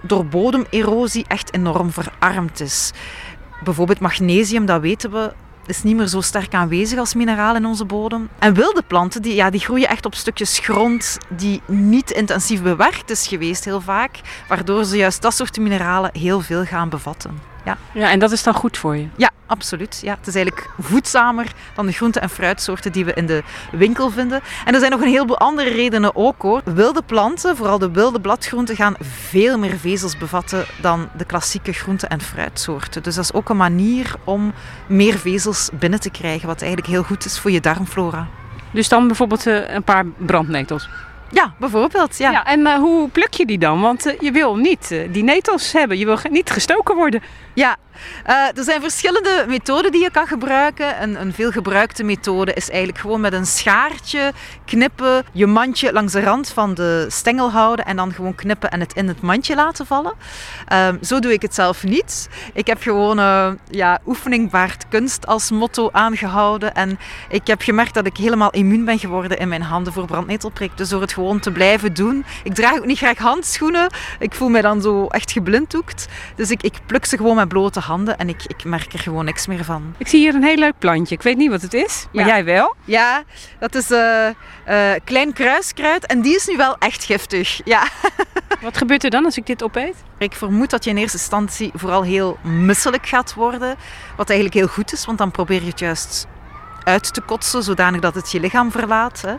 door 0.02 0.26
bodemerosie 0.26 1.24
echt 1.28 1.54
enorm 1.54 1.90
verarmd 1.90 2.60
is. 2.60 2.92
Bijvoorbeeld 3.64 4.00
magnesium, 4.00 4.66
dat 4.66 4.80
weten 4.80 5.10
we, 5.10 5.32
is 5.66 5.82
niet 5.82 5.96
meer 5.96 6.06
zo 6.06 6.20
sterk 6.20 6.54
aanwezig 6.54 6.98
als 6.98 7.14
mineraal 7.14 7.56
in 7.56 7.66
onze 7.66 7.84
bodem. 7.84 8.28
En 8.38 8.54
wilde 8.54 8.82
planten, 8.86 9.22
die, 9.22 9.34
ja, 9.34 9.50
die 9.50 9.60
groeien 9.60 9.88
echt 9.88 10.06
op 10.06 10.14
stukjes 10.14 10.58
grond 10.58 11.18
die 11.28 11.62
niet 11.66 12.10
intensief 12.10 12.62
bewerkt 12.62 13.10
is 13.10 13.26
geweest 13.26 13.64
heel 13.64 13.80
vaak, 13.80 14.20
waardoor 14.48 14.84
ze 14.84 14.96
juist 14.96 15.22
dat 15.22 15.34
soort 15.34 15.58
mineralen 15.58 16.10
heel 16.12 16.40
veel 16.40 16.64
gaan 16.64 16.88
bevatten. 16.88 17.55
Ja. 17.66 17.76
Ja, 17.92 18.10
en 18.10 18.18
dat 18.18 18.32
is 18.32 18.42
dan 18.42 18.54
goed 18.54 18.76
voor 18.78 18.96
je. 18.96 19.06
Ja, 19.16 19.30
absoluut. 19.46 19.98
Ja, 20.02 20.16
het 20.18 20.26
is 20.26 20.34
eigenlijk 20.34 20.70
voedzamer 20.78 21.52
dan 21.74 21.86
de 21.86 21.92
groente- 21.92 22.20
en 22.20 22.30
fruitsoorten 22.30 22.92
die 22.92 23.04
we 23.04 23.12
in 23.14 23.26
de 23.26 23.42
winkel 23.72 24.10
vinden. 24.10 24.40
En 24.64 24.74
er 24.74 24.78
zijn 24.78 24.90
nog 24.90 25.00
een 25.00 25.08
heleboel 25.08 25.38
andere 25.38 25.70
redenen 25.70 26.16
ook 26.16 26.42
hoor. 26.42 26.60
Wilde 26.64 27.02
planten, 27.02 27.56
vooral 27.56 27.78
de 27.78 27.90
wilde 27.90 28.20
bladgroenten, 28.20 28.76
gaan 28.76 28.94
veel 29.00 29.58
meer 29.58 29.78
vezels 29.78 30.18
bevatten 30.18 30.64
dan 30.80 31.08
de 31.16 31.24
klassieke 31.24 31.72
groente- 31.72 32.06
en 32.06 32.20
fruitsoorten. 32.20 33.02
Dus 33.02 33.14
dat 33.14 33.24
is 33.24 33.32
ook 33.32 33.48
een 33.48 33.56
manier 33.56 34.14
om 34.24 34.52
meer 34.86 35.18
vezels 35.18 35.70
binnen 35.72 36.00
te 36.00 36.10
krijgen, 36.10 36.46
wat 36.46 36.60
eigenlijk 36.60 36.90
heel 36.92 37.02
goed 37.02 37.24
is 37.24 37.38
voor 37.38 37.50
je 37.50 37.60
darmflora. 37.60 38.26
Dus 38.70 38.88
dan 38.88 39.06
bijvoorbeeld 39.06 39.46
eh, 39.46 39.74
een 39.74 39.82
paar 39.82 40.04
brandnetels. 40.06 40.88
Ja, 41.30 41.54
bijvoorbeeld. 41.58 42.18
Ja. 42.18 42.44
en 42.44 42.66
eh, 42.66 42.74
hoe 42.74 43.08
pluk 43.08 43.34
je 43.34 43.46
die 43.46 43.58
dan? 43.58 43.80
Want 43.80 44.06
eh, 44.06 44.20
je 44.20 44.30
wil 44.30 44.56
niet 44.56 44.94
die 45.10 45.24
netels 45.24 45.72
hebben. 45.72 45.98
Je 45.98 46.04
wil 46.04 46.18
niet 46.30 46.50
gestoken 46.50 46.96
worden. 46.96 47.22
Ja, 47.56 47.76
eh, 48.24 48.34
er 48.34 48.64
zijn 48.64 48.80
verschillende 48.80 49.44
methoden 49.48 49.92
die 49.92 50.02
je 50.02 50.10
kan 50.10 50.26
gebruiken. 50.26 51.02
Een, 51.02 51.20
een 51.20 51.32
veelgebruikte 51.32 52.04
methode 52.04 52.52
is 52.52 52.68
eigenlijk 52.68 52.98
gewoon 52.98 53.20
met 53.20 53.32
een 53.32 53.46
schaartje 53.46 54.32
knippen, 54.64 55.24
je 55.32 55.46
mandje 55.46 55.92
langs 55.92 56.12
de 56.12 56.20
rand 56.20 56.48
van 56.48 56.74
de 56.74 57.06
stengel 57.08 57.50
houden 57.50 57.84
en 57.84 57.96
dan 57.96 58.12
gewoon 58.12 58.34
knippen 58.34 58.70
en 58.70 58.80
het 58.80 58.92
in 58.92 59.08
het 59.08 59.20
mandje 59.20 59.54
laten 59.54 59.86
vallen. 59.86 60.12
Ehm, 60.68 60.96
zo 61.02 61.18
doe 61.18 61.32
ik 61.32 61.42
het 61.42 61.54
zelf 61.54 61.84
niet. 61.84 62.28
Ik 62.52 62.66
heb 62.66 62.82
gewoon 62.82 63.18
eh, 63.18 63.50
ja, 63.70 64.00
oefening 64.06 64.50
baart 64.50 64.88
kunst 64.88 65.26
als 65.26 65.50
motto 65.50 65.88
aangehouden 65.92 66.74
en 66.74 66.98
ik 67.28 67.46
heb 67.46 67.62
gemerkt 67.62 67.94
dat 67.94 68.06
ik 68.06 68.16
helemaal 68.16 68.50
immuun 68.50 68.84
ben 68.84 68.98
geworden 68.98 69.38
in 69.38 69.48
mijn 69.48 69.62
handen 69.62 69.92
voor 69.92 70.06
brandnetelprik. 70.06 70.76
Dus 70.76 70.88
door 70.88 71.00
het 71.00 71.12
gewoon 71.12 71.40
te 71.40 71.52
blijven 71.52 71.94
doen. 71.94 72.24
Ik 72.44 72.54
draag 72.54 72.76
ook 72.76 72.86
niet 72.86 72.98
graag 72.98 73.18
handschoenen. 73.18 73.90
Ik 74.18 74.34
voel 74.34 74.48
mij 74.48 74.62
dan 74.62 74.82
zo 74.82 75.06
echt 75.06 75.32
geblinddoekt. 75.32 76.08
Dus 76.34 76.50
ik, 76.50 76.62
ik 76.62 76.74
pluk 76.86 77.04
ze 77.04 77.16
gewoon 77.16 77.36
met 77.36 77.44
blote 77.48 77.80
handen 77.80 78.18
en 78.18 78.28
ik, 78.28 78.42
ik 78.46 78.64
merk 78.64 78.92
er 78.92 78.98
gewoon 78.98 79.24
niks 79.24 79.46
meer 79.46 79.64
van. 79.64 79.94
Ik 79.98 80.08
zie 80.08 80.20
hier 80.20 80.34
een 80.34 80.42
heel 80.42 80.56
leuk 80.56 80.78
plantje. 80.78 81.14
Ik 81.14 81.22
weet 81.22 81.36
niet 81.36 81.50
wat 81.50 81.62
het 81.62 81.74
is, 81.74 82.06
maar 82.12 82.26
Ja. 82.26 82.30
jij 82.30 82.44
wel. 82.44 82.74
Ja, 82.84 83.22
dat 83.58 83.74
is 83.74 83.90
eh, 83.90 84.26
eh, 84.64 85.00
klein 85.04 85.32
kruiskruid 85.32 86.06
en 86.06 86.20
die 86.22 86.34
is 86.36 86.46
nu 86.46 86.56
wel 86.56 86.76
echt 86.78 87.04
giftig. 87.04 87.60
Ja. 87.64 87.86
Wat 88.62 88.76
gebeurt 88.76 89.04
er 89.04 89.10
dan 89.10 89.24
als 89.24 89.36
ik 89.36 89.46
dit 89.46 89.62
opeet? 89.62 89.94
Ik 90.18 90.32
vermoed 90.34 90.70
dat 90.70 90.84
je 90.84 90.90
in 90.90 90.96
eerste 90.96 91.16
instantie 91.16 91.70
vooral 91.74 92.02
heel 92.02 92.38
misselijk 92.42 93.06
gaat 93.06 93.34
worden. 93.34 93.76
Wat 94.16 94.28
eigenlijk 94.30 94.58
heel 94.58 94.68
goed 94.74 94.92
is, 94.92 95.04
want 95.06 95.18
dan 95.18 95.30
probeer 95.30 95.60
je 95.62 95.68
het 95.70 95.78
juist 95.78 96.26
uit 96.86 97.14
te 97.14 97.20
kotsen, 97.20 97.62
zodanig 97.62 98.00
dat 98.00 98.14
het 98.14 98.30
je 98.30 98.40
lichaam 98.40 98.70
verlaat. 98.70 99.20
Hè. 99.20 99.34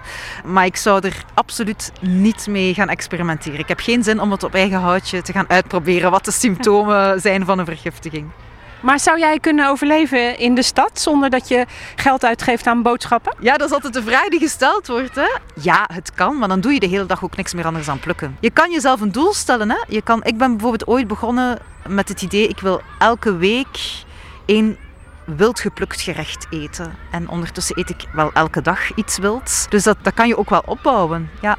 Maar 0.46 0.66
ik 0.66 0.76
zou 0.76 1.06
er 1.06 1.24
absoluut 1.34 1.92
niet 2.02 2.48
mee 2.48 2.74
gaan 2.74 2.90
experimenteren. 2.90 3.60
Ik 3.60 3.68
heb 3.68 3.80
geen 3.80 4.04
zin 4.04 4.22
om 4.22 4.32
het 4.32 4.44
op 4.44 4.54
eigen 4.54 4.80
houtje 4.80 5.22
te 5.22 5.32
gaan 5.32 5.50
uitproberen 5.50 6.12
wat 6.12 6.26
de 6.26 6.32
symptomen 6.32 7.20
zijn 7.22 7.46
van 7.46 7.60
een 7.60 7.66
vergiftiging. 7.66 8.30
Maar 8.82 9.00
zou 9.00 9.20
jij 9.20 9.40
kunnen 9.40 9.70
overleven 9.70 10.40
in 10.40 10.56
de 10.56 10.64
stad 10.64 11.00
zonder 11.00 11.30
dat 11.30 11.48
je 11.48 11.66
geld 11.96 12.26
uitgeeft 12.26 12.68
aan 12.68 12.82
boodschappen? 12.82 13.36
Ja, 13.40 13.58
dat 13.58 13.68
is 13.68 13.74
altijd 13.74 13.94
de 13.94 14.04
vraag 14.04 14.28
die 14.28 14.40
gesteld 14.40 14.88
wordt. 14.88 15.16
Hè? 15.16 15.38
Ja, 15.62 15.90
het 15.94 16.14
kan, 16.14 16.38
maar 16.38 16.48
dan 16.48 16.62
doe 16.62 16.74
je 16.74 16.80
de 16.80 16.88
hele 16.88 17.06
dag 17.06 17.24
ook 17.24 17.36
niks 17.36 17.54
meer 17.54 17.66
anders 17.66 17.86
dan 17.86 18.00
plukken. 18.00 18.38
Je 18.40 18.50
kan 18.50 18.72
jezelf 18.72 19.02
een 19.02 19.12
doel 19.12 19.34
stellen. 19.34 19.70
Hè? 19.70 19.78
Je 19.88 20.02
kan, 20.02 20.24
ik 20.24 20.38
ben 20.38 20.52
bijvoorbeeld 20.52 20.88
ooit 20.88 21.08
begonnen 21.08 21.60
met 21.88 22.10
het 22.10 22.22
idee, 22.22 22.48
ik 22.48 22.60
wil 22.60 22.82
elke 23.00 23.38
week 23.38 24.04
één 24.46 24.78
wild 25.36 25.60
geplukt 25.60 26.02
gerecht 26.02 26.48
eten. 26.50 26.96
En 27.12 27.30
ondertussen 27.30 27.80
eet 27.80 27.90
ik 27.90 28.06
wel 28.14 28.32
elke 28.34 28.62
dag 28.62 28.94
iets 28.96 29.18
wilds. 29.18 29.66
Dus 29.70 29.84
dat, 29.84 29.98
dat 30.02 30.14
kan 30.14 30.28
je 30.28 30.38
ook 30.38 30.50
wel 30.50 30.64
opbouwen. 30.66 31.30
Ja. 31.42 31.58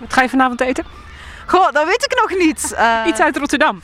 Wat 0.00 0.12
ga 0.12 0.22
je 0.22 0.28
vanavond 0.28 0.60
eten? 0.60 0.84
Goh, 1.46 1.72
dat 1.72 1.84
weet 1.84 2.04
ik 2.04 2.20
nog 2.20 2.38
niet. 2.38 2.74
Eh, 2.76 3.00
Iets 3.06 3.20
uit 3.20 3.36
Rotterdam. 3.36 3.80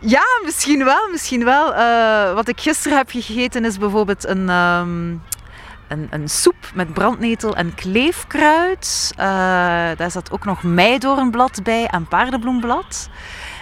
Ja, 0.00 0.24
misschien 0.44 0.84
wel, 0.84 1.08
misschien 1.10 1.44
wel. 1.44 1.74
Eh, 1.74 2.34
wat 2.34 2.48
ik 2.48 2.60
gisteren 2.60 2.96
heb 2.98 3.10
gegeten 3.10 3.64
is 3.64 3.78
bijvoorbeeld 3.78 4.26
een, 4.26 4.48
ehm, 4.48 5.08
een, 5.88 6.06
een 6.10 6.28
soep 6.28 6.70
met 6.74 6.92
brandnetel 6.94 7.56
en 7.56 7.74
kleefkruid. 7.74 9.12
Eh, 9.16 9.26
daar 9.96 10.10
zat 10.10 10.30
ook 10.30 10.44
nog 10.44 10.62
meidoornblad 10.62 11.62
bij 11.62 11.86
en 11.86 12.06
paardenbloemblad. 12.08 13.08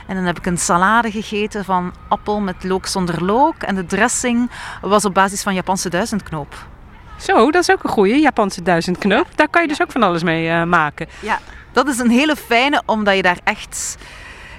En 0.06 0.14
dan 0.14 0.24
heb 0.24 0.38
ik 0.38 0.46
een 0.46 0.58
salade 0.58 1.10
gegeten 1.10 1.64
van 1.64 1.94
appel 2.08 2.40
met 2.40 2.64
look 2.64 2.86
zonder 2.86 3.24
look. 3.24 3.62
En 3.62 3.74
de 3.74 3.86
dressing 3.86 4.50
was 4.80 5.04
op 5.04 5.14
basis 5.14 5.42
van 5.42 5.54
Japanse 5.54 5.88
duizendknoop. 5.88 6.66
Zo, 7.18 7.50
dat 7.50 7.62
is 7.62 7.70
ook 7.70 7.84
een 7.84 7.90
goeie, 7.90 8.20
Japanse 8.20 8.62
duizendknoop. 8.62 9.26
Daar 9.34 9.48
kan 9.48 9.62
je 9.62 9.68
dus 9.68 9.82
ook 9.82 9.92
van 9.92 10.02
alles 10.02 10.22
mee 10.22 10.48
eh, 10.48 10.62
maken. 10.62 11.08
Ja, 11.20 11.38
dat 11.72 11.88
is 11.88 11.98
een 11.98 12.10
hele 12.10 12.36
fijne, 12.36 12.82
omdat 12.86 13.16
je 13.16 13.22
daar 13.22 13.38
echt 13.44 13.96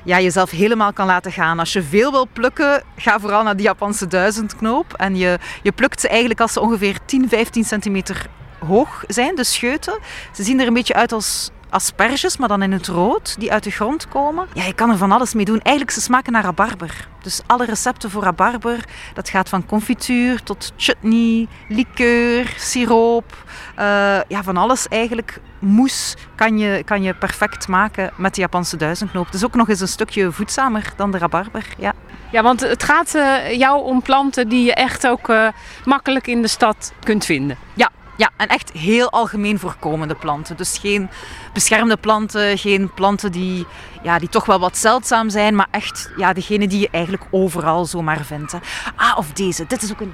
ja, 0.04 0.20
jezelf 0.20 0.50
helemaal 0.50 0.94
kan 0.94 1.06
laten 1.06 1.32
gaan. 1.32 1.60
Als 1.60 1.74
je 1.74 1.84
veel 1.84 2.12
wil 2.12 2.28
plukken, 2.34 2.84
ga 2.96 3.20
vooral 3.20 3.44
naar 3.44 3.56
die 3.56 3.66
Japanse 3.66 4.08
duizendknoop. 4.08 4.94
En 4.94 5.16
je, 5.16 5.40
je 5.64 5.72
plukt 5.72 6.02
ze 6.02 6.08
eigenlijk 6.08 6.40
als 6.40 6.54
ze 6.54 6.60
ongeveer 6.60 6.98
10, 7.06 7.30
15 7.30 7.64
centimeter 7.64 8.26
hoog 8.66 9.04
zijn, 9.08 9.36
de 9.36 9.44
scheuten. 9.44 10.00
Ze 10.34 10.44
zien 10.44 10.60
er 10.60 10.68
een 10.68 10.74
beetje 10.74 10.94
uit 10.94 11.12
als 11.12 11.52
asperges, 11.76 12.38
maar 12.38 12.48
dan 12.48 12.62
in 12.62 12.72
het 12.72 12.88
rood, 12.88 13.36
die 13.40 13.52
uit 13.52 13.64
de 13.64 13.72
grond 13.72 14.08
komen. 14.08 14.48
Ja, 14.54 14.64
je 14.64 14.74
kan 14.74 14.90
er 14.90 14.98
van 14.98 15.12
alles 15.12 15.34
mee 15.34 15.46
doen. 15.46 15.60
Eigenlijk, 15.62 15.96
ze 15.96 16.02
smaken 16.02 16.32
naar 16.32 16.44
rabarber. 16.44 17.08
Dus 17.22 17.42
alle 17.48 17.66
recepten 17.66 18.10
voor 18.10 18.24
rabarber, 18.24 18.86
dat 19.14 19.30
gaat 19.30 19.50
van 19.50 19.66
confituur 19.66 20.44
tot 20.44 20.74
chutney, 20.78 21.48
liqueur, 21.68 22.54
siroop. 22.58 23.44
eh, 23.76 23.86
ja, 24.28 24.44
van 24.44 24.58
alles 24.58 24.88
eigenlijk. 24.88 25.40
Moes 25.60 26.16
kan 26.36 26.58
je, 26.58 26.84
kan 26.84 27.04
je 27.04 27.14
perfect 27.14 27.68
maken 27.68 28.12
met 28.16 28.36
de 28.36 28.42
Japanse 28.42 28.78
duizendknoop. 28.78 29.26
Het 29.26 29.34
is 29.36 29.46
ook 29.46 29.56
nog 29.56 29.70
eens 29.70 29.80
een 29.80 29.88
stukje 29.88 30.32
voedzamer 30.32 30.94
dan 30.96 31.12
de 31.12 31.18
rabarber. 31.18 31.66
Ja. 31.78 31.94
Ja, 32.32 32.44
want 32.44 32.60
het 32.62 32.84
gaat 32.84 33.16
eh, 33.16 33.58
jou 33.58 33.84
om 33.84 34.02
planten 34.02 34.50
die 34.50 34.66
je 34.66 34.74
echt 34.74 35.08
ook 35.08 35.30
eh, 35.30 35.48
makkelijk 35.86 36.28
in 36.28 36.42
de 36.42 36.48
stad 36.48 36.94
kunt 37.04 37.26
vinden. 37.26 37.58
Ja, 37.74 37.90
ja, 38.18 38.30
en 38.38 38.48
echt 38.48 38.72
heel 38.72 39.12
algemeen 39.12 39.60
voorkomende 39.60 40.16
planten. 40.16 40.58
Dus 40.58 40.78
geen 40.78 41.10
beschermde 41.54 41.98
planten, 41.98 42.58
geen 42.58 42.94
planten 42.94 43.32
die, 43.32 43.66
ja, 44.04 44.20
die 44.20 44.30
toch 44.30 44.46
wel 44.46 44.60
wat 44.60 44.78
zeldzaam 44.78 45.30
zijn, 45.30 45.56
maar 45.56 45.68
echt 45.72 46.12
ja, 46.18 46.34
degene 46.34 46.68
die 46.68 46.80
je 46.80 46.90
eigenlijk 46.92 47.24
overal 47.32 47.86
zomaar 47.86 48.26
vindt. 48.26 48.52
Hè. 48.52 48.58
Ah, 48.96 49.18
of 49.18 49.32
deze. 49.32 49.66
Dit 49.68 49.82
is 49.82 49.92
ook 49.92 50.02
een 50.02 50.14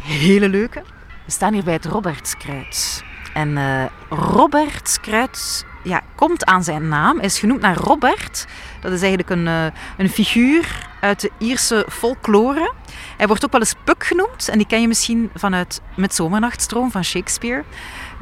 hele 0.00 0.48
leuke. 0.48 0.82
We 1.24 1.32
staan 1.32 1.52
hier 1.52 1.64
bij 1.64 1.72
het 1.72 1.84
Robertskruid. 1.84 3.04
En 3.34 3.56
eh 3.56 3.84
Robertskruid 4.08 5.64
ja, 5.82 6.02
komt 6.14 6.44
aan 6.44 6.64
zijn 6.64 6.88
naam, 6.88 7.20
is 7.20 7.38
genoemd 7.38 7.60
naar 7.60 7.76
Robert. 7.76 8.46
Dat 8.80 8.92
is 8.92 9.00
eigenlijk 9.00 9.30
een, 9.30 9.46
eh, 9.46 9.66
een 9.96 10.08
figuur 10.08 10.88
uit 11.00 11.20
de 11.20 11.30
Ierse 11.38 11.86
folklore. 11.90 12.72
Hij 13.16 13.26
wordt 13.26 13.44
ook 13.44 13.52
wel 13.52 13.60
eens 13.60 13.74
Puck 13.84 14.04
genoemd 14.04 14.48
en 14.48 14.58
die 14.58 14.66
ken 14.66 14.80
je 14.80 14.88
misschien 14.88 15.30
vanuit 15.34 15.80
Midsomernachtstroom 15.96 16.90
van 16.90 17.04
Shakespeare. 17.04 17.64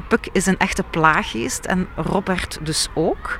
Puck 0.07 0.27
is 0.31 0.45
een 0.45 0.57
echte 0.57 0.83
plaaggeest 0.83 1.65
en 1.65 1.87
Robert 1.95 2.59
dus 2.61 2.87
ook. 2.93 3.39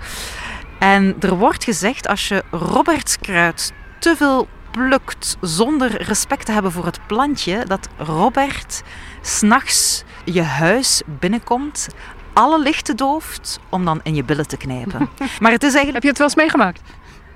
En 0.79 1.15
er 1.19 1.35
wordt 1.35 1.63
gezegd 1.63 2.07
als 2.07 2.27
je 2.27 2.43
Robertskruid 2.51 3.73
te 3.99 4.15
veel 4.15 4.47
plukt 4.71 5.37
zonder 5.41 6.01
respect 6.01 6.45
te 6.45 6.51
hebben 6.51 6.71
voor 6.71 6.85
het 6.85 6.99
plantje, 7.07 7.65
dat 7.65 7.87
Robert 7.97 8.83
s'nachts 9.21 10.03
je 10.25 10.41
huis 10.41 11.01
binnenkomt, 11.05 11.87
alle 12.33 12.59
lichten 12.59 12.95
dooft 12.95 13.59
om 13.69 13.85
dan 13.85 13.99
in 14.03 14.15
je 14.15 14.23
billen 14.23 14.47
te 14.47 14.57
knijpen. 14.57 15.09
Maar 15.41 15.51
het 15.51 15.63
is 15.63 15.73
eigenlijk... 15.73 15.93
Heb 15.93 16.03
je 16.03 16.07
het 16.07 16.17
wel 16.17 16.27
eens 16.27 16.35
meegemaakt? 16.35 16.81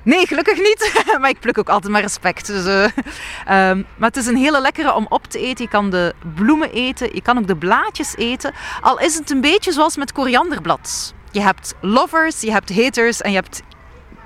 Nee, 0.04 0.28
gelukkig 0.28 0.58
niet. 0.58 1.04
maar 1.20 1.30
ik 1.30 1.40
pluk 1.40 1.58
ook 1.58 1.70
altijd 1.70 1.92
maar 1.92 2.02
respect. 2.02 2.48
Dus, 2.48 2.66
eh, 2.66 2.84
ehm, 3.46 3.84
maar 3.98 4.08
het 4.08 4.18
is 4.18 4.26
een 4.26 4.38
hele 4.38 4.62
lekkere 4.62 4.94
om 4.94 5.06
op 5.10 5.26
te 5.28 5.40
eten. 5.40 5.64
Je 5.64 5.70
kan 5.70 5.90
de 5.90 6.14
bloemen 6.36 6.72
eten, 6.72 7.10
je 7.14 7.22
kan 7.22 7.38
ook 7.38 7.48
de 7.48 7.58
blaadjes 7.58 8.16
eten. 8.16 8.54
Al 8.82 9.00
is 9.00 9.16
het 9.16 9.30
een 9.30 9.42
beetje 9.42 9.72
zoals 9.72 9.98
met 9.98 10.12
korianderblad. 10.12 11.14
Je 11.32 11.42
hebt 11.42 11.74
lovers, 11.82 12.42
je 12.42 12.52
hebt 12.52 12.76
haters 12.76 13.22
en 13.22 13.30
je 13.30 13.36
hebt 13.36 13.62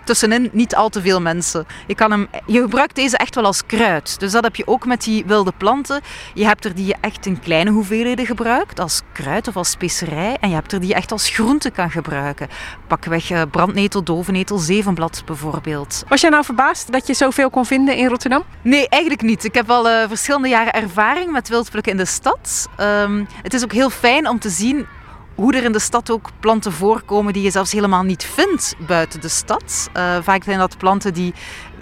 tussenin 0.04 0.50
niet 0.52 0.76
al 0.76 0.90
te 0.90 1.02
veel 1.02 1.22
mensen. 1.22 1.66
Je, 1.88 1.96
kan 1.96 2.12
hem, 2.12 2.28
je 2.46 2.62
gebruikt 2.62 2.96
deze 2.96 3.18
echt 3.18 3.36
wel 3.36 3.46
als 3.46 3.66
kruid. 3.66 4.20
Dus 4.20 4.32
dat 4.32 4.44
heb 4.44 4.56
je 4.56 4.68
ook 4.68 4.86
met 4.86 5.04
die 5.04 5.24
wilde 5.26 5.54
planten. 5.58 6.02
Je 6.34 6.46
hebt 6.46 6.66
er 6.66 6.76
die 6.76 6.86
je 6.86 6.96
echt 7.02 7.26
in 7.26 7.40
kleine 7.40 7.72
hoeveelheden 7.72 8.26
gebruikt, 8.26 8.80
als 8.80 9.02
kruid 9.12 9.48
of 9.48 9.56
als 9.56 9.70
specerij. 9.70 10.38
En 10.40 10.50
je 10.50 10.56
hebt 10.56 10.72
er 10.72 10.80
die 10.80 10.90
je 10.90 10.96
echt 10.96 11.12
als 11.12 11.30
groente 11.30 11.72
kan 11.72 11.92
gebruiken. 11.92 12.48
Pakweg 12.88 13.30
eh, 13.30 13.42
brandnetel, 13.52 14.04
dovennetel, 14.04 14.58
zevenblad 14.58 15.22
bijvoorbeeld. 15.26 16.04
Was 16.08 16.22
jij 16.22 16.30
nou 16.30 16.44
verbaasd 16.44 16.92
dat 16.92 17.08
je 17.08 17.14
zoveel 17.14 17.50
kon 17.50 17.66
vinden 17.66 17.96
in 17.96 18.08
Rotterdam? 18.08 18.44
Nee, 18.62 18.90
eigenlijk 18.90 19.22
niet. 19.22 19.44
Ik 19.44 19.54
heb 19.54 19.70
al 19.70 19.90
eh, 19.90 20.08
verschillende 20.08 20.48
jaren 20.48 20.74
ervaring 20.74 21.32
met 21.32 21.50
wildplukken 21.50 21.92
in 21.92 21.98
de 21.98 22.06
stad. 22.06 22.70
Ehm, 22.78 23.24
het 23.42 23.54
is 23.54 23.64
ook 23.64 23.72
heel 23.72 23.90
fijn 23.90 24.30
om 24.30 24.40
te 24.40 24.50
zien 24.50 24.88
hoe 25.36 25.54
er 25.54 25.64
in 25.64 25.72
de 25.72 25.80
stad 25.80 26.12
ook 26.12 26.30
planten 26.40 26.72
voorkomen 26.72 27.34
die 27.34 27.44
je 27.44 27.52
zelfs 27.52 27.72
helemaal 27.72 28.04
niet 28.04 28.24
vindt 28.24 28.76
buiten 28.88 29.22
de 29.22 29.28
stad. 29.28 29.90
Eh, 29.94 30.18
vaak 30.22 30.44
zijn 30.44 30.58
dat 30.58 30.78
planten 30.78 31.14
die 31.14 31.34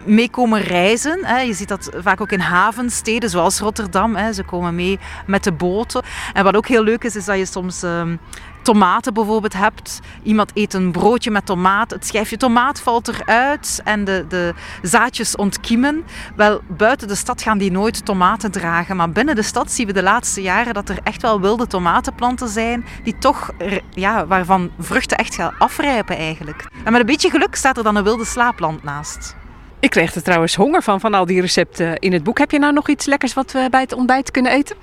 mee 0.05 0.29
komen 0.29 0.61
reizen. 0.61 1.25
Hè. 1.25 1.39
Je 1.39 1.53
ziet 1.53 1.67
dat 1.67 1.89
vaak 1.95 2.21
ook 2.21 2.31
in 2.31 2.39
havensteden, 2.39 3.29
zoals 3.29 3.59
Rotterdam. 3.59 4.15
Hè. 4.15 4.33
Ze 4.33 4.43
komen 4.43 4.75
mee 4.75 4.99
met 5.25 5.43
de 5.43 5.51
boten. 5.51 6.03
En 6.33 6.43
wat 6.43 6.55
ook 6.55 6.67
heel 6.67 6.83
leuk 6.83 7.03
is, 7.03 7.15
is 7.15 7.25
dat 7.25 7.37
je 7.37 7.45
soms 7.45 7.83
ehm, 7.83 8.15
tomaten 8.61 9.13
bijvoorbeeld 9.13 9.53
hebt. 9.53 9.99
Iemand 10.23 10.51
eet 10.53 10.73
een 10.73 10.91
broodje 10.91 11.31
met 11.31 11.45
tomaat. 11.45 11.91
Het 11.91 12.07
schijfje 12.07 12.37
tomaat 12.37 12.81
valt 12.81 13.07
eruit 13.07 13.81
en 13.83 14.03
de, 14.03 14.25
de 14.27 14.53
zaadjes 14.81 15.35
ontkiemen. 15.35 16.03
Wel, 16.35 16.61
buiten 16.67 17.07
de 17.07 17.15
stad 17.15 17.41
gaan 17.41 17.57
die 17.57 17.71
nooit 17.71 18.05
tomaten 18.05 18.51
dragen. 18.51 18.95
Maar 18.95 19.11
binnen 19.11 19.35
de 19.35 19.41
stad 19.41 19.71
zien 19.71 19.87
we 19.87 19.93
de 19.93 20.03
laatste 20.03 20.41
jaren 20.41 20.73
dat 20.73 20.89
er 20.89 20.99
echt 21.03 21.21
wel 21.21 21.41
wilde 21.41 21.67
tomatenplanten 21.67 22.47
zijn. 22.47 22.85
Die 23.03 23.17
toch, 23.17 23.51
ja, 23.89 24.27
waarvan 24.27 24.71
vruchten 24.79 25.17
echt 25.17 25.35
gaan 25.35 25.53
afrijpen 25.57 26.17
eigenlijk. 26.17 26.67
En 26.83 26.91
met 26.91 27.01
een 27.01 27.07
beetje 27.07 27.29
geluk 27.29 27.55
staat 27.55 27.77
er 27.77 27.83
dan 27.83 27.95
een 27.95 28.03
wilde 28.03 28.25
slaapplant 28.25 28.83
naast. 28.83 29.35
Ik 29.81 29.89
kreeg 29.89 30.15
er 30.15 30.23
trouwens 30.23 30.55
honger 30.55 30.83
van, 30.83 30.99
van 30.99 31.13
al 31.13 31.25
die 31.25 31.41
recepten 31.41 31.99
in 31.99 32.13
het 32.13 32.23
boek. 32.23 32.37
Heb 32.37 32.51
je 32.51 32.59
nou 32.59 32.73
nog 32.73 32.89
iets 32.89 33.05
lekkers 33.05 33.33
wat 33.33 33.51
we 33.51 33.67
bij 33.69 33.81
het 33.81 33.93
ontbijt 33.93 34.31
kunnen 34.31 34.51
eten? 34.51 34.75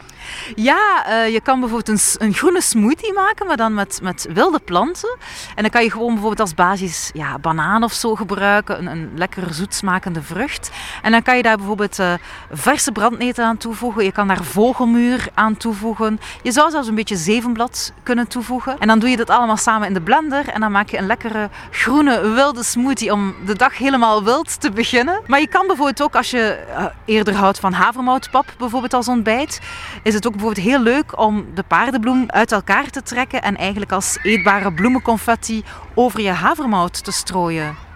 Ja, 0.55 1.07
eh, 1.07 1.32
je 1.32 1.40
kan 1.40 1.61
bijvoorbeeld 1.61 2.01
een, 2.18 2.26
een 2.26 2.34
groene 2.34 2.62
smoothie 2.62 3.12
maken, 3.12 3.46
maar 3.46 3.57
dan 3.57 3.74
met, 3.74 3.99
met 4.03 4.28
wilde 4.32 4.59
planten. 4.59 5.16
En 5.55 5.62
dan 5.62 5.70
kan 5.70 5.82
je 5.82 5.90
gewoon 5.90 6.09
bijvoorbeeld 6.09 6.40
als 6.40 6.55
basis 6.55 7.11
ja, 7.12 7.38
banaan 7.38 7.82
of 7.82 7.92
zo 7.92 8.14
gebruiken, 8.14 8.78
een, 8.78 8.86
een 8.86 9.11
lekker 9.14 9.55
zoetsmakende 9.55 10.22
vrucht. 10.22 10.70
En 11.03 11.12
dan 11.12 11.22
kan 11.22 11.36
je 11.36 11.42
daar 11.42 11.57
bijvoorbeeld 11.57 11.99
eh, 11.99 12.12
verse 12.53 12.92
brandneten 12.92 13.44
aan 13.44 13.57
toevoegen. 13.57 14.05
Je 14.05 14.12
kan 14.12 14.28
daar 14.28 14.44
vogelmuur 14.44 15.28
aan 15.34 15.57
toevoegen. 15.57 16.20
Je 16.42 16.53
zou 16.53 16.70
zelfs 16.70 16.88
een 16.88 16.94
beetje 16.94 17.16
zevenblad 17.16 17.92
kunnen 18.03 18.28
toevoegen. 18.28 18.78
En 18.78 18.88
dan 18.88 18.99
doe 18.99 19.09
je 19.09 19.16
dat 19.16 19.30
allemaal 19.30 19.57
samen 19.57 19.86
in 19.88 19.94
de 19.94 20.01
blender 20.01 20.49
en 20.49 20.61
dan 20.61 20.72
maak 20.72 20.90
je 20.90 20.99
een 20.99 21.07
lekkere 21.07 21.49
groene 21.70 22.20
wilde 22.20 22.62
smoothie 22.62 23.12
om 23.12 23.34
de 23.46 23.57
dag 23.57 23.78
helemaal 23.78 24.24
wild 24.24 24.61
te 24.61 24.70
beginnen. 24.70 24.86
Maar 25.26 25.41
je 25.41 25.49
kan 25.49 25.66
bijvoorbeeld 25.66 26.03
ook, 26.03 26.16
als 26.16 26.30
je 26.30 26.41
eh, 26.41 26.84
eerder 27.05 27.34
houdt 27.34 27.59
van 27.59 27.72
havermoutpap 27.72 28.55
bijvoorbeeld 28.59 28.95
als 28.95 29.09
ontbijt, 29.09 29.61
is 30.03 30.14
het 30.14 30.26
ook 30.26 30.32
bijvoorbeeld 30.32 30.66
heel 30.66 30.80
leuk 30.80 31.18
om 31.20 31.47
de 31.55 31.62
paardenbloem 31.62 32.24
uit 32.26 32.53
elkaar 32.53 32.91
te 32.91 33.03
trekken 33.03 33.43
en 33.43 33.57
eigenlijk 33.57 33.93
als 33.93 34.18
eetbare 34.22 34.72
bloemenconfetti 34.72 35.64
over 35.95 36.20
je 36.20 36.30
havermout 36.30 37.05
te 37.05 37.12
strooien. 37.12 37.88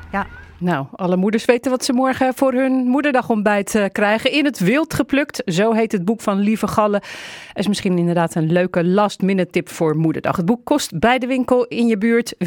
Nou, 0.62 0.86
alle 0.92 1.16
moeders 1.16 1.44
weten 1.44 1.70
wat 1.70 1.84
ze 1.84 1.92
morgen 1.92 2.34
voor 2.34 2.52
hun 2.52 2.72
moederdagontbijt 2.72 3.74
eh, 3.74 3.84
krijgen. 3.92 4.32
In 4.32 4.44
het 4.44 4.58
wild 4.58 4.94
geplukt, 4.94 5.42
zo 5.46 5.72
heet 5.72 5.92
het 5.92 6.04
boek 6.04 6.20
van 6.20 6.38
Lieve 6.38 6.66
Galle. 6.66 7.02
Is 7.54 7.68
misschien 7.68 7.98
inderdaad 7.98 8.34
een 8.34 8.52
leuke 8.52 8.84
last-minute 8.84 9.50
tip 9.50 9.68
voor 9.68 9.96
moederdag. 9.96 10.36
Het 10.36 10.44
boek 10.44 10.64
kost 10.64 10.98
bij 10.98 11.18
de 11.18 11.26
winkel 11.26 11.64
in 11.64 11.86
je 11.86 11.98
buurt 11.98 12.34
24,95 12.34 12.38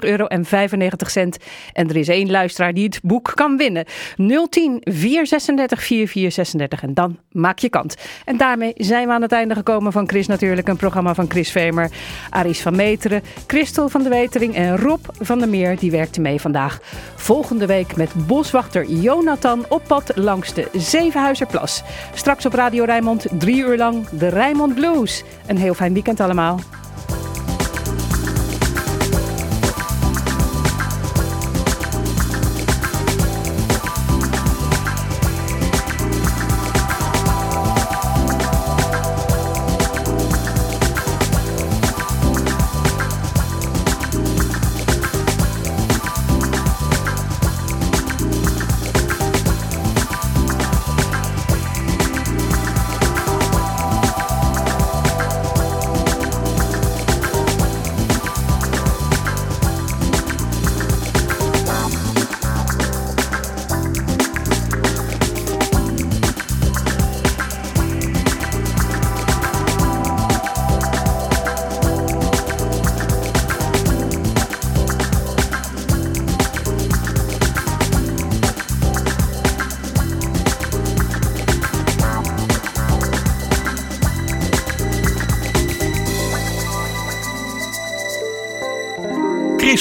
euro. 0.00 0.26
En 0.26 1.88
er 1.88 1.96
is 1.96 2.08
één 2.08 2.30
luisteraar 2.30 2.74
die 2.74 2.84
het 2.84 3.00
boek 3.02 3.32
kan 3.34 3.56
winnen. 3.56 3.84
010 4.16 4.80
436 4.80 5.82
4436 5.82 6.82
en 6.82 6.94
dan 6.94 7.18
maak 7.32 7.58
je 7.58 7.68
kant. 7.68 7.96
En 8.24 8.36
daarmee 8.36 8.72
zijn 8.76 9.06
we 9.06 9.12
aan 9.12 9.22
het 9.22 9.32
einde 9.32 9.54
gekomen 9.54 9.92
van 9.92 10.08
Chris 10.08 10.26
Natuurlijk. 10.26 10.68
Een 10.68 10.76
programma 10.76 11.14
van 11.14 11.30
Chris 11.30 11.50
Vemer, 11.50 11.90
Aris 12.30 12.62
van 12.62 12.76
Meteren, 12.76 13.22
Christel 13.46 13.88
van 13.88 14.02
de 14.02 14.08
Wetering 14.08 14.54
en 14.54 14.78
Rob 14.78 15.04
van 15.18 15.38
der 15.38 15.48
Meer. 15.48 15.78
Die 15.78 15.90
werkte 15.90 16.20
mee 16.20 16.40
vandaag. 16.40 16.80
Volgende 17.52 17.74
week 17.74 17.96
met 17.96 18.26
boswachter 18.26 18.86
Jonathan 18.86 19.64
op 19.68 19.82
pad 19.86 20.16
langs 20.16 20.54
de 20.54 20.68
Zevenhuizerplas. 20.72 21.82
Straks 22.14 22.46
op 22.46 22.52
Radio 22.52 22.84
Rijnmond 22.84 23.26
drie 23.38 23.56
uur 23.56 23.76
lang 23.76 24.08
de 24.08 24.28
Rijnmond 24.28 24.74
Blues. 24.74 25.24
Een 25.46 25.56
heel 25.56 25.74
fijn 25.74 25.92
weekend 25.92 26.20
allemaal. 26.20 26.58